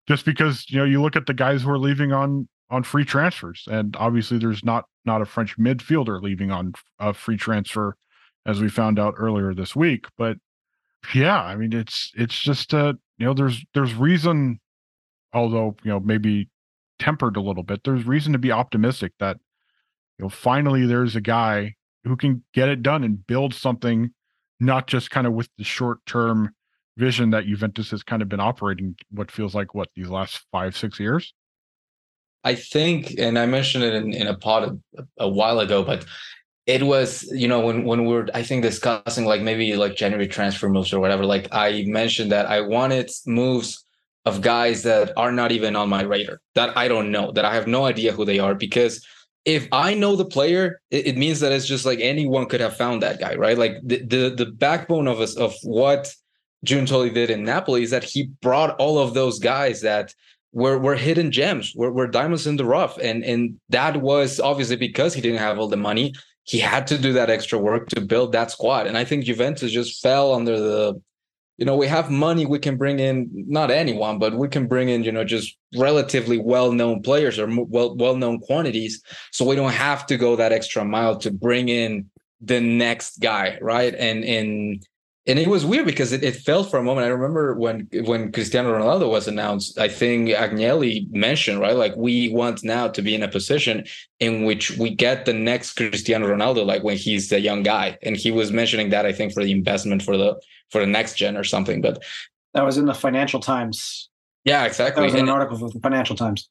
just 0.08 0.24
because 0.24 0.64
you 0.70 0.78
know 0.78 0.84
you 0.84 1.02
look 1.02 1.16
at 1.16 1.26
the 1.26 1.34
guys 1.34 1.62
who 1.62 1.70
are 1.70 1.78
leaving 1.78 2.12
on 2.12 2.48
on 2.72 2.82
free 2.82 3.04
transfers, 3.04 3.68
and 3.70 3.94
obviously 3.98 4.38
there's 4.38 4.64
not 4.64 4.86
not 5.04 5.20
a 5.20 5.26
French 5.26 5.58
midfielder 5.58 6.20
leaving 6.22 6.50
on 6.50 6.72
a 6.98 7.12
free 7.12 7.36
transfer, 7.36 7.96
as 8.46 8.60
we 8.60 8.68
found 8.68 8.98
out 8.98 9.14
earlier 9.18 9.54
this 9.54 9.76
week. 9.76 10.06
But 10.16 10.38
yeah, 11.14 11.40
I 11.40 11.54
mean 11.54 11.74
it's 11.74 12.10
it's 12.16 12.40
just 12.40 12.72
uh 12.72 12.94
you 13.18 13.26
know 13.26 13.34
there's 13.34 13.62
there's 13.74 13.94
reason, 13.94 14.58
although 15.34 15.76
you 15.84 15.90
know 15.90 16.00
maybe 16.00 16.48
tempered 16.98 17.36
a 17.36 17.42
little 17.42 17.62
bit. 17.62 17.84
There's 17.84 18.06
reason 18.06 18.32
to 18.32 18.38
be 18.38 18.50
optimistic 18.50 19.12
that 19.20 19.36
you 20.18 20.24
know, 20.24 20.28
finally 20.30 20.86
there's 20.86 21.14
a 21.14 21.20
guy 21.20 21.74
who 22.04 22.16
can 22.16 22.42
get 22.54 22.70
it 22.70 22.82
done 22.82 23.04
and 23.04 23.26
build 23.26 23.54
something, 23.54 24.10
not 24.60 24.86
just 24.86 25.10
kind 25.10 25.26
of 25.26 25.34
with 25.34 25.50
the 25.58 25.64
short 25.64 25.98
term 26.06 26.54
vision 26.96 27.30
that 27.30 27.44
Juventus 27.44 27.90
has 27.90 28.02
kind 28.02 28.22
of 28.22 28.30
been 28.30 28.40
operating 28.40 28.96
what 29.10 29.30
feels 29.30 29.54
like 29.54 29.74
what 29.74 29.88
these 29.94 30.08
last 30.08 30.40
five, 30.50 30.74
six 30.74 30.98
years? 30.98 31.34
I 32.44 32.54
think, 32.54 33.14
and 33.18 33.38
I 33.38 33.46
mentioned 33.46 33.84
it 33.84 33.94
in, 33.94 34.12
in 34.12 34.26
a 34.26 34.36
pod 34.36 34.80
a, 34.98 35.04
a 35.18 35.28
while 35.28 35.60
ago, 35.60 35.82
but 35.82 36.04
it 36.66 36.82
was 36.84 37.24
you 37.32 37.48
know 37.48 37.60
when 37.60 37.84
when 37.84 38.04
we 38.06 38.14
are 38.14 38.28
i 38.34 38.42
think 38.42 38.62
discussing 38.62 39.24
like 39.24 39.42
maybe 39.42 39.74
like 39.74 39.96
january 39.96 40.28
transfer 40.28 40.68
moves 40.68 40.92
or 40.92 41.00
whatever 41.00 41.24
like 41.24 41.48
i 41.52 41.84
mentioned 41.86 42.30
that 42.30 42.46
i 42.46 42.60
wanted 42.60 43.10
moves 43.26 43.84
of 44.24 44.40
guys 44.40 44.84
that 44.84 45.12
are 45.16 45.32
not 45.32 45.50
even 45.50 45.74
on 45.74 45.88
my 45.88 46.02
radar 46.02 46.40
that 46.54 46.76
i 46.76 46.86
don't 46.86 47.10
know 47.10 47.32
that 47.32 47.44
i 47.44 47.54
have 47.54 47.66
no 47.66 47.84
idea 47.84 48.12
who 48.12 48.24
they 48.24 48.38
are 48.38 48.54
because 48.54 49.04
if 49.44 49.66
i 49.72 49.92
know 49.92 50.14
the 50.14 50.24
player 50.24 50.80
it, 50.90 51.08
it 51.08 51.16
means 51.16 51.40
that 51.40 51.50
it's 51.50 51.66
just 51.66 51.84
like 51.84 51.98
anyone 52.00 52.46
could 52.46 52.60
have 52.60 52.76
found 52.76 53.02
that 53.02 53.18
guy 53.18 53.34
right? 53.34 53.58
Like 53.58 53.78
the 53.82 54.04
the, 54.04 54.34
the 54.36 54.46
backbone 54.46 55.08
of 55.08 55.20
us 55.20 55.36
of 55.36 55.54
what 55.64 56.14
Giuntoli 56.64 57.12
did 57.12 57.28
in 57.28 57.42
napoli 57.42 57.82
is 57.82 57.90
that 57.90 58.04
he 58.04 58.30
brought 58.40 58.76
all 58.76 59.00
of 59.00 59.14
those 59.14 59.40
guys 59.40 59.80
that 59.80 60.14
were 60.52 60.78
were 60.78 60.96
hidden 60.96 61.30
gems 61.30 61.72
were, 61.74 61.90
were 61.90 62.06
diamonds 62.06 62.46
in 62.46 62.56
the 62.56 62.64
rough 62.64 62.98
and 62.98 63.24
and 63.24 63.58
that 63.70 64.00
was 64.02 64.38
obviously 64.38 64.76
because 64.76 65.14
he 65.14 65.20
didn't 65.20 65.38
have 65.38 65.58
all 65.58 65.68
the 65.68 65.76
money 65.76 66.12
he 66.44 66.58
had 66.58 66.86
to 66.88 66.98
do 66.98 67.12
that 67.12 67.30
extra 67.30 67.58
work 67.58 67.88
to 67.90 68.00
build 68.00 68.32
that 68.32 68.50
squad. 68.50 68.86
And 68.86 68.98
I 68.98 69.04
think 69.04 69.24
Juventus 69.24 69.70
just 69.70 70.02
fell 70.02 70.34
under 70.34 70.58
the, 70.58 71.00
you 71.56 71.64
know, 71.64 71.76
we 71.76 71.86
have 71.86 72.10
money, 72.10 72.46
we 72.46 72.58
can 72.58 72.76
bring 72.76 72.98
in 72.98 73.30
not 73.32 73.70
anyone, 73.70 74.18
but 74.18 74.34
we 74.34 74.48
can 74.48 74.66
bring 74.66 74.88
in, 74.88 75.04
you 75.04 75.12
know, 75.12 75.22
just 75.22 75.56
relatively 75.76 76.38
well-known 76.38 77.02
players 77.02 77.38
or 77.38 77.46
well 77.48 77.94
well-known 77.96 78.40
quantities. 78.40 79.02
So 79.30 79.44
we 79.44 79.54
don't 79.54 79.72
have 79.72 80.06
to 80.06 80.16
go 80.16 80.34
that 80.36 80.52
extra 80.52 80.84
mile 80.84 81.16
to 81.18 81.30
bring 81.30 81.68
in 81.68 82.10
the 82.40 82.60
next 82.60 83.20
guy, 83.20 83.58
right? 83.60 83.94
And 83.94 84.24
and 84.24 84.86
and 85.26 85.38
it 85.38 85.46
was 85.46 85.64
weird 85.64 85.86
because 85.86 86.12
it, 86.12 86.24
it 86.24 86.34
felt 86.34 86.68
for 86.68 86.78
a 86.78 86.82
moment. 86.82 87.06
I 87.06 87.10
remember 87.10 87.54
when 87.54 87.88
when 88.04 88.32
Cristiano 88.32 88.76
Ronaldo 88.76 89.08
was 89.08 89.28
announced, 89.28 89.78
I 89.78 89.86
think 89.86 90.30
Agnelli 90.30 91.08
mentioned, 91.12 91.60
right? 91.60 91.76
Like 91.76 91.94
we 91.96 92.30
want 92.30 92.64
now 92.64 92.88
to 92.88 93.02
be 93.02 93.14
in 93.14 93.22
a 93.22 93.28
position 93.28 93.84
in 94.18 94.44
which 94.44 94.76
we 94.78 94.90
get 94.90 95.24
the 95.24 95.32
next 95.32 95.74
Cristiano 95.74 96.26
Ronaldo, 96.26 96.66
like 96.66 96.82
when 96.82 96.96
he's 96.96 97.30
a 97.30 97.40
young 97.40 97.62
guy. 97.62 97.98
And 98.02 98.16
he 98.16 98.32
was 98.32 98.50
mentioning 98.50 98.90
that 98.90 99.06
I 99.06 99.12
think 99.12 99.32
for 99.32 99.44
the 99.44 99.52
investment 99.52 100.02
for 100.02 100.16
the 100.16 100.40
for 100.70 100.80
the 100.80 100.88
next 100.88 101.14
gen 101.14 101.36
or 101.36 101.44
something. 101.44 101.80
But 101.80 102.02
that 102.54 102.64
was 102.64 102.76
in 102.76 102.86
the 102.86 102.94
Financial 102.94 103.38
Times. 103.38 104.10
Yeah, 104.44 104.64
exactly. 104.64 105.02
That 105.06 105.12
was 105.12 105.22
an 105.22 105.28
article 105.28 105.56
from 105.56 105.68
the 105.68 105.80
Financial 105.80 106.16
Times. 106.16 106.48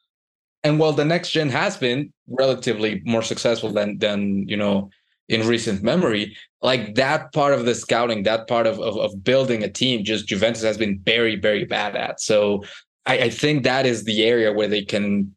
And 0.63 0.79
while 0.79 0.93
the 0.93 1.03
next 1.03 1.31
gen 1.31 1.49
has 1.49 1.75
been 1.75 2.13
relatively 2.27 3.01
more 3.03 3.23
successful 3.23 3.71
than 3.71 3.97
than 3.97 4.47
you 4.47 4.55
know 4.55 4.89
in 5.31 5.47
recent 5.47 5.81
memory 5.81 6.35
like 6.61 6.95
that 6.95 7.31
part 7.31 7.53
of 7.53 7.65
the 7.65 7.73
scouting 7.73 8.23
that 8.23 8.47
part 8.47 8.67
of, 8.67 8.79
of, 8.79 8.97
of 8.97 9.23
building 9.23 9.63
a 9.63 9.69
team 9.69 10.03
just 10.03 10.27
juventus 10.27 10.61
has 10.61 10.77
been 10.77 10.99
very 11.05 11.37
very 11.37 11.63
bad 11.63 11.95
at. 11.95 12.19
So 12.19 12.63
I, 13.05 13.17
I 13.17 13.29
think 13.29 13.63
that 13.63 13.85
is 13.85 14.03
the 14.03 14.23
area 14.23 14.51
where 14.51 14.67
they 14.67 14.83
can 14.83 15.33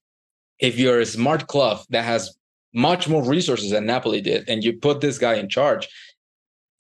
if 0.58 0.78
you're 0.78 1.00
a 1.00 1.06
smart 1.06 1.46
club 1.46 1.78
that 1.90 2.04
has 2.04 2.36
much 2.74 3.08
more 3.08 3.24
resources 3.24 3.70
than 3.70 3.86
napoli 3.86 4.20
did 4.20 4.48
and 4.48 4.64
you 4.64 4.72
put 4.72 5.00
this 5.00 5.16
guy 5.16 5.34
in 5.34 5.48
charge 5.48 5.88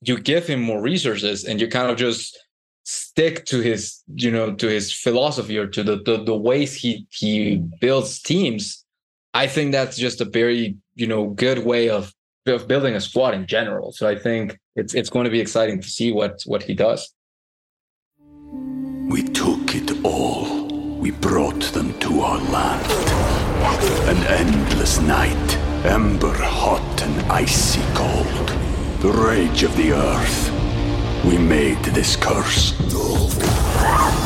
you 0.02 0.18
give 0.18 0.46
him 0.46 0.60
more 0.60 0.82
resources 0.82 1.44
and 1.44 1.60
you 1.60 1.68
kind 1.68 1.90
of 1.90 1.96
just 1.96 2.36
stick 2.82 3.44
to 3.46 3.60
his 3.60 4.02
you 4.14 4.30
know 4.30 4.52
to 4.54 4.66
his 4.66 4.92
philosophy 4.92 5.56
or 5.56 5.68
to 5.68 5.84
the, 5.84 5.96
the 6.02 6.22
the 6.24 6.36
ways 6.36 6.74
he 6.74 7.06
he 7.10 7.62
builds 7.80 8.20
teams 8.20 8.84
i 9.34 9.46
think 9.46 9.70
that's 9.70 9.96
just 9.96 10.20
a 10.20 10.24
very 10.24 10.76
you 10.96 11.06
know 11.06 11.28
good 11.28 11.60
way 11.64 11.88
of 11.88 12.12
of 12.52 12.68
building 12.68 12.94
a 12.94 13.00
squad 13.00 13.34
in 13.34 13.46
general. 13.46 13.92
So 13.92 14.06
I 14.08 14.16
think 14.16 14.58
it's 14.76 14.94
it's 14.94 15.10
going 15.10 15.24
to 15.24 15.30
be 15.30 15.40
exciting 15.40 15.80
to 15.80 15.88
see 15.88 16.12
what 16.12 16.42
what 16.46 16.62
he 16.62 16.74
does. 16.74 17.14
We 19.08 19.22
took 19.22 19.74
it 19.74 20.04
all. 20.04 20.66
We 20.98 21.10
brought 21.10 21.62
them 21.72 21.98
to 22.00 22.20
our 22.20 22.38
land. 22.50 22.90
An 24.08 24.18
endless 24.26 25.00
night, 25.00 25.56
ember 25.84 26.34
hot 26.34 27.02
and 27.02 27.32
icy 27.32 27.82
cold. 27.94 28.48
The 29.00 29.12
rage 29.12 29.62
of 29.62 29.74
the 29.76 29.92
earth. 29.92 30.50
We 31.24 31.38
made 31.38 31.82
this 31.84 32.16
curse. 32.16 32.74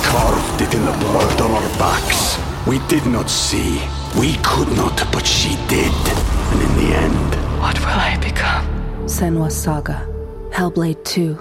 Carved 0.05 0.63
it 0.63 0.75
in 0.75 0.85
the 0.85 0.97
blood 0.99 1.41
on 1.41 1.51
our 1.53 1.79
backs. 1.79 2.39
We 2.67 2.81
did 2.89 3.07
not 3.07 3.31
see. 3.31 3.81
We 4.19 4.35
could 4.43 4.71
not, 4.77 5.07
but 5.13 5.27
she 5.27 5.55
did. 5.69 5.95
And 6.51 6.63
in 6.63 6.77
the 6.77 6.95
end, 6.97 7.48
what 7.61 7.79
will 7.81 7.87
I 7.87 8.16
become? 8.23 8.64
Senua's 9.07 9.57
Saga. 9.57 10.07
Hellblade 10.51 11.05
2. 11.05 11.38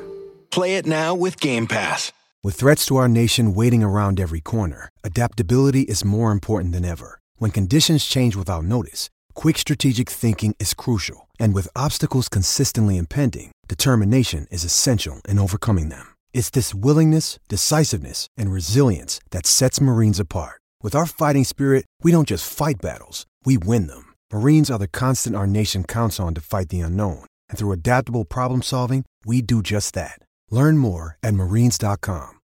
Play 0.51 0.77
it 0.77 0.85
now 0.85 1.13
with 1.13 1.39
Game 1.39 1.67
Pass. 1.67 2.11
With 2.43 2.55
threats 2.55 2.85
to 2.85 2.95
our 2.97 3.07
nation 3.07 3.53
waiting 3.53 3.83
around 3.83 4.19
every 4.19 4.41
corner, 4.41 4.89
adaptability 5.03 5.81
is 5.81 6.05
more 6.05 6.31
important 6.31 6.71
than 6.73 6.85
ever. 6.85 7.19
When 7.37 7.51
conditions 7.51 8.05
change 8.05 8.35
without 8.35 8.63
notice, 8.63 9.09
quick 9.33 9.57
strategic 9.57 10.09
thinking 10.09 10.55
is 10.59 10.73
crucial. 10.73 11.27
And 11.39 11.53
with 11.53 11.67
obstacles 11.75 12.29
consistently 12.29 12.97
impending, 12.97 13.51
determination 13.67 14.47
is 14.49 14.63
essential 14.63 15.21
in 15.27 15.39
overcoming 15.39 15.89
them. 15.89 16.15
It's 16.33 16.49
this 16.49 16.73
willingness, 16.73 17.37
decisiveness, 17.47 18.27
and 18.37 18.51
resilience 18.51 19.19
that 19.31 19.45
sets 19.45 19.81
Marines 19.81 20.19
apart. 20.19 20.61
With 20.81 20.95
our 20.95 21.05
fighting 21.05 21.43
spirit, 21.43 21.85
we 22.03 22.11
don't 22.11 22.27
just 22.27 22.47
fight 22.47 22.81
battles, 22.81 23.25
we 23.45 23.57
win 23.57 23.87
them. 23.87 24.06
Marines 24.31 24.69
are 24.69 24.79
the 24.79 24.89
constant 24.89 25.37
our 25.37 25.47
nation 25.47 25.85
counts 25.85 26.19
on 26.19 26.33
to 26.33 26.41
fight 26.41 26.67
the 26.69 26.81
unknown. 26.81 27.25
And 27.49 27.57
through 27.57 27.71
adaptable 27.71 28.25
problem 28.25 28.61
solving, 28.61 29.05
we 29.25 29.41
do 29.41 29.63
just 29.63 29.93
that. 29.93 30.19
Learn 30.51 30.77
more 30.77 31.17
at 31.23 31.33
marines.com. 31.33 32.39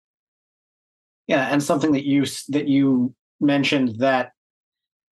Yeah, 1.26 1.48
and 1.48 1.62
something 1.62 1.92
that 1.92 2.04
you 2.04 2.24
that 2.48 2.68
you 2.68 3.14
mentioned 3.40 3.98
that 3.98 4.32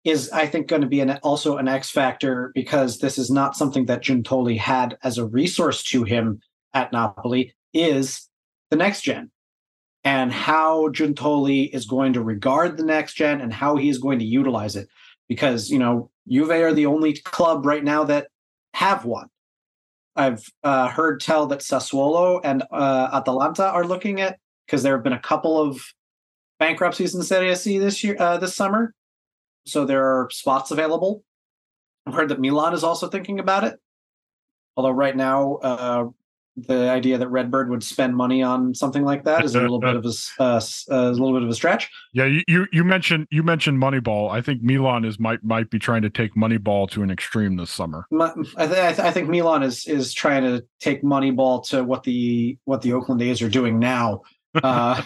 is 0.05 0.31
I 0.31 0.47
think 0.47 0.67
going 0.67 0.83
to 0.83 0.89
be 0.89 1.01
an, 1.01 1.19
also 1.23 1.57
an 1.57 1.69
X 1.69 1.91
factor 1.91 2.53
because 2.55 2.99
this 2.99 3.19
is 3.19 3.31
not 3.31 3.57
something 3.57 3.87
that 3.87 4.03
Giuntoli 4.03 4.59
had 4.59 4.97
as 5.03 5.19
a 5.19 5.27
resource 5.27 5.83
to 5.85 6.05
him 6.05 6.41
at 6.73 6.93
Napoli 6.93 7.55
is 7.75 8.29
the 8.71 8.77
next 8.77 9.03
gen 9.03 9.31
and 10.05 10.33
how 10.33 10.89
Giuntoli 10.89 11.73
is 11.73 11.87
going 11.87 12.13
to 12.15 12.23
regard 12.23 12.77
the 12.77 12.85
next 12.85 13.15
gen 13.15 13.41
and 13.41 13.53
how 13.53 13.77
he 13.77 13.89
is 13.89 13.99
going 13.99 14.19
to 14.21 14.25
utilize 14.25 14.77
it 14.77 14.89
because 15.31 15.71
you 15.71 15.79
know 15.79 16.11
Juve 16.29 16.51
are 16.51 16.75
the 16.75 16.87
only 16.87 17.14
club 17.14 17.64
right 17.64 17.85
now 17.85 18.05
that 18.05 18.27
have 18.75 19.07
one. 19.07 19.29
I've 20.16 20.45
uh, 20.64 20.88
heard 20.88 21.21
tell 21.21 21.47
that 21.47 21.61
Sassuolo 21.61 22.40
and 22.45 22.64
uh, 22.73 23.09
Atalanta 23.12 23.71
are 23.71 23.85
looking 23.87 24.21
at 24.21 24.38
because 24.66 24.83
there 24.83 24.95
have 24.95 25.05
been 25.05 25.14
a 25.14 25.21
couple 25.21 25.59
of 25.59 25.81
bankruptcies 26.59 27.14
in 27.14 27.23
Serie 27.23 27.55
C 27.55 27.79
this 27.79 28.03
year, 28.03 28.16
uh, 28.19 28.37
this 28.38 28.57
summer. 28.57 28.93
So 29.66 29.85
there 29.87 30.05
are 30.05 30.29
spots 30.33 30.73
available. 30.73 31.23
I've 32.07 32.14
heard 32.14 32.29
that 32.31 32.40
Milan 32.40 32.75
is 32.75 32.83
also 32.83 33.09
thinking 33.09 33.38
about 33.38 33.62
it. 33.62 33.79
Although 34.77 34.90
right 34.90 35.16
now, 35.16 35.55
uh, 35.62 36.07
the 36.66 36.90
idea 36.90 37.18
that 37.18 37.29
Redbird 37.29 37.70
would 37.70 37.83
spend 37.83 38.16
money 38.16 38.42
on 38.42 38.75
something 38.75 39.05
like 39.05 39.25
that 39.25 39.44
is 39.44 39.55
a 39.55 39.61
little 39.61 39.79
bit 39.79 39.96
of 39.96 40.05
a, 40.05 40.12
uh, 40.42 40.61
a 40.88 41.11
little 41.11 41.33
bit 41.33 41.42
of 41.42 41.49
a 41.49 41.55
stretch. 41.55 41.90
Yeah, 42.12 42.27
you 42.46 42.66
you 42.73 42.85
mentioned 42.85 43.27
you 43.31 43.42
mentioned 43.42 43.81
Moneyball. 43.81 44.31
I 44.31 44.40
think 44.40 44.62
Milan 44.62 45.05
is 45.05 45.18
might 45.18 45.42
might 45.44 45.70
be 45.70 45.79
trying 45.79 46.03
to 46.03 46.11
take 46.11 46.35
Moneyball 46.35 46.90
to 46.90 47.03
an 47.03 47.11
extreme 47.11 47.57
this 47.57 47.70
summer. 47.70 48.07
I, 48.12 48.33
th- 48.35 48.55
I, 48.57 48.66
th- 48.66 48.99
I 48.99 49.11
think 49.11 49.29
Milan 49.29 49.62
is 49.62 49.87
is 49.87 50.12
trying 50.12 50.42
to 50.42 50.64
take 50.81 51.03
Moneyball 51.03 51.66
to 51.68 51.85
what 51.85 52.03
the 52.03 52.59
what 52.64 52.83
the 52.83 52.92
Oakland 52.92 53.23
A's 53.23 53.42
are 53.42 53.49
doing 53.49 53.79
now, 53.79 54.23
uh, 54.62 55.03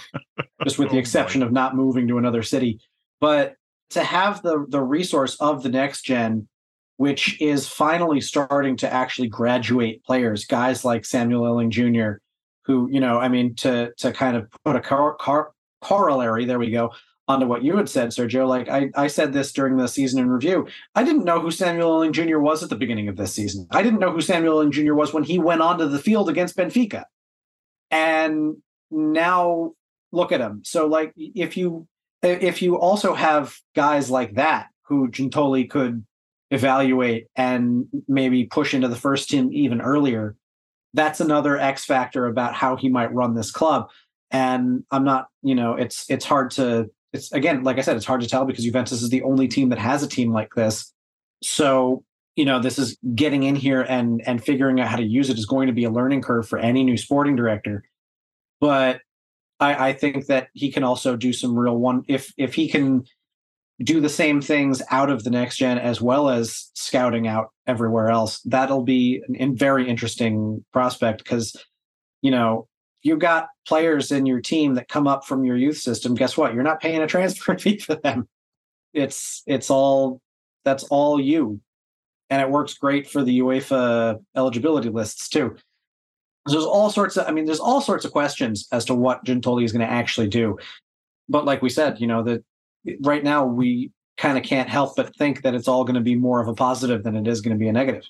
just 0.62 0.78
with 0.78 0.90
the 0.90 0.96
oh, 0.96 1.00
exception 1.00 1.42
of 1.42 1.52
not 1.52 1.76
moving 1.76 2.08
to 2.08 2.18
another 2.18 2.42
city. 2.42 2.80
But 3.20 3.56
to 3.90 4.02
have 4.02 4.42
the 4.42 4.66
the 4.68 4.82
resource 4.82 5.36
of 5.40 5.62
the 5.62 5.68
next 5.68 6.02
gen 6.02 6.48
which 6.96 7.40
is 7.40 7.68
finally 7.68 8.20
starting 8.20 8.76
to 8.76 8.92
actually 8.92 9.28
graduate 9.28 10.04
players, 10.04 10.44
guys 10.44 10.84
like 10.84 11.04
Samuel 11.04 11.44
Iling-Junior, 11.44 12.20
who, 12.64 12.88
you 12.90 13.00
know, 13.00 13.18
I 13.18 13.28
mean, 13.28 13.54
to 13.56 13.92
to 13.98 14.12
kind 14.12 14.36
of 14.36 14.48
put 14.64 14.76
a 14.76 14.80
car, 14.80 15.14
car, 15.14 15.52
corollary, 15.80 16.44
there 16.44 16.58
we 16.58 16.70
go, 16.70 16.92
onto 17.28 17.46
what 17.46 17.64
you 17.64 17.76
had 17.76 17.88
said, 17.88 18.10
Sergio. 18.10 18.48
Like 18.48 18.68
I, 18.68 18.90
I 18.94 19.06
said 19.08 19.32
this 19.32 19.52
during 19.52 19.76
the 19.76 19.88
season 19.88 20.20
in 20.20 20.28
review. 20.28 20.66
I 20.94 21.04
didn't 21.04 21.24
know 21.24 21.40
who 21.40 21.50
Samuel 21.50 21.92
Iling-Junior 21.94 22.40
was 22.40 22.62
at 22.62 22.70
the 22.70 22.76
beginning 22.76 23.08
of 23.08 23.16
this 23.16 23.32
season. 23.32 23.66
I 23.70 23.82
didn't 23.82 24.00
know 24.00 24.12
who 24.12 24.20
Samuel 24.20 24.58
Iling-Junior 24.58 24.94
was 24.94 25.12
when 25.12 25.24
he 25.24 25.38
went 25.38 25.60
onto 25.60 25.88
the 25.88 25.98
field 25.98 26.28
against 26.28 26.56
Benfica. 26.56 27.04
And 27.90 28.56
now 28.90 29.72
look 30.12 30.32
at 30.32 30.40
him. 30.40 30.62
So 30.64 30.86
like 30.86 31.12
if 31.16 31.56
you 31.56 31.86
if 32.22 32.62
you 32.62 32.78
also 32.78 33.14
have 33.14 33.58
guys 33.74 34.10
like 34.10 34.34
that 34.34 34.68
who 34.82 35.08
Giuntoli 35.08 35.68
could 35.68 36.04
evaluate 36.54 37.26
and 37.36 37.86
maybe 38.08 38.44
push 38.44 38.74
into 38.74 38.88
the 38.88 38.96
first 38.96 39.28
team 39.28 39.50
even 39.52 39.80
earlier, 39.80 40.36
that's 40.94 41.20
another 41.20 41.58
X 41.58 41.84
factor 41.84 42.26
about 42.26 42.54
how 42.54 42.76
he 42.76 42.88
might 42.88 43.12
run 43.12 43.34
this 43.34 43.50
club. 43.50 43.88
And 44.30 44.84
I'm 44.90 45.04
not, 45.04 45.28
you 45.42 45.54
know, 45.54 45.74
it's 45.74 46.08
it's 46.08 46.24
hard 46.24 46.50
to 46.52 46.90
it's 47.12 47.30
again, 47.32 47.62
like 47.62 47.78
I 47.78 47.82
said, 47.82 47.96
it's 47.96 48.06
hard 48.06 48.20
to 48.22 48.28
tell 48.28 48.44
because 48.44 48.64
Juventus 48.64 49.02
is 49.02 49.10
the 49.10 49.22
only 49.22 49.48
team 49.48 49.68
that 49.68 49.78
has 49.78 50.02
a 50.02 50.08
team 50.08 50.32
like 50.32 50.54
this. 50.54 50.92
So 51.42 52.04
you 52.36 52.44
know 52.44 52.60
this 52.60 52.78
is 52.78 52.96
getting 53.14 53.44
in 53.44 53.54
here 53.54 53.82
and 53.82 54.22
and 54.26 54.42
figuring 54.42 54.80
out 54.80 54.88
how 54.88 54.96
to 54.96 55.04
use 55.04 55.30
it 55.30 55.38
is 55.38 55.46
going 55.46 55.66
to 55.66 55.72
be 55.72 55.84
a 55.84 55.90
learning 55.90 56.22
curve 56.22 56.48
for 56.48 56.58
any 56.58 56.84
new 56.84 56.96
sporting 56.96 57.36
director 57.36 57.84
but 58.60 59.00
i 59.60 59.88
i 59.88 59.92
think 59.92 60.26
that 60.26 60.48
he 60.52 60.70
can 60.70 60.82
also 60.82 61.16
do 61.16 61.32
some 61.32 61.56
real 61.56 61.76
one 61.76 62.02
if 62.08 62.32
if 62.36 62.54
he 62.54 62.68
can 62.68 63.04
do 63.82 64.00
the 64.00 64.08
same 64.08 64.40
things 64.40 64.80
out 64.90 65.10
of 65.10 65.24
the 65.24 65.30
next 65.30 65.56
gen 65.56 65.78
as 65.78 66.00
well 66.00 66.28
as 66.28 66.70
scouting 66.74 67.26
out 67.26 67.50
everywhere 67.66 68.08
else 68.08 68.40
that'll 68.44 68.82
be 68.84 69.22
a 69.38 69.46
very 69.48 69.88
interesting 69.88 70.64
prospect 70.72 71.18
because 71.18 71.56
you 72.22 72.30
know 72.30 72.68
you've 73.02 73.18
got 73.18 73.48
players 73.66 74.12
in 74.12 74.26
your 74.26 74.40
team 74.40 74.74
that 74.74 74.88
come 74.88 75.06
up 75.06 75.24
from 75.24 75.44
your 75.44 75.56
youth 75.56 75.78
system 75.78 76.14
guess 76.14 76.36
what 76.36 76.54
you're 76.54 76.62
not 76.62 76.80
paying 76.80 77.02
a 77.02 77.06
transfer 77.08 77.58
fee 77.58 77.78
for 77.78 77.96
them 77.96 78.28
it's 78.92 79.42
it's 79.46 79.70
all 79.70 80.20
that's 80.64 80.84
all 80.84 81.20
you 81.20 81.60
and 82.30 82.42
it 82.42 82.50
works 82.50 82.74
great 82.74 83.08
for 83.08 83.22
the 83.22 83.40
UEFA 83.40 84.20
eligibility 84.36 84.88
lists 84.88 85.28
too. 85.28 85.54
So 86.48 86.52
there's 86.52 86.64
all 86.64 86.90
sorts 86.90 87.16
of, 87.16 87.26
I 87.26 87.30
mean, 87.30 87.44
there's 87.44 87.60
all 87.60 87.80
sorts 87.80 88.04
of 88.04 88.12
questions 88.12 88.66
as 88.72 88.84
to 88.86 88.94
what 88.94 89.24
Giuntoli 89.24 89.64
is 89.64 89.72
going 89.72 89.86
to 89.86 89.92
actually 89.92 90.28
do. 90.28 90.58
But 91.28 91.44
like 91.44 91.62
we 91.62 91.70
said, 91.70 92.00
you 92.00 92.06
know, 92.06 92.22
that 92.24 92.44
right 93.02 93.22
now 93.24 93.44
we 93.44 93.90
kind 94.16 94.38
of 94.38 94.44
can't 94.44 94.68
help 94.68 94.96
but 94.96 95.14
think 95.16 95.42
that 95.42 95.54
it's 95.54 95.68
all 95.68 95.84
going 95.84 95.94
to 95.94 96.00
be 96.00 96.14
more 96.14 96.40
of 96.40 96.48
a 96.48 96.54
positive 96.54 97.02
than 97.02 97.16
it 97.16 97.26
is 97.26 97.40
going 97.40 97.56
to 97.56 97.58
be 97.58 97.68
a 97.68 97.72
negative. 97.72 98.04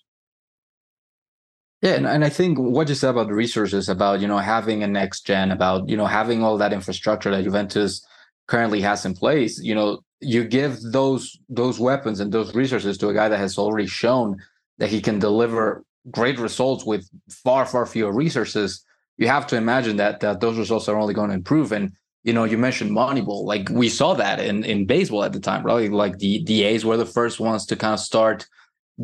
Yeah, 1.80 1.94
and, 1.94 2.06
and 2.06 2.24
I 2.24 2.30
think 2.30 2.58
what 2.58 2.88
you 2.88 2.94
said 2.94 3.10
about 3.10 3.28
the 3.28 3.34
resources, 3.34 3.88
about 3.88 4.20
you 4.20 4.26
know 4.26 4.38
having 4.38 4.82
a 4.82 4.86
next 4.86 5.26
gen, 5.26 5.50
about 5.50 5.88
you 5.88 5.96
know 5.96 6.06
having 6.06 6.42
all 6.42 6.56
that 6.58 6.72
infrastructure 6.72 7.30
that 7.30 7.44
Juventus 7.44 8.06
currently 8.46 8.80
has 8.80 9.04
in 9.04 9.14
place, 9.14 9.58
you 9.62 9.74
know, 9.74 10.00
you 10.20 10.44
give 10.44 10.80
those 10.80 11.38
those 11.48 11.78
weapons 11.78 12.20
and 12.20 12.32
those 12.32 12.54
resources 12.54 12.96
to 12.98 13.08
a 13.08 13.14
guy 13.14 13.28
that 13.28 13.38
has 13.38 13.58
already 13.58 13.86
shown 13.86 14.38
that 14.78 14.88
he 14.88 15.00
can 15.00 15.18
deliver 15.18 15.84
great 16.10 16.38
results 16.38 16.84
with 16.84 17.08
far 17.30 17.66
far 17.66 17.86
fewer 17.86 18.12
resources 18.12 18.84
you 19.16 19.28
have 19.28 19.46
to 19.46 19.56
imagine 19.56 19.96
that 19.96 20.20
that 20.20 20.40
those 20.40 20.58
results 20.58 20.88
are 20.88 20.98
only 20.98 21.14
going 21.14 21.30
to 21.30 21.34
improve 21.34 21.72
and 21.72 21.92
you 22.24 22.32
know 22.32 22.44
you 22.44 22.58
mentioned 22.58 22.90
moneyball 22.90 23.44
like 23.44 23.68
we 23.68 23.88
saw 23.88 24.14
that 24.14 24.40
in 24.40 24.64
in 24.64 24.86
baseball 24.86 25.22
at 25.22 25.32
the 25.32 25.40
time 25.40 25.62
right? 25.62 25.92
Like 25.92 26.18
the 26.18 26.42
the 26.44 26.64
a's 26.64 26.84
were 26.84 26.96
the 26.96 27.06
first 27.06 27.38
ones 27.38 27.64
to 27.66 27.76
kind 27.76 27.94
of 27.94 28.00
start 28.00 28.46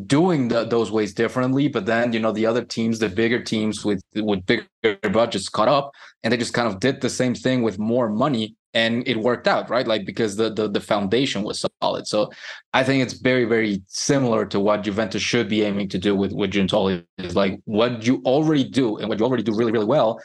doing 0.06 0.48
the, 0.48 0.64
those 0.64 0.90
ways 0.90 1.12
differently 1.12 1.68
but 1.68 1.84
then 1.84 2.12
you 2.12 2.20
know 2.20 2.32
the 2.32 2.46
other 2.46 2.64
teams 2.64 2.98
the 3.00 3.08
bigger 3.08 3.42
teams 3.42 3.84
with 3.84 4.00
with 4.14 4.44
bigger 4.46 4.96
budgets 5.12 5.48
caught 5.48 5.66
up 5.68 5.90
and 6.22 6.32
they 6.32 6.36
just 6.36 6.54
kind 6.54 6.68
of 6.68 6.78
did 6.78 7.00
the 7.00 7.10
same 7.10 7.34
thing 7.34 7.62
with 7.62 7.76
more 7.78 8.08
money 8.08 8.54
and 8.72 9.06
it 9.08 9.16
worked 9.16 9.48
out 9.48 9.68
right? 9.68 9.86
Like 9.86 10.06
because 10.06 10.36
the, 10.36 10.48
the 10.52 10.68
the 10.68 10.80
foundation 10.80 11.42
was 11.42 11.64
solid. 11.82 12.06
So 12.06 12.30
i 12.72 12.82
think 12.84 13.02
it's 13.02 13.14
very 13.14 13.44
very 13.44 13.82
similar 13.86 14.46
to 14.46 14.60
what 14.60 14.82
juventus 14.82 15.22
should 15.22 15.48
be 15.48 15.62
aiming 15.62 15.88
to 15.88 15.98
do 15.98 16.14
with 16.14 16.32
with 16.32 16.52
Giuntoli 16.52 17.04
is 17.18 17.34
like 17.34 17.60
what 17.64 18.06
you 18.06 18.22
already 18.24 18.64
do 18.64 18.96
and 18.98 19.08
what 19.08 19.18
you 19.18 19.26
already 19.26 19.42
do 19.42 19.54
really 19.54 19.72
really 19.72 19.92
well 19.96 20.20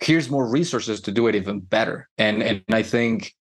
here's 0.00 0.30
more 0.30 0.48
resources 0.48 1.00
to 1.00 1.12
do 1.12 1.26
it 1.26 1.34
even 1.34 1.60
better 1.60 2.08
and 2.18 2.42
and 2.42 2.62
i 2.70 2.82
think 2.82 3.34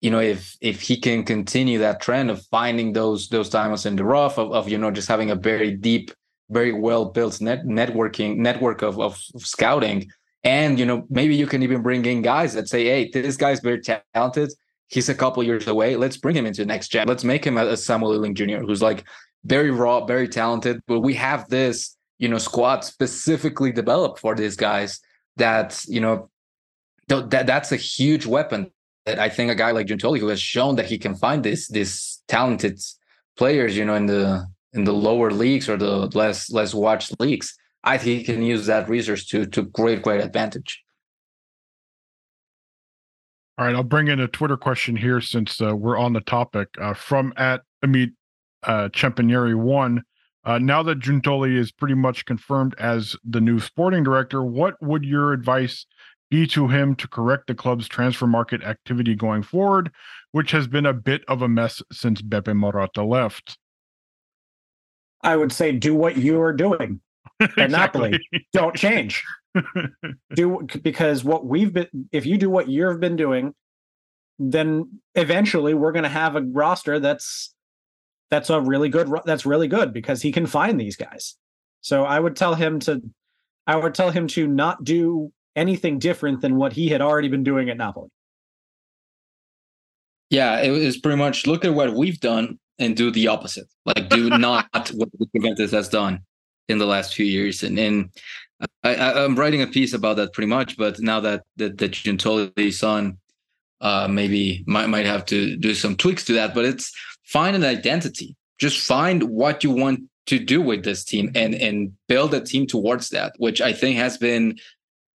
you 0.00 0.10
know 0.10 0.20
if 0.20 0.56
if 0.60 0.80
he 0.80 0.98
can 0.98 1.24
continue 1.24 1.78
that 1.78 2.00
trend 2.00 2.30
of 2.30 2.44
finding 2.46 2.92
those 2.92 3.28
those 3.28 3.50
diamonds 3.50 3.86
in 3.86 3.96
the 3.96 4.04
rough 4.04 4.38
of, 4.38 4.52
of 4.52 4.68
you 4.68 4.78
know 4.78 4.90
just 4.90 5.08
having 5.08 5.30
a 5.30 5.34
very 5.34 5.72
deep 5.72 6.10
very 6.50 6.72
well 6.72 7.04
built 7.04 7.40
net 7.40 7.64
networking 7.64 8.36
network 8.36 8.82
of, 8.82 8.98
of 8.98 9.16
scouting 9.36 10.10
and 10.44 10.78
you 10.78 10.86
know, 10.86 11.04
maybe 11.10 11.34
you 11.34 11.46
can 11.46 11.62
even 11.62 11.82
bring 11.82 12.04
in 12.04 12.22
guys 12.22 12.54
that 12.54 12.68
say, 12.68 12.84
"Hey, 12.84 13.10
this 13.12 13.36
guy's 13.36 13.60
very 13.60 13.80
talented. 14.14 14.52
He's 14.86 15.08
a 15.08 15.14
couple 15.14 15.42
years 15.42 15.66
away. 15.66 15.96
Let's 15.96 16.16
bring 16.16 16.36
him 16.36 16.46
into 16.46 16.62
the 16.62 16.66
next 16.66 16.88
gen. 16.88 17.08
Let's 17.08 17.24
make 17.24 17.44
him 17.44 17.58
a, 17.58 17.66
a 17.66 17.76
Samuel 17.76 18.12
Iling-Junior 18.14 18.60
who's 18.60 18.80
like 18.80 19.04
very 19.44 19.70
raw, 19.70 20.06
very 20.06 20.28
talented. 20.28 20.80
But 20.86 21.00
we 21.00 21.14
have 21.14 21.48
this, 21.48 21.96
you 22.18 22.28
know, 22.28 22.38
squad 22.38 22.84
specifically 22.84 23.72
developed 23.72 24.20
for 24.20 24.34
these 24.34 24.56
guys. 24.56 25.00
That 25.38 25.84
you 25.88 26.00
know, 26.00 26.30
that 27.08 27.46
that's 27.46 27.72
a 27.72 27.76
huge 27.76 28.26
weapon. 28.26 28.70
That 29.06 29.18
I 29.18 29.28
think 29.28 29.50
a 29.50 29.54
guy 29.54 29.70
like 29.70 29.86
Giuntoli, 29.86 30.20
who 30.20 30.28
has 30.28 30.40
shown 30.40 30.76
that 30.76 30.86
he 30.86 30.98
can 30.98 31.14
find 31.14 31.42
this 31.42 31.68
this 31.68 32.22
talented 32.28 32.80
players, 33.36 33.76
you 33.76 33.84
know, 33.84 33.94
in 33.94 34.06
the 34.06 34.46
in 34.74 34.84
the 34.84 34.92
lower 34.92 35.30
leagues 35.30 35.68
or 35.68 35.76
the 35.76 36.06
less 36.14 36.50
less 36.50 36.74
watched 36.74 37.18
leagues 37.20 37.56
I 37.84 37.96
think 37.96 38.18
he 38.18 38.24
can 38.24 38.42
use 38.42 38.66
that 38.66 38.88
resource 38.88 39.24
to 39.26 39.46
to 39.46 39.62
great 39.62 40.02
great 40.02 40.20
advantage. 40.20 40.82
All 43.56 43.66
right, 43.66 43.74
I'll 43.74 43.82
bring 43.82 44.08
in 44.08 44.20
a 44.20 44.28
Twitter 44.28 44.56
question 44.56 44.94
here 44.96 45.20
since 45.20 45.60
uh, 45.60 45.74
we're 45.74 45.98
on 45.98 46.12
the 46.12 46.20
topic 46.20 46.68
uh, 46.80 46.94
from 46.94 47.32
at 47.36 47.62
Amit 47.84 48.12
uh, 48.62 48.88
Champanieri 48.90 49.54
one. 49.54 50.02
Uh, 50.48 50.58
now 50.58 50.82
that 50.82 50.98
Giuntoli 50.98 51.58
is 51.58 51.70
pretty 51.70 51.92
much 51.92 52.24
confirmed 52.24 52.74
as 52.78 53.14
the 53.22 53.38
new 53.38 53.60
sporting 53.60 54.02
director, 54.02 54.42
what 54.42 54.82
would 54.82 55.04
your 55.04 55.34
advice 55.34 55.84
be 56.30 56.46
to 56.46 56.68
him 56.68 56.94
to 56.96 57.06
correct 57.06 57.48
the 57.48 57.54
club's 57.54 57.86
transfer 57.86 58.26
market 58.26 58.62
activity 58.62 59.14
going 59.14 59.42
forward, 59.42 59.90
which 60.32 60.52
has 60.52 60.66
been 60.66 60.86
a 60.86 60.94
bit 60.94 61.22
of 61.28 61.42
a 61.42 61.48
mess 61.48 61.82
since 61.92 62.22
Beppe 62.22 62.58
Marotta 62.58 63.06
left? 63.06 63.58
I 65.22 65.36
would 65.36 65.52
say 65.52 65.70
do 65.72 65.94
what 65.94 66.16
you 66.16 66.40
are 66.40 66.54
doing 66.54 67.02
at 67.40 67.70
Napoli. 67.70 68.18
Don't 68.54 68.74
change. 68.74 69.22
do 70.34 70.66
because 70.82 71.24
what 71.24 71.44
we've 71.44 71.74
been 71.74 72.08
if 72.10 72.24
you 72.24 72.38
do 72.38 72.48
what 72.48 72.70
you've 72.70 73.00
been 73.00 73.16
doing, 73.16 73.54
then 74.38 75.00
eventually 75.14 75.74
we're 75.74 75.92
going 75.92 76.04
to 76.04 76.08
have 76.08 76.36
a 76.36 76.40
roster 76.40 76.98
that's 76.98 77.54
that's 78.30 78.50
a 78.50 78.60
really 78.60 78.88
good 78.88 79.10
that's 79.24 79.46
really 79.46 79.68
good 79.68 79.92
because 79.92 80.22
he 80.22 80.32
can 80.32 80.46
find 80.46 80.80
these 80.80 80.96
guys. 80.96 81.36
So 81.80 82.04
I 82.04 82.20
would 82.20 82.36
tell 82.36 82.54
him 82.54 82.80
to 82.80 83.02
I 83.66 83.76
would 83.76 83.94
tell 83.94 84.10
him 84.10 84.26
to 84.28 84.46
not 84.46 84.84
do 84.84 85.32
anything 85.56 85.98
different 85.98 86.40
than 86.40 86.56
what 86.56 86.72
he 86.72 86.88
had 86.88 87.00
already 87.00 87.28
been 87.28 87.44
doing 87.44 87.68
at 87.70 87.76
Napoli. 87.76 88.08
Yeah, 90.30 90.60
it 90.60 90.70
was 90.70 90.98
pretty 90.98 91.16
much 91.16 91.46
look 91.46 91.64
at 91.64 91.74
what 91.74 91.94
we've 91.94 92.20
done 92.20 92.58
and 92.78 92.96
do 92.96 93.10
the 93.10 93.28
opposite. 93.28 93.66
Like 93.84 94.08
do 94.08 94.30
not 94.38 94.66
what 94.94 95.08
Juventus 95.34 95.70
has 95.72 95.88
done 95.88 96.20
in 96.68 96.78
the 96.78 96.86
last 96.86 97.14
few 97.14 97.26
years. 97.26 97.62
And 97.62 97.78
and 97.78 98.10
I, 98.82 99.24
am 99.24 99.36
writing 99.36 99.62
a 99.62 99.66
piece 99.66 99.94
about 99.94 100.16
that 100.16 100.32
pretty 100.32 100.48
much. 100.48 100.76
But 100.76 101.00
now 101.00 101.20
that 101.20 101.44
that, 101.56 101.78
that 101.78 101.92
Giuntoli's 101.92 102.82
on, 102.82 103.18
uh, 103.80 104.08
maybe 104.08 104.64
might 104.66 104.88
might 104.88 105.06
have 105.06 105.24
to 105.26 105.56
do 105.56 105.74
some 105.74 105.96
tweaks 105.96 106.24
to 106.26 106.34
that. 106.34 106.54
But 106.54 106.64
it's 106.64 106.92
find 107.28 107.54
an 107.54 107.64
identity. 107.64 108.34
Just 108.58 108.84
find 108.84 109.22
what 109.24 109.62
you 109.62 109.70
want 109.70 110.00
to 110.26 110.38
do 110.38 110.60
with 110.60 110.84
this 110.84 111.04
team 111.04 111.30
and 111.34 111.54
and 111.54 111.92
build 112.08 112.34
a 112.34 112.40
team 112.40 112.66
towards 112.66 113.10
that, 113.10 113.34
which 113.38 113.60
I 113.60 113.72
think 113.72 113.96
has 113.96 114.18
been 114.18 114.58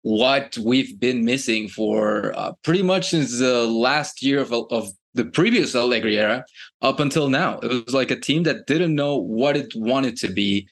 what 0.02 0.56
we've 0.58 0.98
been 0.98 1.24
missing 1.24 1.68
for 1.68 2.32
uh, 2.36 2.52
pretty 2.64 2.82
much 2.82 3.10
since 3.10 3.38
the 3.38 3.66
last 3.66 4.22
year 4.22 4.40
of, 4.40 4.52
of 4.52 4.88
the 5.14 5.24
previous 5.24 5.74
Allegri 5.74 6.18
era 6.18 6.44
up 6.80 6.98
until 6.98 7.28
now. 7.28 7.58
It 7.58 7.84
was 7.84 7.94
like 7.94 8.10
a 8.10 8.18
team 8.18 8.42
that 8.44 8.66
didn't 8.66 8.94
know 8.94 9.16
what 9.16 9.56
it 9.56 9.72
wanted 9.76 10.16
to 10.18 10.28
be 10.28 10.66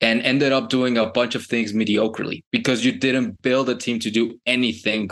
and 0.00 0.20
ended 0.22 0.52
up 0.52 0.68
doing 0.68 0.98
a 0.98 1.06
bunch 1.06 1.34
of 1.34 1.44
things 1.46 1.72
mediocrely 1.72 2.44
because 2.52 2.84
you 2.84 2.92
didn't 2.92 3.40
build 3.42 3.68
a 3.68 3.74
team 3.74 3.98
to 4.00 4.10
do 4.10 4.38
anything 4.46 5.10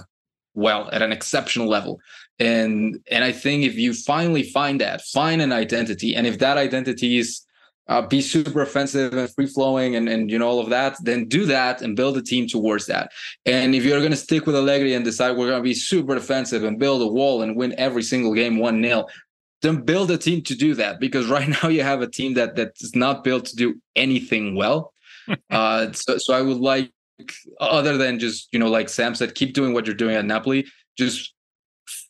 well 0.55 0.89
at 0.93 1.03
an 1.03 1.11
exceptional 1.11 1.67
level 1.67 1.99
and 2.39 2.99
and 3.11 3.25
i 3.25 3.33
think 3.33 3.65
if 3.65 3.77
you 3.77 3.93
finally 3.95 4.43
find 4.43 4.81
that 4.81 5.03
find 5.03 5.41
an 5.41 5.53
identity 5.53 6.15
and 6.15 6.27
if 6.27 6.39
that 6.39 6.57
identity 6.57 7.19
is 7.19 7.43
uh, 7.87 8.01
be 8.01 8.23
super 8.23 8.63
offensive 8.63 9.13
and 9.13 9.29
free 9.35 9.47
flowing 9.47 9.95
and, 9.95 10.09
and 10.09 10.31
you 10.31 10.39
know 10.39 10.49
all 10.49 10.59
of 10.59 10.71
that 10.71 10.97
then 11.03 11.29
do 11.29 11.45
that 11.45 11.83
and 11.83 11.97
build 11.97 12.17
a 12.17 12.23
team 12.23 12.47
towards 12.47 12.87
that 12.87 13.11
and 13.45 13.75
if 13.75 13.85
you're 13.85 13.99
going 13.99 14.11
to 14.11 14.17
stick 14.17 14.47
with 14.47 14.57
allegri 14.57 14.95
and 14.95 15.05
decide 15.05 15.37
we're 15.37 15.49
going 15.49 15.59
to 15.59 15.63
be 15.63 15.75
super 15.75 16.15
defensive 16.15 16.65
and 16.65 16.79
build 16.79 17.03
a 17.03 17.07
wall 17.07 17.43
and 17.43 17.57
win 17.57 17.75
every 17.77 18.03
single 18.03 18.33
game 18.33 18.57
1-0 18.57 19.07
then 19.65 19.81
build 19.81 20.11
a 20.11 20.19
team 20.19 20.43
to 20.43 20.55
do 20.55 20.75
that 20.75 21.01
because 21.01 21.27
right 21.27 21.49
now 21.63 21.69
you 21.69 21.83
have 21.83 22.03
a 22.03 22.07
team 22.09 22.35
that 22.35 22.55
that's 22.55 22.95
not 22.95 23.25
built 23.25 23.47
to 23.47 23.57
do 23.57 23.81
anything 23.97 24.55
well. 24.55 24.93
uh, 25.51 25.91
so, 25.93 26.19
so 26.19 26.35
I 26.35 26.43
would 26.43 26.59
like, 26.59 26.93
other 27.61 27.97
than 27.97 28.19
just 28.19 28.49
you 28.53 28.59
know, 28.59 28.69
like 28.69 28.89
Sam 28.89 29.15
said, 29.15 29.35
keep 29.35 29.55
doing 29.55 29.73
what 29.73 29.87
you're 29.87 29.95
doing 29.95 30.17
at 30.17 30.25
Napoli. 30.25 30.67
Just 30.99 31.34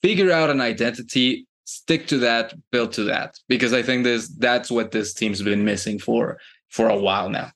figure 0.05 0.31
out 0.31 0.51
an 0.51 0.61
identity, 0.61 1.47
stick 1.65 2.07
to 2.07 2.19
that, 2.19 2.53
build 2.71 2.93
to 2.93 3.05
that, 3.05 3.39
because 3.49 3.73
I 3.73 3.83
think 3.83 4.05
this 4.05 4.29
that's 4.29 4.71
what 4.71 4.91
this 4.91 5.15
team's 5.15 5.41
been 5.41 5.65
missing 5.65 5.99
for 5.99 6.39
for 6.69 6.91
a 6.91 6.99
while 6.99 7.31
now. 7.31 7.51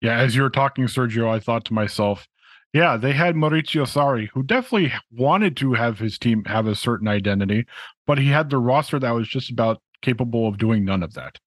Yeah, 0.00 0.16
as 0.16 0.36
you 0.36 0.42
were 0.42 0.50
talking, 0.50 0.84
Sergio, 0.84 1.28
I 1.28 1.40
thought 1.40 1.64
to 1.64 1.74
myself, 1.74 2.28
yeah, 2.72 2.96
they 2.96 3.12
had 3.12 3.34
Maurizio 3.34 3.82
Sarri, 3.82 4.28
who 4.32 4.44
definitely 4.44 4.92
wanted 5.10 5.56
to 5.56 5.74
have 5.74 5.98
his 5.98 6.18
team 6.18 6.44
have 6.44 6.68
a 6.68 6.76
certain 6.76 7.08
identity, 7.08 7.66
but 8.06 8.16
he 8.16 8.28
had 8.28 8.48
the 8.48 8.58
roster 8.58 9.00
that 9.00 9.10
was 9.10 9.26
just 9.26 9.50
about 9.50 9.82
capable 10.02 10.46
of 10.46 10.56
doing 10.56 10.84
none 10.84 11.02
of 11.02 11.14
that. 11.14 11.40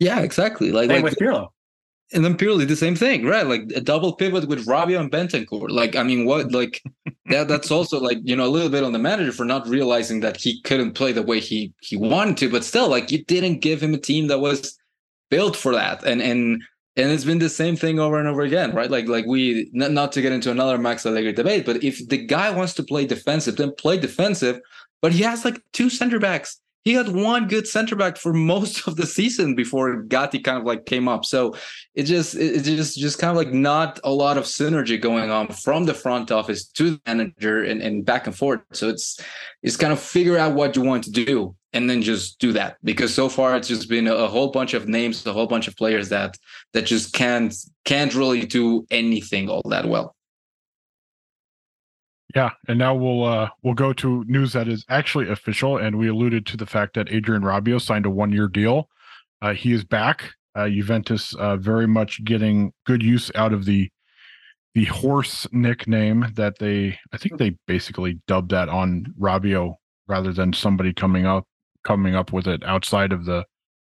Yeah, 0.00 0.20
exactly. 0.20 0.70
Like, 0.70 0.90
like 0.90 1.02
with 1.02 1.16
Pirlo. 1.16 1.48
And 2.12 2.24
then 2.24 2.38
purely 2.38 2.64
the 2.64 2.76
same 2.76 2.96
thing, 2.96 3.26
right? 3.26 3.46
Like 3.46 3.70
a 3.74 3.82
double 3.82 4.14
pivot 4.14 4.48
with 4.48 4.66
Rabiot 4.66 4.98
and 4.98 5.12
Bentancur. 5.12 5.68
Like, 5.68 5.94
I 5.94 6.02
mean, 6.02 6.24
what? 6.24 6.52
Like 6.52 6.82
that? 7.26 7.48
That's 7.48 7.70
also 7.70 8.00
like 8.00 8.18
you 8.22 8.34
know 8.34 8.46
a 8.46 8.48
little 8.48 8.70
bit 8.70 8.82
on 8.82 8.92
the 8.92 8.98
manager 8.98 9.32
for 9.32 9.44
not 9.44 9.68
realizing 9.68 10.20
that 10.20 10.38
he 10.38 10.62
couldn't 10.62 10.92
play 10.92 11.12
the 11.12 11.22
way 11.22 11.38
he 11.38 11.72
he 11.80 11.96
wanted 11.96 12.38
to. 12.38 12.50
But 12.50 12.64
still, 12.64 12.88
like 12.88 13.10
you 13.10 13.24
didn't 13.24 13.60
give 13.60 13.82
him 13.82 13.92
a 13.92 13.98
team 13.98 14.28
that 14.28 14.40
was 14.40 14.78
built 15.30 15.54
for 15.54 15.74
that, 15.74 16.02
and 16.04 16.22
and 16.22 16.62
and 16.96 17.12
it's 17.12 17.24
been 17.24 17.38
the 17.38 17.48
same 17.48 17.76
thing 17.76 18.00
over 18.00 18.18
and 18.18 18.26
over 18.26 18.42
again, 18.42 18.74
right? 18.74 18.90
Like 18.90 19.06
like 19.06 19.26
we 19.26 19.68
not, 19.72 19.92
not 19.92 20.12
to 20.12 20.22
get 20.22 20.32
into 20.32 20.50
another 20.50 20.78
Max 20.78 21.04
Allegri 21.04 21.32
debate, 21.32 21.66
but 21.66 21.84
if 21.84 22.06
the 22.08 22.18
guy 22.18 22.50
wants 22.50 22.74
to 22.74 22.82
play 22.82 23.06
defensive, 23.06 23.56
then 23.56 23.72
play 23.76 23.98
defensive. 23.98 24.60
But 25.02 25.12
he 25.12 25.22
has 25.22 25.44
like 25.44 25.60
two 25.72 25.90
center 25.90 26.18
backs 26.18 26.58
he 26.88 26.94
had 26.94 27.08
one 27.10 27.46
good 27.48 27.68
center 27.68 27.94
back 27.94 28.16
for 28.16 28.32
most 28.32 28.88
of 28.88 28.96
the 28.96 29.04
season 29.04 29.54
before 29.54 30.00
Gatti 30.04 30.38
kind 30.38 30.56
of 30.56 30.64
like 30.64 30.86
came 30.86 31.06
up. 31.06 31.26
So 31.26 31.54
it 31.94 32.04
just 32.04 32.34
it 32.34 32.62
just 32.62 32.96
just 32.96 33.18
kind 33.18 33.30
of 33.30 33.36
like 33.36 33.52
not 33.52 34.00
a 34.04 34.10
lot 34.10 34.38
of 34.38 34.44
synergy 34.44 34.98
going 34.98 35.30
on 35.30 35.48
from 35.48 35.84
the 35.84 35.92
front 35.92 36.30
office 36.30 36.66
to 36.68 36.92
the 36.92 37.00
manager 37.06 37.62
and, 37.62 37.82
and 37.82 38.06
back 38.06 38.26
and 38.26 38.34
forth. 38.34 38.62
So 38.72 38.88
it's 38.88 39.20
it's 39.62 39.76
kind 39.76 39.92
of 39.92 40.00
figure 40.00 40.38
out 40.38 40.54
what 40.54 40.76
you 40.76 40.82
want 40.82 41.04
to 41.04 41.10
do 41.10 41.54
and 41.74 41.90
then 41.90 42.00
just 42.00 42.38
do 42.38 42.54
that 42.54 42.78
because 42.82 43.12
so 43.12 43.28
far 43.28 43.54
it's 43.54 43.68
just 43.68 43.90
been 43.90 44.06
a 44.06 44.26
whole 44.26 44.50
bunch 44.50 44.72
of 44.72 44.88
names, 44.88 45.26
a 45.26 45.32
whole 45.34 45.46
bunch 45.46 45.68
of 45.68 45.76
players 45.76 46.08
that 46.08 46.38
that 46.72 46.86
just 46.86 47.12
can't 47.12 47.54
can't 47.84 48.14
really 48.14 48.46
do 48.46 48.86
anything 48.90 49.50
all 49.50 49.60
that 49.68 49.84
well. 49.84 50.16
Yeah, 52.34 52.50
and 52.68 52.78
now 52.78 52.94
we'll 52.94 53.24
uh 53.24 53.48
we'll 53.62 53.74
go 53.74 53.92
to 53.94 54.24
news 54.26 54.52
that 54.52 54.68
is 54.68 54.84
actually 54.88 55.28
official, 55.30 55.78
and 55.78 55.96
we 55.96 56.08
alluded 56.08 56.44
to 56.46 56.56
the 56.56 56.66
fact 56.66 56.94
that 56.94 57.10
Adrien 57.12 57.42
Rabiot 57.42 57.80
signed 57.80 58.06
a 58.06 58.10
one 58.10 58.32
year 58.32 58.48
deal. 58.48 58.88
Uh, 59.40 59.54
he 59.54 59.72
is 59.72 59.84
back. 59.84 60.32
Uh, 60.54 60.68
Juventus 60.68 61.34
uh, 61.36 61.56
very 61.56 61.86
much 61.86 62.22
getting 62.24 62.72
good 62.84 63.02
use 63.02 63.30
out 63.34 63.52
of 63.52 63.64
the 63.64 63.90
the 64.74 64.84
horse 64.84 65.46
nickname 65.52 66.26
that 66.34 66.58
they 66.58 66.98
I 67.12 67.16
think 67.16 67.38
they 67.38 67.56
basically 67.66 68.20
dubbed 68.26 68.50
that 68.50 68.68
on 68.68 69.14
Rabiot 69.18 69.74
rather 70.06 70.32
than 70.32 70.52
somebody 70.52 70.92
coming 70.92 71.24
up 71.24 71.46
coming 71.84 72.14
up 72.14 72.32
with 72.32 72.46
it 72.46 72.62
outside 72.64 73.12
of 73.12 73.24
the 73.24 73.44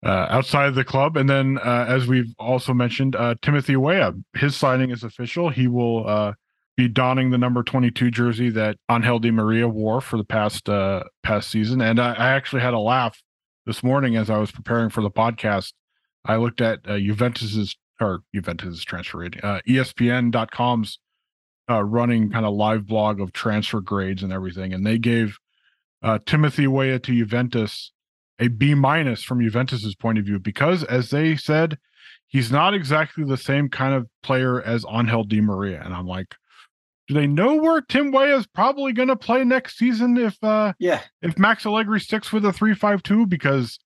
uh, 0.04 0.26
outside 0.28 0.66
of 0.66 0.74
the 0.74 0.84
club. 0.84 1.16
And 1.16 1.28
then, 1.28 1.58
uh, 1.58 1.86
as 1.88 2.06
we've 2.06 2.34
also 2.38 2.74
mentioned, 2.74 3.16
uh, 3.16 3.36
Timothy 3.40 3.76
Weah, 3.76 4.12
his 4.36 4.54
signing 4.54 4.90
is 4.90 5.02
official. 5.02 5.48
He 5.48 5.66
will 5.66 6.06
uh, 6.06 6.32
be 6.76 6.88
donning 6.88 7.30
the 7.30 7.38
number 7.38 7.62
22 7.62 8.10
jersey 8.10 8.50
that 8.50 8.76
Angel 8.90 9.18
Di 9.18 9.30
Maria 9.30 9.68
wore 9.68 10.00
for 10.00 10.16
the 10.16 10.24
past 10.24 10.68
uh, 10.68 11.04
past 11.22 11.50
season. 11.50 11.80
And 11.80 12.00
I, 12.00 12.14
I, 12.14 12.28
actually 12.30 12.62
had 12.62 12.74
a 12.74 12.78
laugh 12.78 13.22
this 13.64 13.82
morning 13.82 14.16
as 14.16 14.28
I 14.28 14.38
was 14.38 14.50
preparing 14.50 14.90
for 14.90 15.00
the 15.00 15.10
podcast. 15.10 15.72
I 16.24 16.36
looked 16.36 16.60
at 16.60 16.80
uh, 16.86 16.98
Juventus's 16.98 17.76
or 18.00 18.20
Juventus's 18.34 18.84
transfer 18.84 19.18
rating, 19.18 19.40
uh, 19.42 19.60
ESPN.com's 19.68 20.98
uh, 21.70 21.84
running 21.84 22.30
kind 22.30 22.44
of 22.44 22.54
live 22.54 22.86
blog 22.86 23.20
of 23.20 23.32
transfer 23.32 23.80
grades 23.80 24.22
and 24.22 24.32
everything, 24.32 24.72
and 24.72 24.84
they 24.84 24.98
gave 24.98 25.38
uh, 26.02 26.18
Timothy 26.26 26.66
Weah 26.66 26.98
to 26.98 27.12
Juventus 27.12 27.92
a 28.38 28.48
B 28.48 28.74
minus 28.74 29.22
from 29.22 29.40
Juventus's 29.40 29.94
point 29.94 30.18
of 30.18 30.24
view 30.24 30.38
because, 30.40 30.82
as 30.84 31.10
they 31.10 31.36
said, 31.36 31.78
he's 32.26 32.50
not 32.50 32.74
exactly 32.74 33.24
the 33.24 33.36
same 33.36 33.68
kind 33.68 33.94
of 33.94 34.08
player 34.22 34.60
as 34.60 34.84
Angel 34.90 35.22
Di 35.22 35.40
Maria. 35.40 35.80
And 35.82 35.94
I'm 35.94 36.06
like, 36.06 36.34
do 37.06 37.14
they 37.14 37.26
know 37.26 37.56
where 37.56 37.80
Tim 37.82 38.12
Weah 38.12 38.36
is 38.36 38.46
probably 38.46 38.92
going 38.92 39.08
to 39.08 39.16
play 39.16 39.44
next 39.44 39.76
season 39.76 40.16
if 40.16 40.42
uh 40.42 40.72
yeah. 40.78 41.02
if 41.22 41.38
Max 41.38 41.66
Allegri 41.66 42.00
sticks 42.00 42.32
with 42.32 42.44
a 42.44 42.52
three 42.52 42.74
five 42.74 43.02
two? 43.02 43.26
Because 43.26 43.78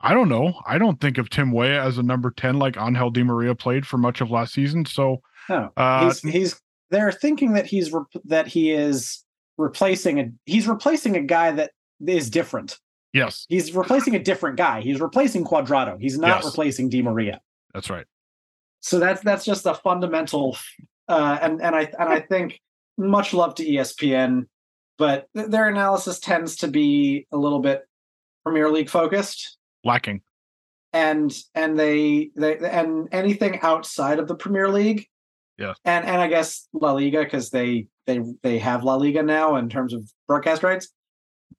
I 0.00 0.12
don't 0.12 0.28
know. 0.28 0.54
I 0.66 0.78
don't 0.78 1.00
think 1.00 1.18
of 1.18 1.30
Tim 1.30 1.52
Weah 1.52 1.82
as 1.82 1.98
a 1.98 2.02
number 2.02 2.30
ten 2.30 2.58
like 2.58 2.76
Angel 2.76 3.10
Di 3.10 3.22
Maria 3.22 3.54
played 3.54 3.86
for 3.86 3.98
much 3.98 4.20
of 4.20 4.30
last 4.30 4.52
season. 4.52 4.84
So 4.84 5.22
no. 5.48 5.70
uh, 5.76 6.04
he's 6.06 6.20
he's 6.20 6.60
they're 6.90 7.12
thinking 7.12 7.52
that 7.54 7.66
he's 7.66 7.92
re- 7.92 8.02
that 8.24 8.46
he 8.46 8.70
is 8.70 9.24
replacing 9.56 10.20
a 10.20 10.30
he's 10.46 10.66
replacing 10.66 11.16
a 11.16 11.22
guy 11.22 11.52
that 11.52 11.72
is 12.06 12.28
different. 12.28 12.78
Yes. 13.12 13.46
He's 13.48 13.72
replacing 13.72 14.16
a 14.16 14.18
different 14.18 14.56
guy. 14.56 14.80
He's 14.80 15.00
replacing 15.00 15.44
Cuadrado. 15.44 16.00
He's 16.00 16.18
not 16.18 16.42
yes. 16.42 16.46
replacing 16.46 16.88
Di 16.88 17.00
Maria. 17.00 17.40
That's 17.72 17.88
right. 17.88 18.06
So 18.80 18.98
that's 18.98 19.22
that's 19.22 19.44
just 19.44 19.64
a 19.64 19.74
fundamental 19.74 20.58
uh, 21.08 21.38
and 21.40 21.62
and 21.62 21.74
I 21.74 21.90
and 21.98 22.08
I 22.08 22.20
think 22.20 22.60
much 22.96 23.34
love 23.34 23.54
to 23.56 23.64
ESPN, 23.64 24.46
but 24.98 25.26
th- 25.36 25.48
their 25.48 25.68
analysis 25.68 26.18
tends 26.18 26.56
to 26.56 26.68
be 26.68 27.26
a 27.32 27.36
little 27.36 27.60
bit 27.60 27.82
Premier 28.44 28.70
League 28.70 28.90
focused, 28.90 29.58
lacking, 29.84 30.22
and 30.92 31.34
and 31.54 31.78
they 31.78 32.30
they 32.36 32.58
and 32.58 33.08
anything 33.12 33.60
outside 33.62 34.18
of 34.18 34.28
the 34.28 34.34
Premier 34.34 34.68
League, 34.68 35.06
yeah, 35.58 35.74
and 35.84 36.04
and 36.04 36.20
I 36.20 36.28
guess 36.28 36.68
La 36.72 36.92
Liga 36.92 37.22
because 37.22 37.50
they 37.50 37.86
they 38.06 38.20
they 38.42 38.58
have 38.58 38.84
La 38.84 38.94
Liga 38.94 39.22
now 39.22 39.56
in 39.56 39.68
terms 39.68 39.92
of 39.92 40.08
broadcast 40.26 40.62
rights, 40.62 40.88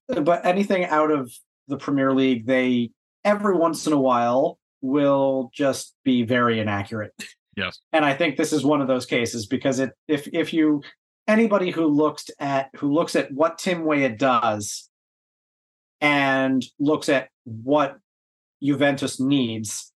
but 0.07 0.45
anything 0.45 0.85
out 0.85 1.11
of 1.11 1.31
the 1.67 1.77
Premier 1.77 2.13
League, 2.13 2.45
they 2.45 2.91
every 3.23 3.55
once 3.55 3.87
in 3.87 3.93
a 3.93 3.99
while 3.99 4.59
will 4.81 5.49
just 5.53 5.95
be 6.03 6.23
very 6.23 6.59
inaccurate. 6.59 7.13
Yes. 7.55 7.79
And 7.93 8.03
I 8.03 8.13
think 8.13 8.35
this 8.35 8.51
is 8.51 8.65
one 8.65 8.81
of 8.81 8.87
those 8.87 9.05
cases 9.05 9.45
because 9.45 9.79
it 9.79 9.91
if 10.07 10.27
if 10.33 10.53
you 10.53 10.81
anybody 11.27 11.71
who 11.71 11.87
looks 11.87 12.29
at 12.39 12.69
who 12.75 12.93
looks 12.93 13.15
at 13.15 13.31
what 13.31 13.57
Tim 13.57 13.85
Weah 13.85 14.09
does 14.09 14.89
and 16.01 16.63
looks 16.79 17.09
at 17.09 17.29
what 17.45 17.97
Juventus 18.61 19.19
needs 19.19 19.91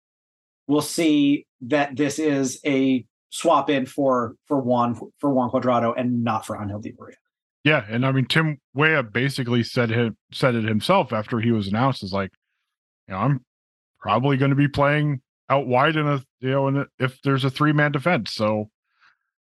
will 0.67 0.83
see 0.83 1.47
that 1.63 1.97
this 1.97 2.19
is 2.19 2.61
a 2.65 3.05
swap 3.31 3.69
in 3.71 3.87
for 3.87 4.37
for 4.47 4.61
Juan 4.61 4.95
for 5.19 5.33
Juan 5.33 5.51
Cuadrado 5.51 5.95
and 5.97 6.23
not 6.23 6.47
for 6.47 6.61
Angel 6.61 6.81
Di 6.81 6.95
Maria. 6.99 7.17
Yeah, 7.65 7.85
and 7.89 8.07
I 8.07 8.13
mean 8.13 8.27
Tim 8.27 8.59
Weah 8.75 9.03
basically 9.03 9.63
said 9.65 9.91
him 9.91 10.17
said 10.33 10.55
it 10.55 10.65
himself 10.65 11.13
after 11.13 11.41
he 11.41 11.51
was 11.51 11.67
announced 11.69 12.03
is 12.03 12.13
like, 12.13 12.31
you 13.09 13.15
know, 13.15 13.21
I'm 13.21 13.45
probably 14.01 14.37
going 14.37 14.51
to 14.51 14.57
be 14.57 14.69
playing 14.69 15.21
out 15.49 15.67
wide 15.67 15.97
in 15.97 16.07
a 16.07 16.23
you 16.41 16.51
know 16.51 16.69
in 16.69 16.77
a, 16.79 16.87
if 16.99 17.21
there's 17.23 17.45
a 17.45 17.51
three 17.51 17.73
man 17.73 17.93
defense. 17.93 18.33
So 18.33 18.71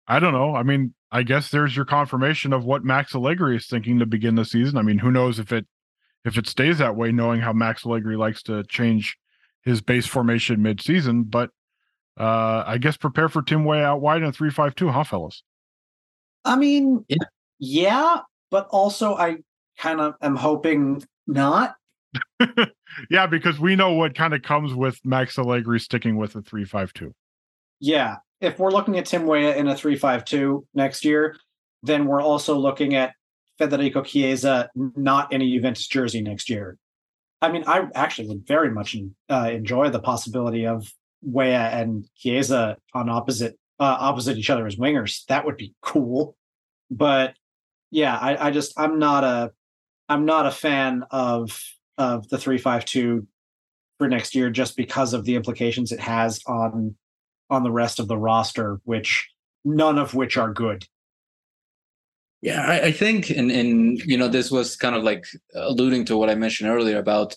I 0.08 0.20
don't 0.20 0.34
know. 0.34 0.56
I 0.56 0.64
mean, 0.64 0.94
I 1.12 1.24
guess 1.24 1.50
there's 1.50 1.76
your 1.76 1.86
confirmation 1.86 2.54
of 2.54 2.66
what 2.66 2.84
Max 2.84 3.16
Allegri 3.16 3.56
is 3.56 3.68
thinking 3.68 4.00
to 4.00 4.06
begin 4.06 4.36
the 4.36 4.46
season. 4.46 4.78
I 4.78 4.82
mean, 4.82 5.00
who 5.00 5.12
knows 5.12 5.40
if 5.40 5.52
it 5.52 5.66
if 6.26 6.38
it 6.38 6.48
stays 6.48 6.78
that 6.78 6.96
way, 6.96 7.12
knowing 7.12 7.42
how 7.42 7.54
Max 7.54 7.86
Allegri 7.86 8.18
likes 8.18 8.44
to 8.44 8.64
change 8.66 9.18
his 9.64 9.82
base 9.82 10.06
formation 10.06 10.62
mid-season. 10.62 11.24
But 11.24 11.52
uh 12.20 12.64
I 12.66 12.78
guess 12.78 12.98
prepare 12.98 13.30
for 13.30 13.42
Tim 13.42 13.66
Weah 13.66 13.84
out 13.84 14.02
wide 14.02 14.22
in 14.22 14.30
a 14.30 14.32
three-five-two, 14.32 14.90
huh, 14.90 15.04
fellas? 15.04 15.44
I 16.46 16.58
mean, 16.58 17.06
yeah, 17.08 17.18
yeah 17.60 18.18
but 18.54 18.68
also 18.70 19.16
I 19.16 19.38
kind 19.80 20.00
of 20.00 20.14
am 20.22 20.36
hoping 20.36 21.04
not. 21.26 21.76
yeah, 23.10 23.28
because 23.28 23.60
we 23.60 23.76
know 23.76 23.94
what 23.94 24.16
kind 24.16 24.34
of 24.34 24.42
comes 24.42 24.74
with 24.74 25.00
Max 25.04 25.38
Allegri 25.38 25.80
sticking 25.80 26.16
with 26.16 26.36
a 26.36 26.42
three-five-two. 26.42 27.14
Yeah, 27.80 28.18
if 28.42 28.60
we're 28.60 28.72
looking 28.72 28.98
at 28.98 29.06
Tim 29.06 29.26
Weah 29.26 29.56
in 29.56 29.68
a 29.68 29.76
three-five-two 29.76 30.66
next 30.74 31.06
year, 31.06 31.36
then 31.82 32.06
we're 32.06 32.22
also 32.22 32.58
looking 32.58 32.96
at 32.96 33.14
Federico 33.58 34.04
Chiesa 34.04 34.70
not 34.76 35.32
in 35.32 35.42
a 35.42 35.50
Juventus 35.50 35.88
jersey 35.88 36.22
next 36.22 36.50
year. 36.50 36.78
I 37.42 37.52
mean, 37.52 37.64
I 37.68 37.88
actually 37.94 38.30
would 38.30 38.48
very 38.48 38.72
much 38.72 38.96
uh, 39.30 39.50
enjoy 39.52 39.90
the 39.90 40.00
possibility 40.00 40.66
of 40.66 40.92
Weah 41.22 41.70
and 41.72 42.06
Chiesa 42.16 42.78
on 42.94 43.10
opposite 43.10 43.58
uh, 43.80 43.98
opposite 44.00 44.38
each 44.38 44.50
other 44.50 44.66
as 44.66 44.78
wingers. 44.78 45.26
That 45.26 45.46
would 45.46 45.58
be 45.58 45.74
cool. 45.82 46.36
But 46.90 47.36
yeah, 47.92 48.18
I, 48.18 48.48
I 48.48 48.52
just 48.52 48.74
I'm 48.80 48.98
not 48.98 49.24
a 49.24 49.52
I'm 50.10 50.26
not 50.26 50.46
a 50.46 50.52
fan 50.52 51.04
of 51.12 51.60
of 51.98 52.28
the 52.30 52.38
three 52.38 52.58
five 52.58 52.86
two 52.86 53.28
for 54.00 54.08
next 54.08 54.36
year 54.36 54.50
just 54.50 54.76
because 54.76 55.14
of 55.14 55.26
the 55.26 55.36
implications 55.36 55.92
it 55.92 56.00
has 56.00 56.42
on 56.48 56.96
on 57.50 57.64
the 57.64 57.72
rest 57.72 58.00
of 58.00 58.08
the 58.08 58.18
roster, 58.18 58.80
which 58.84 59.30
none 59.64 59.98
of 59.98 60.14
which 60.14 60.38
are 60.38 60.52
good. 60.52 60.86
Yeah, 62.42 62.62
I, 62.62 62.82
I 62.88 62.92
think, 62.92 63.30
and 63.30 63.50
and 63.52 64.00
you 64.00 64.18
know, 64.18 64.28
this 64.28 64.52
was 64.52 64.76
kind 64.76 64.96
of 64.96 65.04
like 65.04 65.26
alluding 65.56 66.06
to 66.06 66.18
what 66.18 66.30
I 66.30 66.36
mentioned 66.36 66.70
earlier 66.70 66.98
about, 66.98 67.36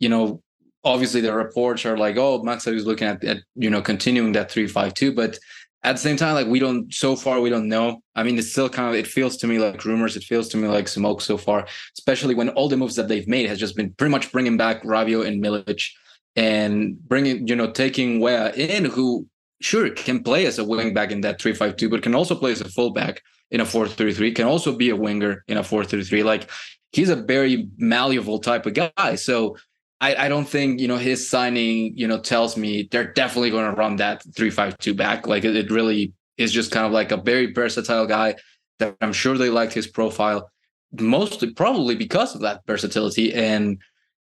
you 0.00 0.08
know, 0.08 0.42
obviously 0.82 1.20
the 1.20 1.32
reports 1.32 1.86
are 1.86 1.96
like, 1.96 2.16
oh, 2.16 2.42
Max 2.42 2.66
is 2.66 2.86
looking 2.86 3.06
at, 3.06 3.22
at 3.22 3.38
you 3.54 3.70
know 3.70 3.80
continuing 3.80 4.32
that 4.32 4.50
three 4.50 4.66
five 4.66 4.94
two, 4.94 5.14
but 5.14 5.38
at 5.82 5.92
the 5.92 5.98
same 5.98 6.16
time, 6.16 6.34
like 6.34 6.46
we 6.46 6.58
don't 6.58 6.92
so 6.92 7.16
far 7.16 7.40
we 7.40 7.50
don't 7.50 7.68
know. 7.68 8.02
I 8.14 8.22
mean, 8.22 8.38
it's 8.38 8.52
still 8.52 8.68
kind 8.68 8.88
of 8.88 8.94
it 8.94 9.06
feels 9.06 9.36
to 9.38 9.46
me 9.46 9.58
like 9.58 9.84
rumors. 9.84 10.16
It 10.16 10.24
feels 10.24 10.48
to 10.50 10.56
me 10.56 10.68
like 10.68 10.88
smoke 10.88 11.20
so 11.22 11.38
far, 11.38 11.66
especially 11.98 12.34
when 12.34 12.50
all 12.50 12.68
the 12.68 12.76
moves 12.76 12.96
that 12.96 13.08
they've 13.08 13.28
made 13.28 13.48
has 13.48 13.58
just 13.58 13.76
been 13.76 13.92
pretty 13.94 14.10
much 14.10 14.30
bringing 14.30 14.56
back 14.56 14.82
Rabiot 14.82 15.26
and 15.26 15.42
Milik 15.42 15.88
and 16.36 16.98
bringing 17.08 17.48
you 17.48 17.56
know 17.56 17.70
taking 17.70 18.20
Weah 18.20 18.52
in, 18.54 18.84
who 18.84 19.26
sure 19.60 19.90
can 19.90 20.22
play 20.22 20.46
as 20.46 20.58
a 20.58 20.64
wing 20.64 20.94
back 20.94 21.10
in 21.10 21.20
that 21.20 21.38
3-5-2 21.38 21.90
but 21.90 22.02
can 22.02 22.14
also 22.14 22.34
play 22.34 22.52
as 22.52 22.62
a 22.62 22.68
fullback 22.68 23.22
in 23.50 23.60
a 23.60 23.64
4-3-3 23.64 24.34
can 24.34 24.46
also 24.46 24.74
be 24.74 24.88
a 24.88 24.96
winger 24.96 25.44
in 25.48 25.58
a 25.58 25.62
4-3-3 25.62 26.24
like 26.24 26.50
he's 26.92 27.10
a 27.10 27.16
very 27.16 27.68
malleable 27.76 28.38
type 28.38 28.64
of 28.64 28.72
guy 28.72 29.14
so 29.16 29.56
I, 30.00 30.26
I 30.26 30.28
don't 30.28 30.48
think 30.48 30.80
you 30.80 30.88
know 30.88 30.96
his 30.96 31.28
signing 31.28 31.96
you 31.96 32.08
know 32.08 32.18
tells 32.18 32.56
me 32.56 32.88
they're 32.90 33.12
definitely 33.12 33.50
going 33.50 33.70
to 33.70 33.76
run 33.78 33.96
that 33.96 34.24
3-5-2 34.24 34.96
back 34.96 35.26
like 35.26 35.44
it, 35.44 35.54
it 35.56 35.70
really 35.70 36.12
is 36.38 36.52
just 36.52 36.72
kind 36.72 36.86
of 36.86 36.92
like 36.92 37.12
a 37.12 37.16
very 37.16 37.52
versatile 37.52 38.06
guy 38.06 38.34
that 38.78 38.96
i'm 39.00 39.12
sure 39.12 39.36
they 39.36 39.50
liked 39.50 39.74
his 39.74 39.86
profile 39.86 40.50
mostly 40.98 41.52
probably 41.52 41.94
because 41.94 42.34
of 42.34 42.40
that 42.40 42.62
versatility 42.66 43.32
and 43.34 43.78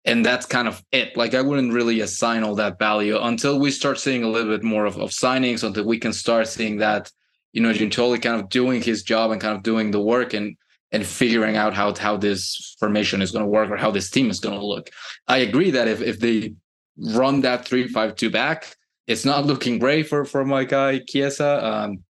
and 0.07 0.25
that's 0.25 0.47
kind 0.47 0.69
of 0.69 0.83
it. 0.93 1.17
Like 1.17 1.35
I 1.35 1.43
wouldn't 1.43 1.73
really 1.73 2.01
assign 2.01 2.45
all 2.45 2.55
that 2.55 2.79
value 2.79 3.19
until 3.21 3.59
we 3.59 3.73
start 3.73 3.99
seeing 3.99 4.23
a 4.23 4.29
little 4.29 4.57
bit 4.57 4.63
more 4.63 4.87
of, 4.87 4.97
of 4.99 5.11
signings, 5.11 5.65
until 5.65 5.85
we 5.85 5.99
can 5.99 6.13
start 6.13 6.47
seeing 6.47 6.77
that, 6.77 7.11
you 7.53 7.61
know, 7.61 7.73
Giuntoli 7.73 8.23
kind 8.23 8.41
of 8.41 8.49
doing 8.49 8.81
his 8.81 9.03
job 9.03 9.33
and 9.33 9.41
kind 9.41 9.57
of 9.57 9.65
doing 9.65 9.91
the 9.91 10.01
work 10.01 10.33
and 10.33 10.57
and 10.93 11.05
figuring 11.05 11.57
out 11.57 11.75
how 11.75 11.95
how 11.95 12.17
this 12.17 12.77
formation 12.79 13.23
is 13.23 13.33
going 13.33 13.45
to 13.45 13.51
work 13.51 13.71
or 13.71 13.77
how 13.77 13.91
this 13.91 14.11
team 14.11 14.31
is 14.31 14.41
going 14.41 14.59
to 14.59 14.65
look. 14.65 14.91
I 15.29 15.39
agree 15.39 15.71
that 15.73 15.89
if 15.89 16.01
if 16.01 16.21
they 16.21 16.55
run 16.99 17.41
that 17.43 17.67
three 17.67 17.89
five 17.89 18.17
two 18.17 18.31
back, 18.31 18.77
it's 19.07 19.25
not 19.25 19.47
looking 19.47 19.79
great 19.79 20.09
for 20.09 20.25
for 20.25 20.45
my 20.45 20.65
guy 20.65 21.01
Chiesa. 21.07 21.65
Um, 21.65 22.05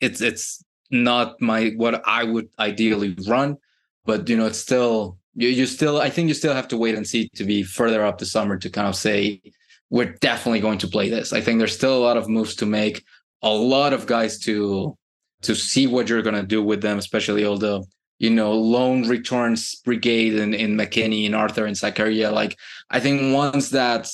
it's 0.00 0.20
it's 0.20 0.62
not 0.90 1.40
my 1.40 1.72
what 1.76 2.02
I 2.06 2.24
would 2.24 2.48
ideally 2.58 3.16
run, 3.26 3.56
but 4.04 4.28
you 4.28 4.36
know, 4.36 4.46
it's 4.46 4.58
still 4.58 5.18
you, 5.38 5.48
you 5.48 5.66
still 5.66 6.00
i 6.00 6.10
think 6.10 6.28
you 6.28 6.34
still 6.34 6.52
have 6.52 6.68
to 6.68 6.76
wait 6.76 6.94
and 6.94 7.06
see 7.06 7.28
to 7.34 7.44
be 7.44 7.62
further 7.62 8.04
up 8.04 8.18
the 8.18 8.26
summer 8.26 8.58
to 8.58 8.68
kind 8.68 8.88
of 8.88 8.96
say 8.96 9.40
we're 9.88 10.12
definitely 10.20 10.60
going 10.60 10.78
to 10.78 10.88
play 10.88 11.08
this 11.08 11.32
i 11.32 11.40
think 11.40 11.58
there's 11.58 11.74
still 11.74 11.96
a 11.96 12.04
lot 12.04 12.16
of 12.16 12.28
moves 12.28 12.56
to 12.56 12.66
make 12.66 13.04
a 13.42 13.50
lot 13.50 13.92
of 13.92 14.06
guys 14.06 14.38
to 14.38 14.96
to 15.40 15.54
see 15.54 15.86
what 15.86 16.08
you're 16.08 16.22
going 16.22 16.34
to 16.34 16.42
do 16.42 16.62
with 16.62 16.82
them 16.82 16.98
especially 16.98 17.44
all 17.44 17.56
the 17.56 17.82
you 18.18 18.30
know 18.30 18.52
loan 18.52 19.08
returns 19.08 19.76
brigade 19.84 20.34
in, 20.34 20.54
in 20.54 20.76
mckennie 20.76 21.26
and 21.26 21.34
arthur 21.34 21.66
and 21.66 21.76
Zakaria. 21.76 22.32
like 22.32 22.56
i 22.90 23.00
think 23.00 23.34
once 23.34 23.70
that 23.70 24.10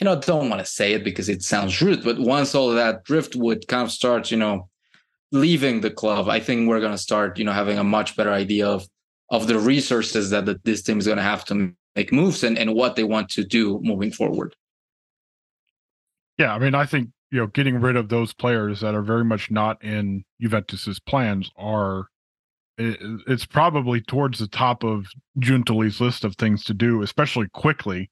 you 0.00 0.04
know 0.04 0.18
don't 0.20 0.48
want 0.48 0.64
to 0.64 0.70
say 0.70 0.92
it 0.92 1.04
because 1.04 1.28
it 1.28 1.42
sounds 1.42 1.80
rude 1.80 2.04
but 2.04 2.18
once 2.18 2.54
all 2.54 2.70
that 2.70 3.04
driftwood 3.04 3.66
kind 3.68 3.82
of 3.82 3.90
starts 3.90 4.30
you 4.30 4.36
know 4.36 4.68
leaving 5.32 5.80
the 5.80 5.90
club 5.90 6.28
i 6.28 6.40
think 6.40 6.68
we're 6.68 6.80
going 6.80 6.92
to 6.92 6.98
start 6.98 7.38
you 7.38 7.44
know 7.44 7.52
having 7.52 7.78
a 7.78 7.84
much 7.84 8.16
better 8.16 8.32
idea 8.32 8.66
of 8.66 8.86
of 9.30 9.46
the 9.46 9.58
resources 9.58 10.30
that 10.30 10.46
the, 10.46 10.60
this 10.64 10.82
team 10.82 10.98
is 10.98 11.06
going 11.06 11.16
to 11.16 11.22
have 11.22 11.44
to 11.46 11.74
make 11.96 12.12
moves 12.12 12.42
and, 12.44 12.58
and 12.58 12.74
what 12.74 12.96
they 12.96 13.04
want 13.04 13.28
to 13.30 13.44
do 13.44 13.80
moving 13.82 14.10
forward. 14.10 14.54
Yeah, 16.38 16.54
I 16.54 16.58
mean, 16.58 16.74
I 16.74 16.84
think 16.84 17.10
you 17.30 17.38
know 17.38 17.46
getting 17.48 17.80
rid 17.80 17.96
of 17.96 18.08
those 18.08 18.32
players 18.32 18.80
that 18.80 18.94
are 18.94 19.02
very 19.02 19.24
much 19.24 19.50
not 19.50 19.82
in 19.82 20.24
Juventus's 20.40 20.98
plans 20.98 21.50
are 21.56 22.08
it, 22.78 22.98
it's 23.26 23.46
probably 23.46 24.00
towards 24.00 24.38
the 24.38 24.48
top 24.48 24.84
of 24.84 25.06
Giuntoli's 25.38 26.00
list 26.00 26.24
of 26.24 26.36
things 26.36 26.64
to 26.64 26.74
do, 26.74 27.02
especially 27.02 27.48
quickly, 27.52 28.10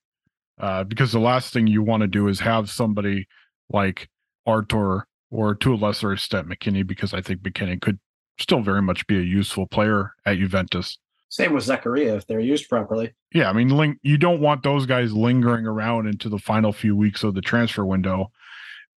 uh, 0.59 0.83
because 0.83 1.11
the 1.11 1.19
last 1.19 1.53
thing 1.53 1.67
you 1.67 1.81
want 1.81 2.01
to 2.01 2.07
do 2.07 2.27
is 2.27 2.39
have 2.39 2.69
somebody 2.69 3.27
like 3.69 4.09
Arthur 4.45 5.07
or 5.31 5.55
to 5.55 5.73
a 5.73 5.75
lesser 5.75 6.13
extent 6.13 6.47
McKennie, 6.47 6.85
because 6.85 7.13
I 7.13 7.21
think 7.21 7.41
McKennie 7.41 7.81
could 7.81 7.99
still 8.39 8.61
very 8.61 8.81
much 8.81 9.05
be 9.07 9.17
a 9.17 9.21
useful 9.21 9.67
player 9.67 10.11
at 10.25 10.37
Juventus. 10.37 10.97
Same 11.29 11.53
with 11.53 11.65
Zakaria 11.65 12.15
if 12.15 12.27
they're 12.27 12.39
used 12.39 12.69
properly. 12.69 13.13
Yeah, 13.33 13.49
I 13.49 13.53
mean, 13.53 13.69
ling- 13.69 13.97
you 14.03 14.17
don't 14.17 14.39
want 14.39 14.61
those 14.61 14.85
guys 14.85 15.13
lingering 15.13 15.65
around 15.65 16.05
into 16.07 16.29
the 16.29 16.37
final 16.37 16.71
few 16.71 16.95
weeks 16.95 17.23
of 17.23 17.33
the 17.33 17.41
transfer 17.41 17.83
window, 17.83 18.31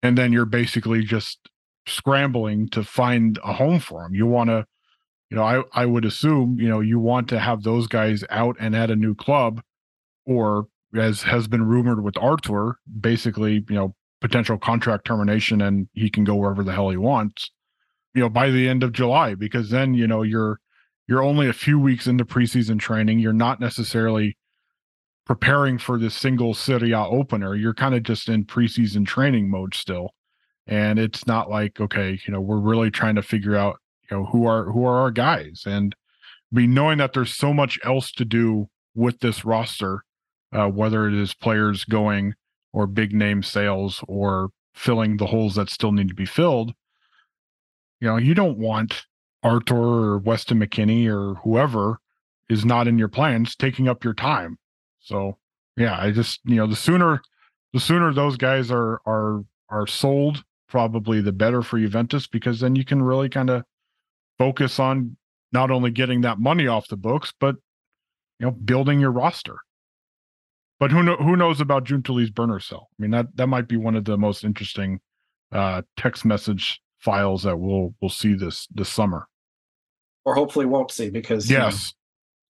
and 0.02 0.18
then 0.18 0.32
you're 0.32 0.44
basically 0.44 1.02
just 1.02 1.48
scrambling 1.86 2.68
to 2.68 2.84
find 2.84 3.38
a 3.42 3.54
home 3.54 3.80
for 3.80 4.02
them. 4.02 4.14
You 4.14 4.26
want 4.26 4.50
to, 4.50 4.66
you 5.30 5.36
know, 5.36 5.42
I 5.42 5.62
I 5.72 5.86
would 5.86 6.04
assume, 6.04 6.58
you 6.60 6.68
know, 6.68 6.80
you 6.80 6.98
want 6.98 7.28
to 7.30 7.38
have 7.38 7.62
those 7.62 7.86
guys 7.86 8.24
out 8.30 8.56
and 8.60 8.74
at 8.76 8.90
a 8.90 8.96
new 8.96 9.14
club, 9.14 9.62
or 10.24 10.68
as 10.94 11.22
has 11.22 11.48
been 11.48 11.66
rumored 11.66 12.02
with 12.02 12.16
Arthur, 12.18 12.78
basically, 13.00 13.64
you 13.68 13.74
know, 13.74 13.94
potential 14.20 14.58
contract 14.58 15.04
termination, 15.04 15.60
and 15.60 15.88
he 15.92 16.08
can 16.10 16.24
go 16.24 16.36
wherever 16.36 16.62
the 16.62 16.72
hell 16.72 16.90
he 16.90 16.96
wants. 16.96 17.50
You 18.14 18.22
know, 18.22 18.28
by 18.28 18.50
the 18.50 18.68
end 18.68 18.82
of 18.82 18.92
July, 18.92 19.34
because 19.34 19.70
then 19.70 19.94
you 19.94 20.06
know 20.06 20.22
you're 20.22 20.60
you're 21.08 21.22
only 21.22 21.48
a 21.48 21.52
few 21.52 21.78
weeks 21.78 22.06
into 22.06 22.24
preseason 22.24 22.78
training. 22.78 23.18
You're 23.18 23.32
not 23.32 23.60
necessarily 23.60 24.36
preparing 25.26 25.76
for 25.76 25.98
this 25.98 26.14
single 26.14 26.54
Serie 26.54 26.92
A 26.92 27.04
opener. 27.04 27.54
You're 27.54 27.74
kind 27.74 27.94
of 27.94 28.02
just 28.04 28.28
in 28.28 28.44
preseason 28.44 29.06
training 29.06 29.50
mode 29.50 29.74
still. 29.74 30.14
And 30.66 30.98
it's 30.98 31.26
not 31.26 31.50
like, 31.50 31.80
okay, 31.80 32.18
you 32.26 32.32
know, 32.32 32.40
we're 32.40 32.58
really 32.58 32.90
trying 32.90 33.16
to 33.16 33.22
figure 33.22 33.56
out, 33.56 33.78
you 34.10 34.16
know, 34.16 34.24
who 34.26 34.46
are 34.46 34.70
who 34.70 34.84
are 34.84 34.98
our 34.98 35.10
guys. 35.10 35.64
And 35.66 35.94
be 36.52 36.66
knowing 36.66 36.98
that 36.98 37.12
there's 37.12 37.34
so 37.34 37.52
much 37.52 37.78
else 37.84 38.12
to 38.12 38.24
do 38.24 38.68
with 38.94 39.20
this 39.20 39.44
roster, 39.44 40.04
uh, 40.52 40.68
whether 40.68 41.06
it 41.06 41.14
is 41.14 41.34
players 41.34 41.84
going 41.84 42.34
or 42.72 42.86
big 42.86 43.12
name 43.12 43.42
sales 43.42 44.02
or 44.06 44.50
filling 44.74 45.16
the 45.16 45.26
holes 45.26 45.54
that 45.54 45.70
still 45.70 45.92
need 45.92 46.08
to 46.08 46.14
be 46.14 46.26
filled. 46.26 46.72
You 48.00 48.08
know, 48.08 48.16
you 48.16 48.34
don't 48.34 48.58
want 48.58 49.06
Arthur 49.42 49.76
or 49.76 50.18
Weston 50.18 50.60
McKennie 50.60 51.08
or 51.08 51.34
whoever 51.40 51.98
is 52.48 52.64
not 52.64 52.86
in 52.86 52.98
your 52.98 53.08
plans 53.08 53.56
taking 53.56 53.88
up 53.88 54.04
your 54.04 54.14
time. 54.14 54.58
So 55.00 55.38
yeah, 55.76 55.98
I 55.98 56.10
just 56.10 56.40
you 56.44 56.56
know 56.56 56.66
the 56.66 56.76
sooner 56.76 57.22
the 57.72 57.80
sooner 57.80 58.12
those 58.12 58.36
guys 58.36 58.70
are 58.70 59.00
are 59.06 59.44
are 59.68 59.86
sold, 59.86 60.44
probably 60.68 61.20
the 61.20 61.32
better 61.32 61.62
for 61.62 61.78
Juventus 61.78 62.26
because 62.26 62.60
then 62.60 62.76
you 62.76 62.84
can 62.84 63.02
really 63.02 63.28
kind 63.28 63.50
of 63.50 63.64
focus 64.38 64.78
on 64.78 65.16
not 65.52 65.70
only 65.70 65.90
getting 65.90 66.22
that 66.22 66.38
money 66.38 66.66
off 66.66 66.88
the 66.88 66.96
books, 66.96 67.32
but 67.38 67.56
you 68.38 68.46
know 68.46 68.52
building 68.52 69.00
your 69.00 69.12
roster. 69.12 69.58
But 70.78 70.90
who 70.90 71.02
know 71.02 71.16
who 71.16 71.36
knows 71.36 71.60
about 71.60 71.84
Giuntoli's 71.84 72.30
burner 72.30 72.60
cell? 72.60 72.88
I 72.98 73.02
mean 73.02 73.10
that 73.12 73.26
that 73.36 73.46
might 73.46 73.68
be 73.68 73.76
one 73.76 73.96
of 73.96 74.04
the 74.04 74.18
most 74.18 74.44
interesting 74.44 75.00
uh, 75.52 75.82
text 75.96 76.24
message 76.24 76.80
files 76.98 77.44
that 77.44 77.56
we'll 77.56 77.94
we'll 78.00 78.10
see 78.10 78.34
this 78.34 78.66
this 78.74 78.88
summer 78.88 79.28
or 80.26 80.34
hopefully 80.34 80.66
won't 80.66 80.90
see 80.90 81.08
because 81.08 81.48
yes, 81.48 81.54
you 81.54 81.68
know, 81.68 81.76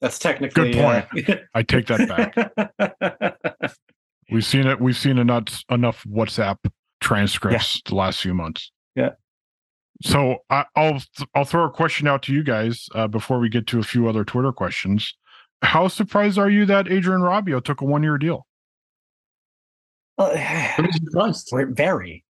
that's 0.00 0.18
technically 0.18 0.72
good 0.72 1.06
point. 1.12 1.28
Uh, 1.28 1.36
I 1.54 1.62
take 1.62 1.86
that 1.86 2.08
back. 2.08 3.76
we've 4.30 4.44
seen 4.44 4.66
it. 4.66 4.80
We've 4.80 4.96
seen 4.96 5.18
enough 5.18 5.62
enough 5.70 6.02
WhatsApp 6.04 6.56
transcripts 7.00 7.76
yeah. 7.76 7.90
the 7.90 7.94
last 7.94 8.20
few 8.20 8.34
months. 8.34 8.72
Yeah. 8.96 9.10
So 10.02 10.38
I, 10.50 10.64
will 10.76 11.00
I'll 11.34 11.44
throw 11.44 11.64
a 11.64 11.70
question 11.70 12.06
out 12.06 12.22
to 12.24 12.32
you 12.32 12.42
guys 12.42 12.88
uh, 12.94 13.08
before 13.08 13.38
we 13.38 13.48
get 13.48 13.66
to 13.68 13.78
a 13.78 13.82
few 13.82 14.08
other 14.08 14.24
Twitter 14.24 14.52
questions. 14.52 15.14
How 15.62 15.88
surprised 15.88 16.38
are 16.38 16.50
you 16.50 16.66
that 16.66 16.90
Adrien 16.90 17.22
Rabiot 17.22 17.64
took 17.64 17.80
a 17.80 17.84
one 17.84 18.02
year 18.02 18.18
deal? 18.18 18.46
Uh, 20.18 20.36
surprised. 20.92 21.50
Very 21.70 22.24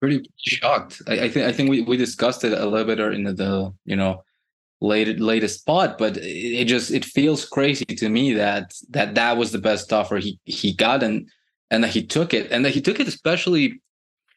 pretty 0.00 0.28
shocked. 0.36 1.00
I, 1.06 1.20
I, 1.20 1.28
think 1.28 1.46
I 1.46 1.52
think 1.52 1.70
we, 1.70 1.82
we 1.82 1.96
discussed 1.96 2.44
it 2.44 2.52
a 2.52 2.66
little 2.66 2.86
bit 2.86 3.00
in 3.14 3.24
the, 3.24 3.32
the 3.32 3.74
you 3.84 3.96
know 3.96 4.22
late 4.80 5.18
latest 5.20 5.60
spot, 5.60 5.96
but 5.96 6.18
it 6.18 6.66
just 6.66 6.90
it 6.90 7.04
feels 7.04 7.48
crazy 7.48 7.84
to 7.84 8.08
me 8.08 8.34
that 8.34 8.74
that 8.90 9.14
that 9.14 9.36
was 9.36 9.52
the 9.52 9.58
best 9.58 9.92
offer 9.92 10.16
he 10.16 10.38
he 10.44 10.72
got 10.72 11.02
and 11.02 11.28
and 11.70 11.84
that 11.84 11.90
he 11.90 12.04
took 12.04 12.34
it 12.34 12.50
and 12.50 12.64
that 12.64 12.74
he 12.74 12.80
took 12.80 13.00
it 13.00 13.08
especially 13.08 13.80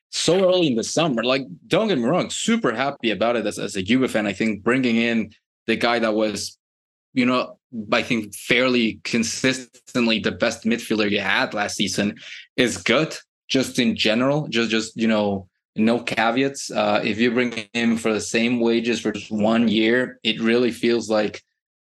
so 0.10 0.47
early 0.47 0.68
in 0.68 0.76
the 0.76 0.84
summer. 0.84 1.24
Like 1.24 1.45
don't 1.68 1.88
get 1.88 1.97
me 1.97 2.05
wrong, 2.05 2.30
super 2.30 2.74
happy 2.74 3.12
about 3.12 3.36
it 3.36 3.45
as, 3.45 3.60
as 3.60 3.76
a 3.76 3.84
Juve 3.84 4.10
fan. 4.10 4.28
I 4.28 4.34
think 4.34 4.64
bringing 4.64 4.95
in 4.97 5.32
the 5.66 5.76
guy 5.76 5.99
that 5.99 6.16
was 6.16 6.58
you 7.14 7.26
know 7.26 7.58
I 7.91 8.03
think 8.03 8.34
fairly 8.36 8.99
consistently 9.03 10.20
the 10.20 10.32
best 10.32 10.64
midfielder 10.64 11.10
you 11.10 11.20
had 11.20 11.53
last 11.53 11.76
season 11.76 12.18
is 12.55 12.78
good 12.78 13.16
just 13.47 13.80
in 13.80 13.95
general 13.95 14.47
just 14.47 14.72
just 14.72 14.95
you 14.95 15.08
know 15.08 15.47
no 15.78 15.99
caveats. 15.99 16.72
Uh, 16.72 17.01
if 17.03 17.20
you 17.20 17.32
bring 17.32 17.68
him 17.74 17.97
for 17.97 18.12
the 18.14 18.22
same 18.22 18.60
wages 18.60 18.99
for 18.99 19.12
just 19.12 19.32
one 19.32 19.68
year, 19.68 20.20
it 20.24 20.41
really 20.41 20.72
feels 20.72 21.10
like 21.10 21.41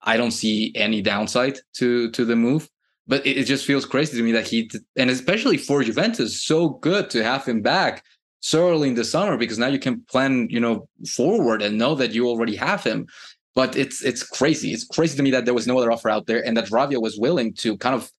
I 0.01 0.17
don't 0.17 0.31
see 0.31 0.71
any 0.75 1.01
downside 1.01 1.59
to 1.75 2.09
to 2.11 2.25
the 2.25 2.35
move. 2.35 2.69
But 3.07 3.25
it, 3.25 3.37
it 3.37 3.43
just 3.45 3.65
feels 3.65 3.85
crazy 3.85 4.17
to 4.17 4.23
me 4.23 4.31
that 4.31 4.47
he 4.47 4.69
and 4.95 5.09
especially 5.09 5.57
for 5.57 5.83
Juventus, 5.83 6.43
so 6.43 6.69
good 6.69 7.09
to 7.11 7.23
have 7.23 7.45
him 7.45 7.61
back 7.61 8.03
so 8.39 8.69
early 8.69 8.89
in 8.89 8.95
the 8.95 9.05
summer 9.05 9.37
because 9.37 9.57
now 9.57 9.67
you 9.67 9.79
can 9.79 10.01
plan, 10.03 10.47
you 10.49 10.59
know, 10.59 10.87
forward 11.15 11.61
and 11.61 11.77
know 11.77 11.95
that 11.95 12.13
you 12.13 12.27
already 12.27 12.55
have 12.55 12.83
him. 12.83 13.07
But 13.55 13.75
it's 13.75 14.03
it's 14.03 14.23
crazy. 14.23 14.71
It's 14.71 14.85
crazy 14.85 15.15
to 15.17 15.23
me 15.23 15.31
that 15.31 15.45
there 15.45 15.53
was 15.53 15.67
no 15.67 15.77
other 15.77 15.91
offer 15.91 16.09
out 16.09 16.25
there 16.27 16.45
and 16.45 16.57
that 16.57 16.69
Rabiot 16.69 17.01
was 17.01 17.17
willing 17.19 17.53
to 17.55 17.77
kind 17.77 17.95
of 17.95 18.11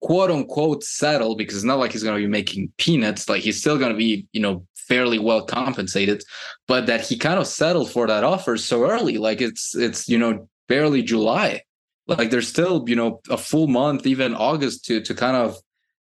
quote 0.00 0.30
unquote 0.30 0.82
settle 0.82 1.34
because 1.36 1.56
it's 1.56 1.64
not 1.64 1.78
like 1.78 1.92
he's 1.92 2.02
going 2.02 2.16
to 2.16 2.26
be 2.26 2.30
making 2.30 2.72
peanuts. 2.78 3.28
Like 3.28 3.42
he's 3.42 3.60
still 3.60 3.78
going 3.78 3.92
to 3.92 3.98
be, 3.98 4.26
you 4.32 4.40
know, 4.40 4.64
fairly 4.74 5.18
well 5.18 5.44
compensated, 5.44 6.22
but 6.66 6.86
that 6.86 7.00
he 7.00 7.16
kind 7.16 7.38
of 7.38 7.46
settled 7.46 7.90
for 7.90 8.06
that 8.06 8.24
offer 8.24 8.56
so 8.56 8.88
early. 8.90 9.18
Like 9.18 9.40
it's 9.40 9.76
it's 9.76 10.08
you 10.08 10.18
know 10.18 10.48
barely 10.68 11.02
July. 11.02 11.62
Like 12.18 12.30
there's 12.30 12.48
still 12.48 12.84
you 12.88 12.96
know 12.96 13.20
a 13.30 13.36
full 13.36 13.68
month, 13.68 14.06
even 14.06 14.34
August 14.34 14.84
to 14.86 15.00
to 15.00 15.14
kind 15.14 15.36
of 15.36 15.56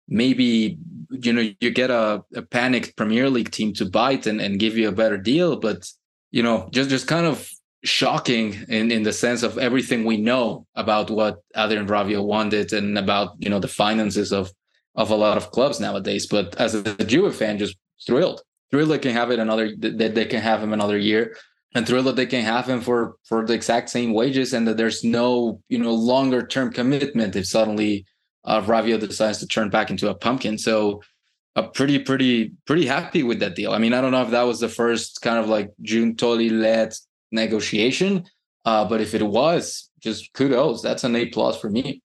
maybe 0.08 0.78
you 1.12 1.34
know 1.34 1.50
you 1.60 1.72
get 1.72 1.90
a, 1.90 2.24
a 2.34 2.42
panicked 2.42 2.96
Premier 2.96 3.30
League 3.30 3.52
team 3.52 3.74
to 3.74 3.86
bite 3.86 4.26
and, 4.26 4.40
and 4.40 4.60
give 4.60 4.78
you 4.78 4.88
a 4.88 4.94
better 4.94 5.18
deal, 5.18 5.58
but 5.58 5.90
you 6.32 6.42
know 6.42 6.70
just 6.72 6.90
just 6.90 7.08
kind 7.08 7.26
of 7.26 7.50
shocking 7.84 8.56
in, 8.70 8.92
in 8.92 9.04
the 9.04 9.14
sense 9.14 9.44
of 9.44 9.58
everything 9.58 10.04
we 10.04 10.18
know 10.18 10.66
about 10.76 11.10
what 11.10 11.40
Adrien 11.56 11.88
Rabiot 11.88 12.24
wanted 12.24 12.74
and 12.74 12.98
about 12.98 13.36
you 13.40 13.50
know 13.50 13.60
the 13.60 13.68
finances 13.68 14.32
of 14.32 14.52
of 14.96 15.12
a 15.12 15.16
lot 15.16 15.38
of 15.38 15.52
clubs 15.52 15.80
nowadays. 15.80 16.26
But 16.26 16.56
as 16.56 16.74
a 16.74 16.82
Juve 17.04 17.36
fan, 17.36 17.58
just 17.58 17.76
thrilled. 18.06 18.42
Thrilled 18.72 18.90
they 18.90 19.00
can 19.00 19.14
have 19.14 19.30
it 19.32 19.40
another 19.40 19.76
that 19.80 20.16
they 20.16 20.26
can 20.26 20.42
have 20.42 20.64
him 20.64 20.72
another 20.72 20.98
year 20.98 21.36
and 21.78 21.88
thrilled 21.88 22.08
that 22.08 22.16
they 22.16 22.26
can 22.26 22.44
have 22.44 22.68
him 22.68 22.82
for 22.82 23.16
for 23.24 23.46
the 23.46 23.54
exact 23.54 23.90
same 23.90 24.14
wages 24.14 24.54
and 24.54 24.68
that 24.68 24.78
there's 24.78 25.04
no 25.04 25.62
you 25.70 25.78
know 25.78 25.94
longer 25.94 26.46
term 26.46 26.74
commitment 26.74 27.36
if 27.36 27.46
suddenly 27.46 28.06
uh, 28.44 28.62
Rabiot 28.62 29.02
decides 29.02 29.40
to 29.40 29.48
turn 29.48 29.70
back 29.70 29.92
into 29.92 30.10
a 30.10 30.16
pumpkin. 30.16 30.58
So 30.58 31.02
uh, 31.58 31.64
pretty, 31.64 32.00
pretty, 32.00 32.54
pretty 32.66 32.86
happy 32.86 33.24
with 33.24 33.40
that 33.40 33.56
deal. 33.56 33.74
I 33.74 33.78
mean, 33.78 33.94
I 33.94 34.00
don't 34.00 34.12
know 34.12 34.22
if 34.22 34.32
that 34.32 34.44
was 34.44 34.60
the 34.60 34.70
first 34.70 35.22
kind 35.22 35.38
of 35.38 35.50
like 35.50 35.72
Giuntoli 35.84 36.50
led 36.50 36.94
negotiation, 37.32 38.26
uh, 38.64 38.86
but 38.86 39.02
if 39.02 39.14
it 39.14 39.24
was, 39.24 39.90
just 40.00 40.32
kudos. 40.34 40.82
That's 40.82 41.04
an 41.04 41.16
A 41.16 41.26
plus 41.26 41.60
for 41.60 41.70
me. 41.70 42.02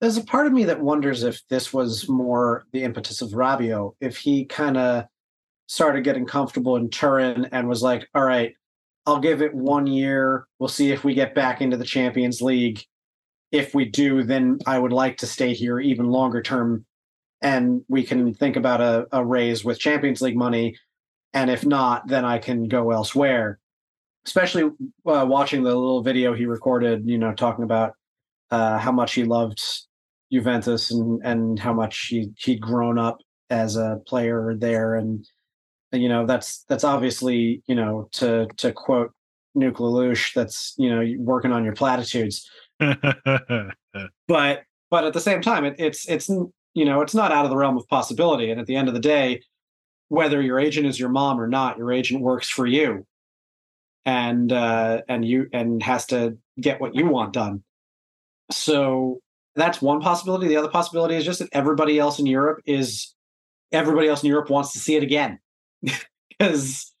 There's 0.00 0.16
a 0.16 0.24
part 0.24 0.46
of 0.46 0.52
me 0.52 0.64
that 0.64 0.80
wonders 0.80 1.22
if 1.22 1.40
this 1.48 1.72
was 1.72 2.08
more 2.08 2.64
the 2.72 2.82
impetus 2.82 3.22
of 3.22 3.30
Rabiot, 3.30 3.94
if 4.00 4.16
he 4.16 4.44
kind 4.46 4.76
of 4.76 5.04
started 5.74 6.04
getting 6.04 6.24
comfortable 6.24 6.76
in 6.76 6.88
Turin 6.88 7.48
and 7.50 7.68
was 7.68 7.82
like, 7.82 8.08
all 8.14 8.22
right, 8.22 8.54
I'll 9.06 9.18
give 9.18 9.42
it 9.42 9.52
one 9.52 9.88
year. 9.88 10.46
We'll 10.60 10.68
see 10.68 10.92
if 10.92 11.02
we 11.02 11.14
get 11.14 11.34
back 11.34 11.60
into 11.60 11.76
the 11.76 11.84
Champions 11.84 12.40
League. 12.40 12.84
If 13.50 13.74
we 13.74 13.84
do, 13.84 14.22
then 14.22 14.58
I 14.66 14.78
would 14.78 14.92
like 14.92 15.16
to 15.18 15.26
stay 15.26 15.52
here 15.52 15.80
even 15.80 16.06
longer 16.06 16.42
term. 16.42 16.86
And 17.42 17.82
we 17.88 18.04
can 18.04 18.34
think 18.34 18.54
about 18.54 18.80
a, 18.80 19.06
a 19.10 19.24
raise 19.24 19.64
with 19.64 19.80
Champions 19.80 20.22
League 20.22 20.36
money. 20.36 20.76
And 21.32 21.50
if 21.50 21.66
not, 21.66 22.06
then 22.06 22.24
I 22.24 22.38
can 22.38 22.68
go 22.68 22.92
elsewhere. 22.92 23.58
Especially 24.26 24.70
uh, 25.06 25.26
watching 25.28 25.64
the 25.64 25.74
little 25.74 26.02
video 26.02 26.34
he 26.34 26.46
recorded, 26.46 27.02
you 27.04 27.18
know, 27.18 27.34
talking 27.34 27.64
about 27.64 27.94
uh, 28.52 28.78
how 28.78 28.92
much 28.92 29.14
he 29.14 29.24
loved 29.24 29.60
Juventus 30.32 30.92
and, 30.92 31.20
and 31.24 31.58
how 31.58 31.72
much 31.72 32.06
he, 32.06 32.30
he'd 32.38 32.60
grown 32.60 32.96
up 32.96 33.18
as 33.50 33.76
a 33.76 34.00
player 34.06 34.54
there. 34.56 34.94
And 34.94 35.26
you 35.94 36.08
know 36.08 36.26
that's 36.26 36.64
that's 36.68 36.84
obviously 36.84 37.62
you 37.66 37.74
know 37.74 38.08
to 38.12 38.46
to 38.56 38.72
quote 38.72 39.12
Nuke 39.56 39.76
LaLoosh, 39.76 40.34
that's 40.34 40.74
you 40.76 40.90
know 40.90 41.04
working 41.18 41.52
on 41.52 41.64
your 41.64 41.74
platitudes. 41.74 42.48
but 42.78 43.78
but 44.28 45.04
at 45.04 45.12
the 45.12 45.20
same 45.20 45.40
time, 45.40 45.64
it, 45.64 45.76
it's 45.78 46.08
it's 46.08 46.28
you 46.28 46.84
know 46.84 47.00
it's 47.00 47.14
not 47.14 47.32
out 47.32 47.44
of 47.44 47.50
the 47.50 47.56
realm 47.56 47.76
of 47.76 47.86
possibility. 47.88 48.50
And 48.50 48.60
at 48.60 48.66
the 48.66 48.76
end 48.76 48.88
of 48.88 48.94
the 48.94 49.00
day, 49.00 49.42
whether 50.08 50.42
your 50.42 50.58
agent 50.58 50.86
is 50.86 50.98
your 50.98 51.08
mom 51.08 51.40
or 51.40 51.46
not, 51.46 51.78
your 51.78 51.92
agent 51.92 52.20
works 52.22 52.48
for 52.48 52.66
you, 52.66 53.06
and 54.04 54.52
uh, 54.52 55.02
and 55.08 55.24
you 55.24 55.48
and 55.52 55.82
has 55.82 56.06
to 56.06 56.36
get 56.60 56.80
what 56.80 56.94
you 56.94 57.06
want 57.06 57.32
done. 57.32 57.62
So 58.50 59.20
that's 59.54 59.80
one 59.80 60.00
possibility. 60.00 60.48
The 60.48 60.56
other 60.56 60.68
possibility 60.68 61.14
is 61.14 61.24
just 61.24 61.38
that 61.38 61.48
everybody 61.52 61.98
else 61.98 62.18
in 62.18 62.26
Europe 62.26 62.60
is 62.66 63.14
everybody 63.70 64.08
else 64.08 64.22
in 64.22 64.28
Europe 64.28 64.50
wants 64.50 64.72
to 64.72 64.78
see 64.78 64.96
it 64.96 65.02
again 65.02 65.38
because 66.28 66.92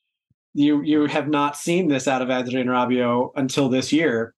you 0.54 0.82
you 0.82 1.06
have 1.06 1.28
not 1.28 1.56
seen 1.56 1.88
this 1.88 2.06
out 2.08 2.22
of 2.22 2.30
Adrien 2.30 2.68
Rabiot 2.68 3.32
until 3.36 3.68
this 3.68 3.92
year, 3.92 4.34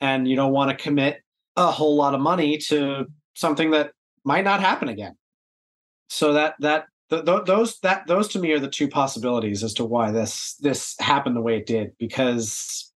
and 0.00 0.28
you 0.28 0.36
don't 0.36 0.52
want 0.52 0.70
to 0.70 0.82
commit 0.82 1.22
a 1.56 1.70
whole 1.70 1.96
lot 1.96 2.14
of 2.14 2.20
money 2.20 2.58
to 2.58 3.06
something 3.34 3.70
that 3.72 3.92
might 4.24 4.44
not 4.44 4.60
happen 4.60 4.88
again. 4.88 5.16
So 6.08 6.32
that 6.34 6.54
that 6.60 6.86
th- 7.10 7.24
th- 7.24 7.44
those 7.46 7.78
that 7.80 8.06
those 8.06 8.28
to 8.28 8.38
me 8.38 8.52
are 8.52 8.58
the 8.58 8.68
two 8.68 8.88
possibilities 8.88 9.62
as 9.62 9.74
to 9.74 9.84
why 9.84 10.10
this 10.10 10.54
this 10.56 10.96
happened 10.98 11.36
the 11.36 11.42
way 11.42 11.56
it 11.56 11.66
did 11.66 11.92
because 11.98 12.92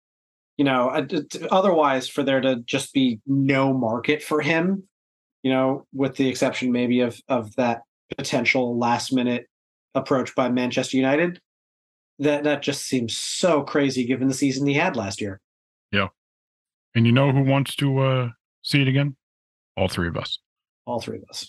you 0.56 0.64
know 0.64 0.88
uh, 0.88 1.06
otherwise 1.50 2.08
for 2.08 2.22
there 2.22 2.40
to 2.40 2.56
just 2.66 2.92
be 2.92 3.20
no 3.26 3.72
market 3.72 4.22
for 4.22 4.40
him 4.40 4.82
you 5.42 5.50
know 5.50 5.86
with 5.92 6.16
the 6.16 6.28
exception 6.28 6.72
maybe 6.72 7.00
of 7.00 7.20
of 7.28 7.54
that 7.56 7.82
potential 8.16 8.78
last 8.78 9.12
minute 9.12 9.46
approach 9.94 10.34
by 10.34 10.48
Manchester 10.48 10.96
United. 10.96 11.40
That 12.18 12.44
that 12.44 12.62
just 12.62 12.82
seems 12.82 13.16
so 13.16 13.62
crazy 13.62 14.04
given 14.04 14.28
the 14.28 14.34
season 14.34 14.66
he 14.66 14.74
had 14.74 14.96
last 14.96 15.20
year. 15.20 15.40
Yeah. 15.90 16.08
And 16.94 17.06
you 17.06 17.12
know 17.12 17.32
who 17.32 17.42
wants 17.42 17.74
to 17.76 17.98
uh 17.98 18.28
see 18.62 18.82
it 18.82 18.88
again? 18.88 19.16
All 19.76 19.88
three 19.88 20.08
of 20.08 20.16
us. 20.16 20.38
All 20.84 21.00
three 21.00 21.18
of 21.18 21.24
us. 21.30 21.48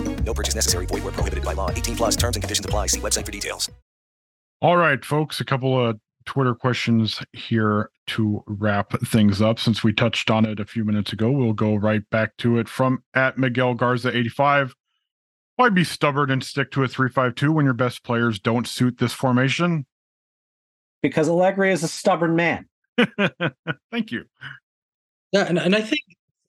No 0.23 0.33
purchase 0.33 0.55
necessary. 0.55 0.85
Void 0.85 1.03
where 1.03 1.13
prohibited 1.13 1.43
by 1.43 1.53
law. 1.53 1.69
18 1.69 1.97
plus 1.97 2.15
terms 2.15 2.37
and 2.37 2.43
conditions 2.43 2.65
apply. 2.65 2.87
See 2.87 3.01
website 3.01 3.25
for 3.25 3.31
details. 3.31 3.69
All 4.61 4.77
right, 4.77 5.03
folks, 5.03 5.39
a 5.39 5.45
couple 5.45 5.79
of 5.83 5.99
Twitter 6.25 6.53
questions 6.53 7.19
here 7.33 7.89
to 8.07 8.43
wrap 8.45 8.93
things 9.01 9.41
up. 9.41 9.59
Since 9.59 9.83
we 9.83 9.91
touched 9.91 10.29
on 10.29 10.45
it 10.45 10.59
a 10.59 10.65
few 10.65 10.83
minutes 10.83 11.13
ago, 11.13 11.31
we'll 11.31 11.53
go 11.53 11.75
right 11.75 12.07
back 12.11 12.37
to 12.37 12.59
it 12.59 12.69
from 12.69 13.03
at 13.13 13.37
Miguel 13.37 13.73
Garza 13.73 14.15
85. 14.15 14.75
Why 15.55 15.69
be 15.69 15.83
stubborn 15.83 16.31
and 16.31 16.43
stick 16.43 16.71
to 16.71 16.83
a 16.83 16.87
352 16.87 17.51
when 17.51 17.65
your 17.65 17.73
best 17.73 18.03
players 18.03 18.39
don't 18.39 18.67
suit 18.67 18.97
this 18.97 19.13
formation? 19.13 19.85
Because 21.01 21.27
Allegri 21.27 21.71
is 21.71 21.83
a 21.83 21.87
stubborn 21.87 22.35
man. 22.35 22.67
Thank 23.91 24.11
you. 24.11 24.25
Yeah, 25.31 25.45
and, 25.47 25.57
and 25.57 25.75
I 25.75 25.81
think 25.81 26.01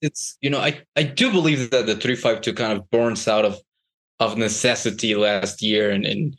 it's 0.03 0.37
you 0.41 0.51
know 0.51 0.59
I 0.59 0.83
I 0.97 1.05
do 1.05 1.31
believe 1.31 1.71
that 1.71 1.87
the 1.87 1.97
three 1.97 2.17
five 2.17 2.41
two 2.43 2.53
kind 2.53 2.77
of 2.77 2.91
burns 2.91 3.27
out 3.27 3.45
of 3.45 3.59
of 4.21 4.37
necessity 4.37 5.15
last 5.15 5.63
year, 5.63 5.91
and 5.91 6.05
and 6.05 6.37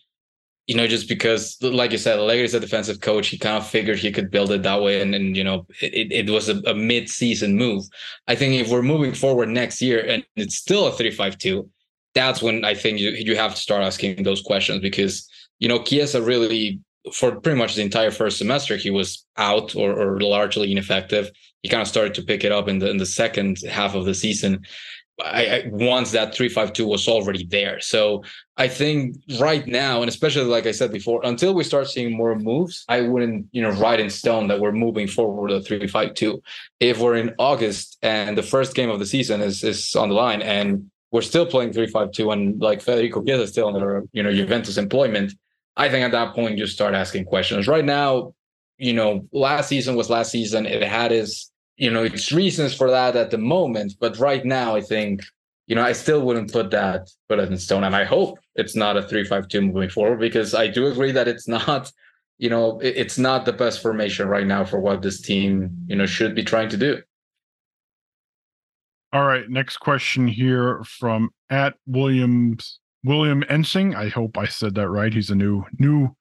you 0.68 0.76
know 0.76 0.86
just 0.86 1.08
because 1.08 1.58
like 1.62 1.92
you 1.92 1.98
said, 1.98 2.20
Allegri 2.20 2.44
is 2.44 2.54
a 2.54 2.60
defensive 2.60 3.00
coach, 3.00 3.30
he 3.30 3.38
kind 3.38 3.58
of 3.58 3.68
figured 3.68 3.98
he 3.98 4.12
could 4.12 4.30
build 4.30 4.52
it 4.52 4.64
that 4.64 4.82
way, 4.82 5.02
and 5.02 5.16
and 5.16 5.36
you 5.36 5.44
know 5.44 5.66
it, 5.82 6.12
it 6.12 6.30
was 6.30 6.50
a, 6.50 6.60
a 6.68 6.76
mid 6.76 7.10
season 7.10 7.56
move. 7.56 7.86
I 8.28 8.36
think 8.36 8.54
if 8.54 8.70
we're 8.70 8.84
moving 8.84 9.14
forward 9.14 9.50
next 9.50 9.82
year 9.82 10.06
and 10.06 10.24
it's 10.36 10.58
still 10.58 10.88
a 10.88 10.92
three 10.92 11.12
five 11.12 11.38
two, 11.38 11.70
that's 12.14 12.42
when 12.42 12.66
I 12.66 12.76
think 12.76 13.00
you 13.00 13.12
you 13.12 13.36
have 13.38 13.56
to 13.56 13.62
start 13.62 13.84
asking 13.84 14.24
those 14.24 14.42
questions 14.42 14.82
because 14.82 15.28
you 15.60 15.70
know 15.70 15.82
Chiesa 15.84 16.22
really 16.22 16.82
for 17.12 17.36
pretty 17.42 17.58
much 17.58 17.76
the 17.76 17.82
entire 17.82 18.12
first 18.12 18.38
semester 18.38 18.78
he 18.78 18.90
was 18.90 19.26
out 19.38 19.76
or, 19.76 19.92
or 19.92 20.22
largely 20.22 20.72
ineffective 20.72 21.30
he 21.64 21.70
kind 21.70 21.82
of 21.82 21.88
started 21.88 22.14
to 22.14 22.22
pick 22.22 22.44
it 22.44 22.52
up 22.52 22.68
in 22.68 22.78
the 22.80 22.90
in 22.90 22.98
the 22.98 23.06
second 23.06 23.58
half 23.68 23.96
of 23.96 24.06
the 24.06 24.14
season. 24.14 24.64
I, 25.24 25.46
I, 25.46 25.64
once 25.72 26.12
that 26.12 26.34
352 26.34 26.88
was 26.88 27.08
already 27.08 27.46
there. 27.46 27.80
So 27.80 28.24
I 28.58 28.68
think 28.68 29.16
right 29.40 29.66
now, 29.68 30.02
and 30.02 30.10
especially 30.10 30.46
like 30.46 30.66
I 30.66 30.72
said 30.72 30.92
before, 30.92 31.22
until 31.24 31.54
we 31.54 31.64
start 31.64 31.88
seeing 31.88 32.18
more 32.18 32.36
moves, 32.36 32.84
I 32.90 33.02
wouldn't, 33.02 33.46
you 33.52 33.62
know, 33.62 33.70
write 33.70 34.00
in 34.00 34.10
stone 34.10 34.48
that 34.48 34.60
we're 34.60 34.72
moving 34.72 35.08
forward 35.08 35.52
a 35.52 35.62
352. 35.62 36.42
If 36.80 37.00
we're 37.00 37.16
in 37.16 37.36
August 37.38 38.00
and 38.02 38.36
the 38.36 38.44
first 38.44 38.74
game 38.74 38.90
of 38.90 39.00
the 39.00 39.06
season 39.06 39.42
is 39.42 39.64
is 39.64 39.96
on 39.96 40.10
the 40.10 40.16
line 40.16 40.42
and 40.42 40.90
we're 41.12 41.22
still 41.22 41.46
playing 41.46 41.74
352 41.74 42.32
and 42.32 42.60
like 42.60 42.82
Federico 42.82 43.24
Chiesa 43.24 43.48
still 43.48 43.68
under, 43.68 44.04
you 44.14 44.24
know, 44.24 44.34
Juventus 44.34 44.78
employment, 44.78 45.36
I 45.76 45.90
think 45.90 46.06
at 46.06 46.12
that 46.12 46.36
point 46.36 46.58
you 46.58 46.68
start 46.68 46.94
asking 46.94 47.26
questions. 47.26 47.68
Right 47.68 47.86
now, 47.86 48.34
you 48.78 48.94
know, 48.94 49.28
last 49.32 49.70
season 49.70 49.96
was 49.96 50.10
last 50.10 50.32
season. 50.32 50.66
It 50.66 50.84
had 50.84 51.12
its 51.12 51.52
you 51.78 51.90
know, 51.90 52.04
it's 52.04 52.32
reasons 52.32 52.74
for 52.74 52.90
that 52.92 53.16
at 53.16 53.32
the 53.32 53.38
moment. 53.38 53.96
But 54.00 54.18
right 54.20 54.46
now, 54.46 54.76
I 54.76 54.82
think, 54.82 55.22
you 55.68 55.76
know, 55.76 55.82
I 55.82 55.94
still 55.94 56.22
wouldn't 56.22 56.52
put 56.52 56.72
that 56.72 57.10
put 57.30 57.40
it 57.40 57.50
in 57.50 57.58
stone. 57.58 57.84
And 57.84 57.96
I 57.96 58.04
hope 58.04 58.40
it's 58.56 58.76
not 58.76 58.98
a 58.98 59.04
three-five-two 59.04 59.62
moving 59.62 59.90
forward 59.90 60.20
because 60.20 60.54
I 60.54 60.68
do 60.68 60.88
agree 60.88 61.12
that 61.12 61.28
it's 61.28 61.48
not, 61.48 61.92
you 62.38 62.50
know, 62.50 62.80
it's 62.82 63.18
not 63.18 63.46
the 63.46 63.54
best 63.54 63.82
formation 63.82 64.28
right 64.28 64.46
now 64.46 64.66
for 64.66 64.80
what 64.80 65.02
this 65.02 65.22
team, 65.22 65.72
you 65.88 65.96
know, 65.96 66.06
should 66.06 66.36
be 66.36 66.44
trying 66.44 66.70
to 66.70 66.78
do. 66.78 67.02
All 69.12 69.24
right, 69.24 69.48
next 69.48 69.78
question 69.78 70.28
here 70.28 70.84
from 70.86 71.30
at 71.50 71.76
Williams 71.86 72.80
William 73.04 73.44
Ensing. 73.50 73.96
I 73.96 74.10
hope 74.10 74.38
I 74.38 74.46
said 74.46 74.76
that 74.76 74.90
right. 74.90 75.14
He's 75.14 75.30
a 75.30 75.36
new 75.36 75.66
new 75.80 76.16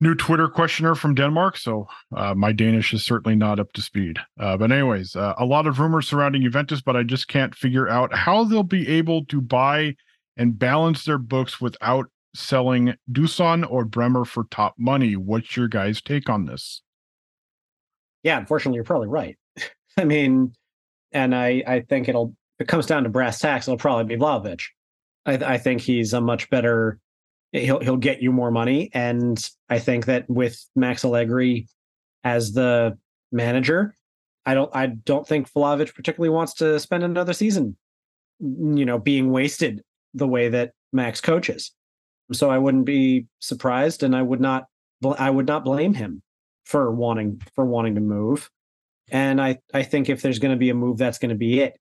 new 0.00 0.14
Twitter 0.16 0.48
questioner 0.48 0.94
from 0.94 1.14
Denmark, 1.14 1.56
so 1.56 1.86
uh, 2.16 2.34
my 2.34 2.52
Danish 2.52 2.92
is 2.92 3.04
certainly 3.04 3.36
not 3.36 3.60
up 3.60 3.72
to 3.72 3.80
speed. 3.82 4.18
Uh, 4.38 4.56
but 4.56 4.72
anyways, 4.72 5.14
uh, 5.14 5.34
a 5.38 5.44
lot 5.44 5.66
of 5.66 5.78
rumors 5.78 6.08
surrounding 6.08 6.42
Juventus, 6.42 6.80
but 6.80 6.96
I 6.96 7.04
just 7.04 7.28
can't 7.28 7.54
figure 7.54 7.88
out 7.88 8.12
how 8.12 8.42
they'll 8.44 8.64
be 8.64 8.88
able 8.88 9.24
to 9.26 9.40
buy 9.40 9.94
and 10.36 10.58
balance 10.58 11.04
their 11.04 11.18
books 11.18 11.60
without 11.60 12.06
selling 12.34 12.94
Dusan 13.12 13.70
or 13.70 13.84
Bremer 13.84 14.24
for 14.24 14.44
top 14.44 14.74
money. 14.76 15.14
What's 15.14 15.56
your 15.56 15.68
guys' 15.68 16.02
take 16.02 16.28
on 16.28 16.46
this? 16.46 16.82
Yeah, 18.24 18.38
unfortunately, 18.38 18.76
you're 18.76 18.84
probably 18.84 19.08
right. 19.08 19.38
I 19.96 20.04
mean, 20.04 20.54
and 21.12 21.34
I 21.34 21.62
I 21.66 21.80
think 21.80 22.08
it'll 22.08 22.34
it 22.58 22.68
comes 22.68 22.86
down 22.86 23.04
to 23.04 23.08
brass 23.08 23.38
tacks, 23.38 23.68
it'll 23.68 23.78
probably 23.78 24.16
be 24.16 24.20
Vlahovic. 24.20 24.62
I, 25.26 25.34
I 25.34 25.58
think 25.58 25.80
he's 25.80 26.12
a 26.12 26.20
much 26.20 26.50
better. 26.50 26.98
He'll 27.52 27.80
he'll 27.80 27.96
get 27.96 28.22
you 28.22 28.32
more 28.32 28.50
money, 28.50 28.90
and 28.94 29.38
I 29.68 29.78
think 29.78 30.06
that 30.06 30.28
with 30.28 30.64
Max 30.74 31.04
Allegri 31.04 31.68
as 32.24 32.52
the 32.52 32.96
manager, 33.30 33.94
I 34.46 34.54
don't 34.54 34.74
I 34.74 34.86
don't 34.86 35.26
think 35.26 35.52
Vlahovic 35.52 35.94
particularly 35.94 36.30
wants 36.30 36.54
to 36.54 36.80
spend 36.80 37.04
another 37.04 37.32
season, 37.32 37.76
you 38.40 38.84
know, 38.84 38.98
being 38.98 39.30
wasted 39.30 39.82
the 40.14 40.26
way 40.26 40.48
that 40.48 40.72
Max 40.92 41.20
coaches. 41.20 41.72
So 42.32 42.50
I 42.50 42.58
wouldn't 42.58 42.86
be 42.86 43.26
surprised, 43.40 44.02
and 44.02 44.16
I 44.16 44.22
would 44.22 44.40
not 44.40 44.64
I 45.18 45.30
would 45.30 45.46
not 45.46 45.64
blame 45.64 45.94
him 45.94 46.22
for 46.64 46.90
wanting 46.90 47.42
for 47.54 47.64
wanting 47.64 47.94
to 47.96 48.00
move. 48.00 48.50
And 49.10 49.40
I 49.40 49.58
I 49.74 49.82
think 49.82 50.08
if 50.08 50.22
there's 50.22 50.38
going 50.38 50.52
to 50.54 50.58
be 50.58 50.70
a 50.70 50.74
move, 50.74 50.96
that's 50.96 51.18
going 51.18 51.28
to 51.30 51.34
be 51.34 51.60
it, 51.60 51.78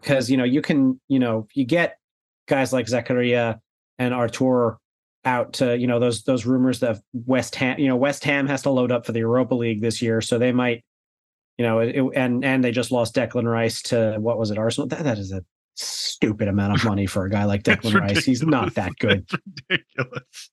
because 0.00 0.30
you 0.30 0.36
know 0.36 0.44
you 0.44 0.62
can 0.62 1.00
you 1.08 1.18
know 1.18 1.46
you 1.52 1.64
get 1.64 1.98
guys 2.46 2.72
like 2.72 2.86
Zakaria 2.86 3.58
and 3.98 4.14
Arthur 4.14 4.78
out 5.24 5.52
to 5.54 5.78
you 5.78 5.86
know 5.86 6.00
those 6.00 6.24
those 6.24 6.46
rumors 6.46 6.80
that 6.80 6.98
West 7.12 7.54
Ham 7.56 7.78
you 7.78 7.86
know 7.86 7.96
West 7.96 8.24
Ham 8.24 8.46
has 8.48 8.62
to 8.62 8.70
load 8.70 8.90
up 8.90 9.06
for 9.06 9.12
the 9.12 9.20
Europa 9.20 9.54
League 9.54 9.80
this 9.80 10.02
year, 10.02 10.20
so 10.20 10.38
they 10.38 10.52
might 10.52 10.84
you 11.58 11.64
know 11.64 11.78
it, 11.80 11.96
and 12.14 12.44
and 12.44 12.64
they 12.64 12.72
just 12.72 12.90
lost 12.90 13.14
Declan 13.14 13.50
Rice 13.50 13.82
to 13.82 14.16
what 14.18 14.38
was 14.38 14.50
it 14.50 14.58
Arsenal 14.58 14.88
that 14.88 15.04
that 15.04 15.18
is 15.18 15.32
a 15.32 15.44
stupid 15.74 16.48
amount 16.48 16.74
of 16.74 16.84
money 16.84 17.06
for 17.06 17.24
a 17.24 17.30
guy 17.30 17.44
like 17.44 17.62
Declan 17.64 18.00
Rice. 18.00 18.24
He's 18.24 18.42
not 18.42 18.74
that 18.74 18.92
good. 18.98 19.28
ridiculous. 19.70 20.50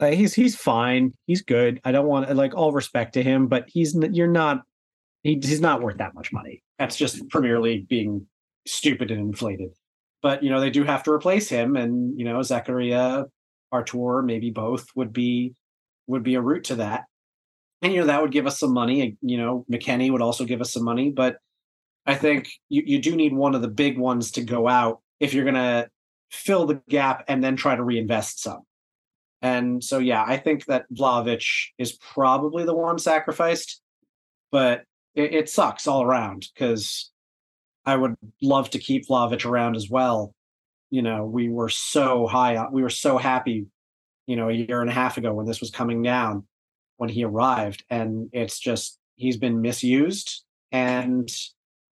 Uh, 0.00 0.10
he's 0.10 0.34
he's 0.34 0.56
fine. 0.56 1.14
He's 1.26 1.42
good. 1.42 1.80
I 1.84 1.92
don't 1.92 2.06
want 2.06 2.34
like 2.34 2.54
all 2.54 2.72
respect 2.72 3.14
to 3.14 3.22
him, 3.22 3.46
but 3.46 3.64
he's 3.68 3.94
you're 3.94 4.26
not 4.26 4.62
he, 5.22 5.34
he's 5.34 5.60
not 5.60 5.82
worth 5.82 5.98
that 5.98 6.14
much 6.14 6.32
money. 6.32 6.62
That's 6.78 6.96
just 6.96 7.28
Premier 7.30 7.60
League 7.60 7.88
being 7.88 8.26
stupid 8.66 9.10
and 9.10 9.20
inflated. 9.20 9.70
But 10.24 10.42
you 10.42 10.48
know 10.48 10.58
they 10.58 10.70
do 10.70 10.84
have 10.84 11.02
to 11.02 11.12
replace 11.12 11.50
him, 11.50 11.76
and 11.76 12.18
you 12.18 12.24
know 12.24 12.38
Zakaria, 12.38 13.26
Arthur, 13.70 14.22
maybe 14.22 14.50
both 14.50 14.86
would 14.96 15.12
be 15.12 15.54
would 16.06 16.22
be 16.22 16.36
a 16.36 16.40
route 16.40 16.64
to 16.64 16.76
that. 16.76 17.04
And 17.82 17.92
you 17.92 18.00
know 18.00 18.06
that 18.06 18.22
would 18.22 18.32
give 18.32 18.46
us 18.46 18.58
some 18.58 18.72
money. 18.72 19.02
Eh, 19.02 19.10
you 19.20 19.36
know 19.36 19.66
McKennie 19.70 20.10
would 20.10 20.22
also 20.22 20.46
give 20.46 20.62
us 20.62 20.72
some 20.72 20.82
money, 20.82 21.10
but 21.10 21.36
I 22.06 22.14
think 22.14 22.48
you, 22.70 22.82
you 22.86 23.02
do 23.02 23.14
need 23.14 23.34
one 23.34 23.54
of 23.54 23.60
the 23.60 23.68
big 23.68 23.98
ones 23.98 24.30
to 24.32 24.42
go 24.42 24.66
out 24.66 25.00
if 25.20 25.34
you're 25.34 25.44
to 25.50 25.88
fill 26.30 26.64
the 26.64 26.80
gap 26.88 27.24
and 27.28 27.44
then 27.44 27.56
try 27.56 27.76
to 27.76 27.84
reinvest 27.84 28.42
some. 28.42 28.62
And 29.42 29.84
so, 29.84 29.98
yeah, 29.98 30.24
I 30.26 30.38
think 30.38 30.64
that 30.66 30.86
Vlahovic 30.90 31.44
is 31.76 31.92
probably 31.92 32.64
the 32.64 32.74
one 32.74 32.98
sacrificed, 32.98 33.82
but 34.50 34.84
it, 35.14 35.34
it 35.34 35.48
sucks 35.50 35.86
all 35.86 36.02
around 36.02 36.48
because 36.54 37.10
I 37.86 37.96
would 37.96 38.16
love 38.42 38.70
to 38.70 38.78
keep 38.78 39.08
Vlahovic 39.08 39.44
around 39.44 39.76
as 39.76 39.90
well. 39.90 40.34
You 40.90 41.02
know, 41.02 41.24
we 41.24 41.48
were 41.48 41.68
so 41.68 42.26
high, 42.26 42.66
we 42.70 42.82
were 42.82 42.90
so 42.90 43.18
happy, 43.18 43.66
you 44.26 44.36
know, 44.36 44.48
a 44.48 44.52
year 44.52 44.80
and 44.80 44.90
a 44.90 44.94
half 44.94 45.16
ago 45.18 45.32
when 45.34 45.46
this 45.46 45.60
was 45.60 45.70
coming 45.70 46.02
down 46.02 46.46
when 46.96 47.10
he 47.10 47.24
arrived. 47.24 47.84
And 47.90 48.30
it's 48.32 48.58
just, 48.58 48.98
he's 49.16 49.36
been 49.36 49.60
misused. 49.60 50.44
And 50.72 51.28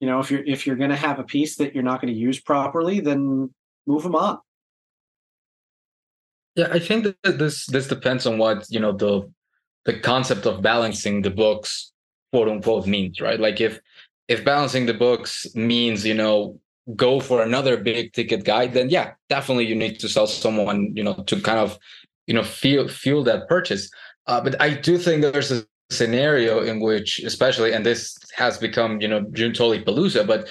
you 0.01 0.07
know 0.07 0.19
if 0.19 0.31
you're 0.31 0.45
if 0.45 0.67
you're 0.67 0.77
going 0.77 0.91
to 0.91 0.97
have 0.97 1.19
a 1.19 1.25
piece 1.25 1.57
that 1.57 1.75
you're 1.75 1.85
not 1.85 2.01
going 2.01 2.13
to 2.13 2.19
use 2.19 2.41
properly 2.41 3.01
then 3.01 3.51
move 3.87 4.03
them 4.03 4.15
on 4.15 4.39
yeah 6.57 6.69
i 6.73 6.79
think 6.79 7.15
that 7.23 7.39
this 7.39 7.67
this 7.67 7.87
depends 7.87 8.27
on 8.27 8.39
what 8.39 8.67
you 8.71 8.81
know 8.81 8.93
the 8.93 9.31
the 9.85 9.99
concept 10.01 10.47
of 10.47 10.63
balancing 10.63 11.23
the 11.23 11.31
books 11.31 11.93
quote 12.33 12.49
unquote 12.49 12.87
means 12.87 13.21
right 13.21 13.39
like 13.39 13.61
if 13.61 13.79
if 14.31 14.45
balancing 14.45 14.87
the 14.87 14.95
books 15.07 15.33
means 15.55 16.07
you 16.11 16.15
know 16.15 16.59
go 16.97 17.21
for 17.21 17.43
another 17.43 17.77
big 17.77 18.13
ticket 18.15 18.43
guy 18.45 18.67
then 18.67 18.89
yeah 18.89 19.13
definitely 19.29 19.67
you 19.67 19.77
need 19.85 20.01
to 20.01 20.09
sell 20.09 20.27
someone 20.27 20.79
you 20.97 21.05
know 21.05 21.15
to 21.31 21.35
kind 21.41 21.59
of 21.59 21.79
you 22.27 22.35
know 22.35 22.43
feel 22.43 22.89
fuel 22.89 23.23
that 23.25 23.49
purchase. 23.49 23.91
Uh, 24.27 24.41
but 24.41 24.55
i 24.61 24.71
do 24.89 24.97
think 24.97 25.23
there's 25.23 25.51
a 25.51 25.65
scenario 25.91 26.63
in 26.63 26.81
which, 26.81 27.19
especially, 27.21 27.73
and 27.73 27.85
this 27.85 28.17
has 28.35 28.59
become, 28.59 29.01
you 29.01 29.09
know, 29.09 29.23
Giuntoli 29.23 29.85
Palooza, 29.85 30.27
but 30.27 30.49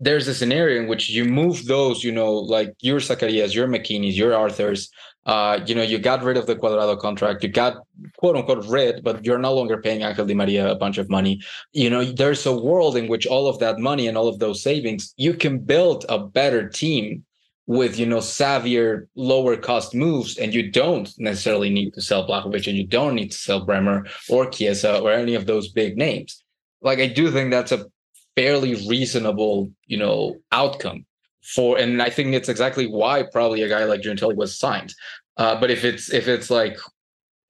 there's 0.00 0.26
a 0.26 0.34
scenario 0.34 0.82
in 0.82 0.88
which 0.88 1.08
you 1.08 1.24
move 1.24 1.66
those, 1.66 2.02
you 2.02 2.12
know, 2.12 2.32
like 2.34 2.74
your 2.80 2.98
Zakarias, 2.98 3.54
your 3.54 3.68
McKennies, 3.68 4.16
your 4.16 4.34
Arthurs, 4.34 4.90
uh, 5.24 5.60
you 5.66 5.74
know, 5.74 5.82
you 5.82 5.98
got 5.98 6.22
rid 6.22 6.36
of 6.36 6.46
the 6.46 6.56
Cuadrado 6.56 6.98
contract, 6.98 7.42
you 7.42 7.48
got 7.48 7.76
quote 8.16 8.36
unquote 8.36 8.66
rid, 8.66 9.04
but 9.04 9.24
you're 9.24 9.38
no 9.38 9.54
longer 9.54 9.80
paying 9.80 10.02
Angel 10.02 10.26
Di 10.26 10.34
Maria 10.34 10.70
a 10.70 10.74
bunch 10.74 10.98
of 10.98 11.08
money. 11.08 11.40
You 11.72 11.90
know, 11.90 12.04
there's 12.04 12.44
a 12.44 12.56
world 12.56 12.96
in 12.96 13.08
which 13.08 13.26
all 13.26 13.46
of 13.46 13.58
that 13.60 13.78
money 13.78 14.08
and 14.08 14.18
all 14.18 14.28
of 14.28 14.40
those 14.40 14.62
savings, 14.62 15.14
you 15.16 15.34
can 15.34 15.58
build 15.58 16.04
a 16.08 16.18
better 16.18 16.68
team 16.68 17.24
with 17.66 17.98
you 17.98 18.06
know 18.06 18.18
savvier 18.18 19.06
lower 19.14 19.56
cost 19.56 19.94
moves 19.94 20.36
and 20.36 20.52
you 20.52 20.70
don't 20.70 21.12
necessarily 21.18 21.70
need 21.70 21.94
to 21.94 22.02
sell 22.02 22.26
Vlahovic 22.26 22.66
and 22.66 22.76
you 22.76 22.86
don't 22.86 23.14
need 23.14 23.30
to 23.30 23.38
sell 23.38 23.64
Bremer 23.64 24.04
or 24.28 24.50
Chiesa 24.50 24.98
or 24.98 25.12
any 25.12 25.34
of 25.34 25.46
those 25.46 25.68
big 25.68 25.96
names 25.96 26.42
like 26.80 26.98
I 26.98 27.06
do 27.06 27.30
think 27.30 27.52
that's 27.52 27.70
a 27.70 27.86
fairly 28.34 28.74
reasonable 28.88 29.70
you 29.86 29.96
know 29.96 30.36
outcome 30.50 31.06
for 31.42 31.78
and 31.78 32.00
I 32.00 32.10
think 32.10 32.34
it's 32.34 32.48
exactly 32.48 32.86
why 32.86 33.24
probably 33.32 33.62
a 33.62 33.68
guy 33.68 33.84
like 33.84 34.02
Giuntoli 34.02 34.36
was 34.36 34.58
signed 34.58 34.94
uh, 35.36 35.58
but 35.58 35.70
if 35.70 35.84
it's 35.84 36.12
if 36.12 36.28
it's 36.28 36.50
like 36.50 36.78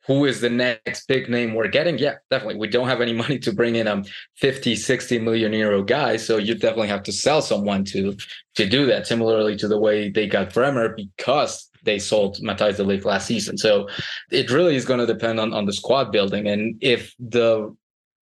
who 0.07 0.24
is 0.24 0.40
the 0.40 0.51
next 0.51 1.07
big 1.07 1.28
name 1.28 1.55
we're 1.55 1.68
getting? 1.68 1.97
Yeah, 1.97 2.14
definitely. 2.30 2.57
We 2.57 2.68
don't 2.68 2.88
have 2.88 3.01
any 3.01 3.12
money 3.24 3.38
to 3.40 3.53
bring 3.53 3.76
in 3.76 3.86
a 3.86 4.03
50, 4.36 4.74
60 4.74 5.18
million 5.20 5.53
euro 5.53 5.82
guy. 5.82 6.16
So 6.16 6.38
you 6.38 6.55
definitely 6.55 6.88
have 6.88 7.05
to 7.05 7.12
sell 7.12 7.43
someone 7.43 7.84
to 7.86 8.16
to 8.57 8.68
do 8.68 8.86
that. 8.86 9.07
Similarly 9.07 9.57
to 9.57 9.68
the 9.68 9.78
way 9.78 10.11
they 10.11 10.26
got 10.26 10.53
Bremer 10.53 10.95
because 10.95 11.68
they 11.84 11.99
sold 11.99 12.38
Matthijs 12.38 12.76
de 12.76 12.84
Ligt 12.84 13.05
last 13.05 13.26
season. 13.26 13.59
So 13.59 13.88
it 14.30 14.51
really 14.51 14.76
is 14.76 14.84
going 14.84 15.01
to 15.01 15.07
depend 15.07 15.40
on, 15.40 15.53
on 15.53 15.66
the 15.66 15.72
squad 15.72 16.12
building. 16.12 16.47
And 16.47 16.76
if 16.80 17.12
the 17.18 17.74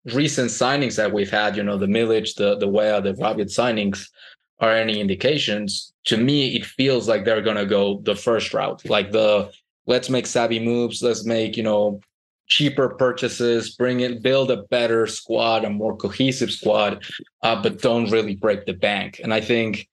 recent 0.06 0.50
signings 0.50 0.96
that 0.96 1.12
we've 1.12 1.30
had, 1.30 1.56
you 1.56 1.62
know, 1.62 1.76
the 1.76 1.86
Milik, 1.86 2.34
the 2.36 2.56
the 2.56 2.68
Weah, 2.68 3.00
the 3.00 3.14
Rabiot 3.14 3.50
signings 3.50 4.06
are 4.60 4.74
any 4.74 5.00
indications, 5.00 5.92
to 6.04 6.16
me, 6.16 6.56
it 6.56 6.66
feels 6.66 7.08
like 7.08 7.24
they're 7.24 7.42
to 7.42 7.66
go 7.66 8.00
the 8.04 8.14
first 8.14 8.52
route, 8.52 8.88
like 8.88 9.10
the 9.10 9.50
let's 9.90 10.08
make 10.08 10.26
savvy 10.26 10.60
moves 10.60 11.02
let's 11.02 11.24
make 11.24 11.56
you 11.56 11.62
know 11.62 12.00
cheaper 12.46 12.88
purchases 12.90 13.76
bring 13.76 14.00
it 14.00 14.22
build 14.22 14.50
a 14.50 14.62
better 14.64 15.06
squad 15.06 15.64
a 15.64 15.70
more 15.70 15.96
cohesive 15.96 16.50
squad 16.50 17.04
uh, 17.42 17.60
but 17.62 17.80
don't 17.80 18.10
really 18.10 18.34
break 18.34 18.64
the 18.66 18.72
bank. 18.72 19.20
And 19.22 19.34
i 19.34 19.40
think 19.40 19.88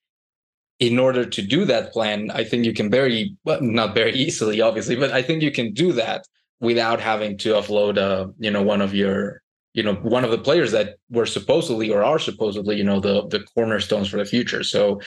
in 0.80 1.00
order 1.00 1.26
to 1.26 1.42
do 1.42 1.66
that 1.66 1.92
plan 1.92 2.30
i 2.32 2.44
think 2.44 2.66
you 2.66 2.74
can 2.74 2.90
very 2.90 3.36
well, 3.44 3.62
not 3.62 3.96
very 3.96 4.14
easily 4.26 4.62
obviously 4.62 4.96
but 4.96 5.12
i 5.12 5.22
think 5.22 5.42
you 5.42 5.52
can 5.52 5.74
do 5.74 5.92
that 5.94 6.26
without 6.60 7.00
having 7.00 7.38
to 7.38 7.50
offload 7.54 7.98
uh 7.98 8.28
you 8.40 8.52
know 8.52 8.62
one 8.62 8.82
of 8.82 8.94
your 8.94 9.42
you 9.78 9.84
know 9.84 9.94
one 9.94 10.26
of 10.26 10.32
the 10.32 10.38
players 10.38 10.72
that 10.72 10.96
were 11.10 11.26
supposedly 11.26 11.90
or 11.92 12.04
are 12.04 12.20
supposedly 12.20 12.76
you 12.76 12.84
know 12.84 13.00
the 13.00 13.28
the 13.28 13.42
cornerstones 13.56 14.10
for 14.10 14.18
the 14.18 14.26
future 14.26 14.64
so 14.64 15.00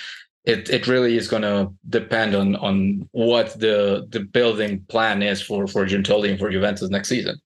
it 0.45 0.71
it 0.71 0.87
really 0.87 1.16
is 1.16 1.29
going 1.29 1.43
to 1.43 1.71
depend 1.89 2.35
on 2.35 2.57
on 2.57 3.09
what 3.12 3.59
the 3.59 4.07
the 4.11 4.21
building 4.21 4.81
plan 4.89 5.23
is 5.23 5.43
for 5.43 5.66
for 5.66 5.85
Giuntoli 5.85 6.31
and 6.31 6.39
for 6.39 6.51
Juventus 6.51 6.89
next 6.91 7.09
season. 7.09 7.39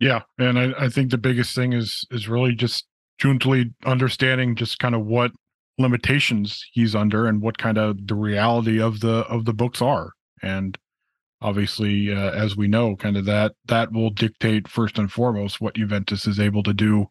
Yeah, 0.00 0.22
and 0.38 0.58
I, 0.58 0.72
I 0.78 0.88
think 0.88 1.10
the 1.10 1.18
biggest 1.18 1.54
thing 1.54 1.72
is 1.72 2.06
is 2.10 2.28
really 2.28 2.54
just 2.54 2.86
Giuntoli 3.20 3.72
understanding 3.84 4.54
just 4.54 4.78
kind 4.78 4.94
of 4.94 5.04
what 5.04 5.32
limitations 5.76 6.64
he's 6.72 6.94
under 6.94 7.26
and 7.26 7.42
what 7.42 7.58
kind 7.58 7.78
of 7.78 8.06
the 8.06 8.14
reality 8.14 8.80
of 8.80 9.00
the 9.00 9.26
of 9.26 9.44
the 9.44 9.52
books 9.52 9.82
are, 9.82 10.12
and 10.42 10.78
obviously 11.40 12.12
uh, 12.12 12.30
as 12.30 12.56
we 12.56 12.68
know, 12.68 12.96
kind 12.96 13.16
of 13.16 13.24
that 13.26 13.52
that 13.66 13.92
will 13.92 14.10
dictate 14.10 14.68
first 14.68 14.98
and 14.98 15.10
foremost 15.10 15.60
what 15.60 15.74
Juventus 15.74 16.26
is 16.26 16.40
able 16.40 16.62
to 16.62 16.72
do 16.72 17.06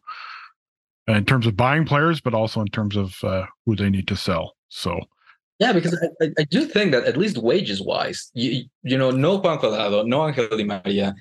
in 1.06 1.24
terms 1.24 1.46
of 1.46 1.56
buying 1.56 1.84
players, 1.84 2.20
but 2.20 2.34
also 2.34 2.60
in 2.60 2.68
terms 2.68 2.96
of 2.96 3.16
uh, 3.24 3.46
who 3.64 3.74
they 3.74 3.90
need 3.90 4.06
to 4.08 4.16
sell. 4.16 4.54
So, 4.68 5.00
yeah, 5.58 5.72
because 5.72 5.98
I, 6.20 6.30
I 6.38 6.44
do 6.44 6.66
think 6.66 6.92
that 6.92 7.04
at 7.04 7.16
least 7.16 7.38
wages 7.38 7.82
wise, 7.82 8.30
you 8.34 8.64
you 8.82 8.98
know, 8.98 9.10
no 9.10 9.36
Juan 9.36 9.58
Cuadrado, 9.58 10.06
no 10.06 10.28
Angel 10.28 10.48
Di 10.48 10.64
Maria. 10.64 11.14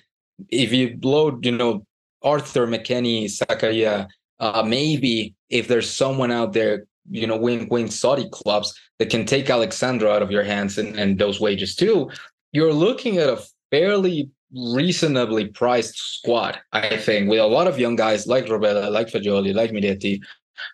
If 0.49 0.72
you 0.72 0.99
load, 1.01 1.45
you 1.45 1.53
know, 1.53 1.86
Arthur 2.22 2.68
McKennie, 2.68 3.26
Zakaria, 3.26 4.08
uh, 4.39 4.64
maybe 4.64 5.34
if 5.49 5.68
there's 5.68 5.89
someone 5.89 6.32
out 6.32 6.53
there, 6.53 6.86
you 7.10 7.26
know, 7.26 7.38
wing 7.38 7.68
wing 7.70 7.89
Saudi 7.89 8.28
clubs 8.32 8.78
that 8.99 9.10
can 9.10 9.26
take 9.26 9.49
Alex 9.49 9.78
Sandro 9.78 10.12
out 10.12 10.22
of 10.22 10.32
your 10.32 10.43
hands 10.43 10.78
and, 10.78 10.99
and 10.99 11.18
those 11.18 11.39
wages 11.39 11.76
too, 11.76 12.10
you're 12.58 12.74
looking 12.74 13.20
at 13.20 13.30
a 13.30 13.43
fairly 13.70 14.32
reasonably 14.51 15.45
priced 15.45 15.95
squad, 16.16 16.60
I 16.74 16.97
think, 16.97 17.30
with 17.30 17.39
a 17.39 17.45
lot 17.45 17.68
of 17.68 17.78
young 17.78 17.95
guys 17.95 18.26
like 18.26 18.47
Rovella, 18.47 18.89
like 18.91 19.10
Fagioli, 19.10 19.53
like 19.53 19.70
Miretti. 19.72 20.22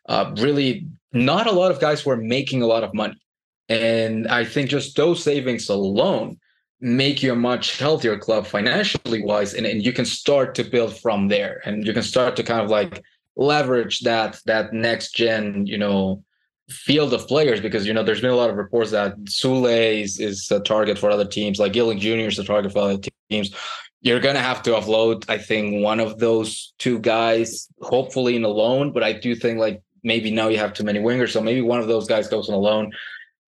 Uh, 0.07 0.34
really, 0.38 0.88
not 1.11 1.45
a 1.45 1.51
lot 1.51 1.71
of 1.71 1.81
guys 1.81 1.99
who 2.01 2.11
are 2.11 2.23
making 2.38 2.61
a 2.61 2.67
lot 2.67 2.86
of 2.86 2.93
money. 2.93 3.19
And 3.67 4.29
I 4.29 4.45
think 4.45 4.69
just 4.69 4.95
those 4.95 5.21
savings 5.21 5.67
alone 5.67 6.38
make 6.79 7.21
you 7.21 7.34
a 7.34 7.36
much 7.51 7.77
healthier 7.77 8.17
club 8.17 8.47
financially 8.47 9.21
wise. 9.21 9.53
And, 9.53 9.65
and 9.65 9.86
you 9.86 9.91
can 9.91 10.05
start 10.05 10.55
to 10.55 10.63
build 10.63 10.97
from 10.97 11.27
there. 11.27 11.61
And 11.65 11.86
you 11.86 11.91
can 11.91 12.03
start 12.03 12.38
to 12.38 12.43
kind 12.43 12.61
of 12.61 12.69
like 12.69 13.03
leverage 13.36 13.99
that 14.01 14.39
that 14.45 14.71
next 14.71 15.15
gen, 15.15 15.65
you 15.65 15.77
know, 15.77 16.23
field 16.70 17.14
of 17.14 17.28
players 17.28 17.59
because 17.59 17.86
you 17.86 17.93
know 17.93 18.03
there's 18.03 18.22
been 18.22 18.30
a 18.32 18.36
lot 18.36 18.49
of 18.49 18.55
reports 18.55 18.91
that 18.91 19.18
Soulé 19.26 20.01
is, 20.01 20.20
is 20.20 20.49
a 20.51 20.59
target 20.59 20.97
for 20.97 21.09
other 21.09 21.26
teams, 21.26 21.59
like 21.59 21.76
Iling 21.76 21.99
Jr. 21.99 22.28
is 22.28 22.39
a 22.39 22.43
target 22.43 22.72
for 22.72 22.80
other 22.80 22.99
teams. 23.30 23.53
You're 24.01 24.20
gonna 24.20 24.39
have 24.39 24.64
to 24.64 24.72
offload, 24.72 25.26
I 25.30 25.38
think, 25.38 25.84
one 25.84 25.99
of 25.99 26.20
those 26.20 26.74
two 26.80 26.99
guys, 26.99 27.70
hopefully 27.82 28.36
in 28.36 28.43
a 28.43 28.49
loan. 28.49 28.91
But 28.91 29.03
I 29.03 29.14
do 29.14 29.36
think 29.36 29.59
like 29.59 29.82
maybe 30.03 30.32
now 30.32 30.49
you 30.49 30.57
have 30.57 30.74
too 30.74 30.84
many 30.84 30.99
wingers, 30.99 31.32
so 31.32 31.41
maybe 31.41 31.61
one 31.61 31.80
of 31.80 31.88
those 31.88 32.07
guys 32.07 32.28
goes 32.28 32.49
on 32.49 32.55
a 32.55 32.59
loan. 32.59 32.91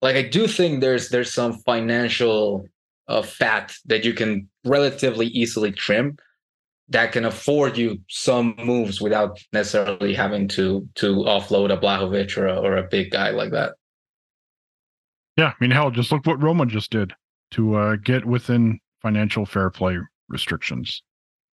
Like 0.02 0.16
I 0.16 0.24
do 0.24 0.48
think 0.48 0.82
there's 0.82 1.10
there's 1.10 1.34
some 1.34 1.54
financial 1.60 2.68
uh, 3.08 3.22
fat 3.22 3.76
that 3.86 4.04
you 4.04 4.14
can 4.14 4.50
relatively 4.66 5.28
easily 5.28 5.72
trim 5.72 6.18
that 6.90 7.12
can 7.12 7.26
afford 7.26 7.78
you 7.78 8.00
some 8.10 8.56
moves 8.58 9.02
without 9.02 9.40
necessarily 9.54 10.14
having 10.14 10.48
to 10.50 10.88
to 10.96 11.16
offload 11.16 11.74
a 11.74 11.78
Vlahovic 11.78 12.38
or 12.38 12.48
a, 12.48 12.56
or 12.60 12.78
a 12.78 12.84
big 12.84 13.12
guy 13.12 13.32
like 13.32 13.52
that. 13.52 13.74
Yeah, 15.38 15.48
I 15.48 15.54
mean, 15.60 15.72
hell, 15.72 15.92
just 15.92 16.12
look 16.12 16.26
what 16.26 16.42
Roma 16.42 16.66
just 16.66 16.92
did 16.92 17.14
to 17.52 17.76
uh, 17.76 17.96
get 17.98 18.26
within 18.26 18.80
financial 19.02 19.46
fair 19.46 19.70
play 19.70 19.98
restrictions. 20.30 21.02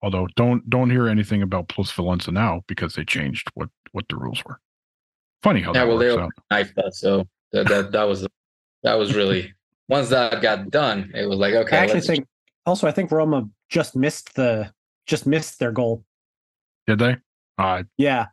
Although, 0.03 0.29
don't 0.37 0.69
don't 0.69 0.91
hear 0.91 1.09
anything 1.09 1.43
about 1.43 1.69
Plusvalenza 1.69 2.33
now 2.33 2.63
because 2.67 2.95
they 2.95 3.05
changed 3.05 3.51
what 3.55 3.69
what 3.93 4.07
the 4.09 4.17
rules 4.17 4.43
were. 4.45 4.59
Funny 5.43 5.61
how 5.61 5.73
yeah, 5.73 5.81
that 5.81 5.89
well, 5.89 5.99
works 5.99 6.17
they 6.17 6.23
out. 6.23 6.33
knifed 6.51 6.79
us, 6.79 7.01
so 7.01 7.27
that 7.53 7.69
that, 7.69 7.93
that 7.93 8.05
was 8.05 8.27
that 8.83 8.95
was 8.95 9.15
really 9.15 9.53
once 9.89 10.09
that 10.09 10.43
got 10.43 10.71
done, 10.71 11.13
it 11.15 11.27
was 11.27 11.39
like 11.39 11.55
okay. 11.55 11.77
I 11.77 11.81
actually 11.81 11.95
let's- 11.97 12.07
think 12.07 12.27
also 12.67 12.89
I 12.89 12.93
think 12.93 13.11
Roma 13.11 13.49
just 13.69 13.95
missed 13.95 14.35
the 14.35 14.73
just 15.11 15.27
missed 15.27 15.59
their 15.59 15.73
goal. 15.73 16.05
Did 16.87 16.99
they? 17.01 17.17
Uh, 17.59 17.83
Yeah. 17.99 18.27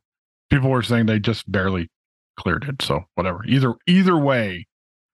people 0.49 0.69
were 0.69 0.81
saying 0.83 1.07
they 1.07 1.19
just 1.19 1.51
barely 1.51 1.89
cleared 2.37 2.63
it. 2.69 2.81
So 2.81 3.03
whatever. 3.15 3.43
Either 3.45 3.73
either 3.87 4.17
way, 4.17 4.67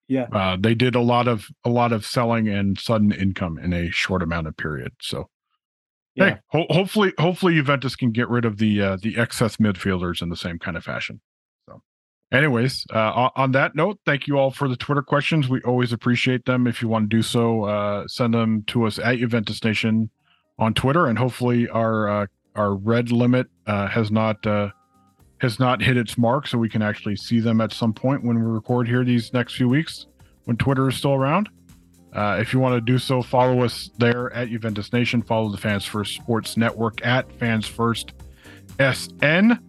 Yeah. 0.08 0.28
uh, 0.32 0.58
they 0.60 0.76
did 0.76 0.94
a 0.94 1.00
lot 1.02 1.28
of 1.28 1.48
a 1.64 1.70
lot 1.70 1.92
of 1.92 2.06
selling 2.06 2.48
and 2.48 2.78
sudden 2.78 3.12
income 3.12 3.58
in 3.58 3.74
a 3.74 3.90
short 3.90 4.22
amount 4.22 4.46
of 4.48 4.56
period. 4.58 4.92
So 5.02 5.30
Yeah. 6.16 6.30
hey, 6.30 6.40
ho- 6.48 6.68
hopefully 6.70 7.14
hopefully 7.18 7.56
Juventus 7.56 7.96
can 7.96 8.12
get 8.12 8.30
rid 8.30 8.46
of 8.46 8.58
the 8.58 8.82
uh, 8.82 8.98
the 9.02 9.18
excess 9.18 9.58
midfielders 9.58 10.22
in 10.22 10.30
the 10.30 10.36
same 10.36 10.60
kind 10.60 10.78
of 10.78 10.84
fashion. 10.84 11.22
So, 11.68 11.82
anyways, 12.32 12.86
uh, 12.94 13.30
on, 13.36 13.54
that 13.54 13.74
note, 13.76 14.00
thank 14.06 14.28
you 14.28 14.38
all 14.38 14.52
for 14.52 14.68
the 14.68 14.76
Twitter 14.78 15.02
questions. 15.02 15.50
We 15.50 15.62
always 15.62 15.92
appreciate 15.94 16.46
them. 16.46 16.68
If 16.68 16.82
you 16.84 16.88
want 16.88 17.10
to 17.10 17.16
do 17.18 17.24
so, 17.24 17.64
uh, 17.64 18.08
send 18.08 18.34
them 18.36 18.64
to 18.68 18.84
us 18.86 19.00
at 19.00 19.18
Juventus 19.18 19.64
Nation 19.64 20.12
on 20.60 20.74
Twitter, 20.74 21.08
and 21.08 21.18
hopefully 21.18 21.68
our 21.70 22.10
uh, 22.10 22.28
our 22.56 22.76
red 22.76 23.12
limit 23.12 23.48
uh, 23.68 23.88
has 23.88 24.12
not 24.12 24.46
uh, 24.46 24.70
has 25.40 25.60
not 25.60 25.82
hit 25.82 25.98
its 25.98 26.18
mark, 26.18 26.48
so 26.48 26.58
we 26.58 26.70
can 26.70 26.82
actually 26.82 27.16
see 27.16 27.40
them 27.40 27.62
at 27.62 27.74
some 27.74 27.94
point 27.94 28.24
when 28.24 28.38
we 28.38 28.50
record 28.50 28.88
here 28.88 29.04
these 29.04 29.34
next 29.34 29.56
few 29.56 29.68
weeks 29.68 30.08
when 30.46 30.58
Twitter 30.58 30.90
is 30.90 30.96
still 30.96 31.14
around. 31.14 31.50
Uh, 32.14 32.38
if 32.40 32.54
you 32.54 32.60
want 32.60 32.76
to 32.76 32.82
do 32.82 33.00
so, 33.00 33.22
follow 33.24 33.62
us 33.62 33.90
there 33.98 34.32
at 34.34 34.48
Juventus 34.50 34.94
Nation. 34.94 35.22
Follow 35.22 35.50
the 35.50 35.58
Fans 35.58 35.86
First 35.86 36.16
Sports 36.16 36.58
Network 36.58 37.04
at 37.06 37.32
Fans 37.40 37.68
First 37.68 38.14
SN. 38.80 39.60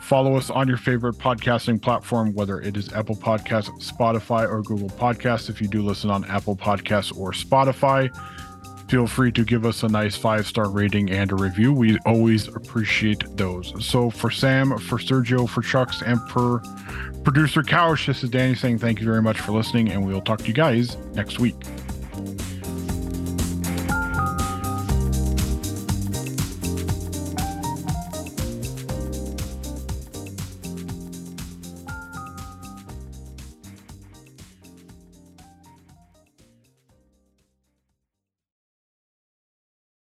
Follow 0.00 0.36
us 0.36 0.50
on 0.50 0.68
your 0.68 0.76
favorite 0.76 1.16
podcasting 1.16 1.80
platform, 1.80 2.34
whether 2.34 2.60
it 2.60 2.76
is 2.76 2.92
Apple 2.92 3.16
Podcasts, 3.16 3.70
Spotify, 3.80 4.48
or 4.48 4.62
Google 4.62 4.90
Podcasts. 4.90 5.48
If 5.48 5.60
you 5.60 5.68
do 5.68 5.82
listen 5.82 6.10
on 6.10 6.24
Apple 6.26 6.56
Podcasts 6.56 7.16
or 7.16 7.32
Spotify, 7.32 8.10
feel 8.92 9.06
free 9.06 9.32
to 9.32 9.42
give 9.42 9.64
us 9.64 9.82
a 9.84 9.88
nice 9.88 10.16
five 10.16 10.46
star 10.46 10.68
rating 10.68 11.10
and 11.10 11.32
a 11.32 11.34
review. 11.34 11.72
We 11.72 11.98
always 12.04 12.48
appreciate 12.48 13.24
those. 13.38 13.72
So, 13.82 14.10
for 14.10 14.30
Sam, 14.30 14.76
for 14.76 14.98
Sergio, 14.98 15.48
for 15.48 15.62
Chucks, 15.62 16.02
and 16.02 16.20
for 16.28 16.60
producer 17.24 17.62
Couch, 17.62 18.04
this 18.04 18.22
is 18.22 18.28
Danny 18.28 18.54
saying 18.54 18.80
thank 18.80 19.00
you 19.00 19.06
very 19.06 19.22
much 19.22 19.40
for 19.40 19.52
listening, 19.52 19.90
and 19.90 20.06
we 20.06 20.12
will 20.12 20.20
talk 20.20 20.40
to 20.40 20.46
you 20.46 20.52
guys 20.52 20.98
next 21.14 21.38
week. 21.38 21.54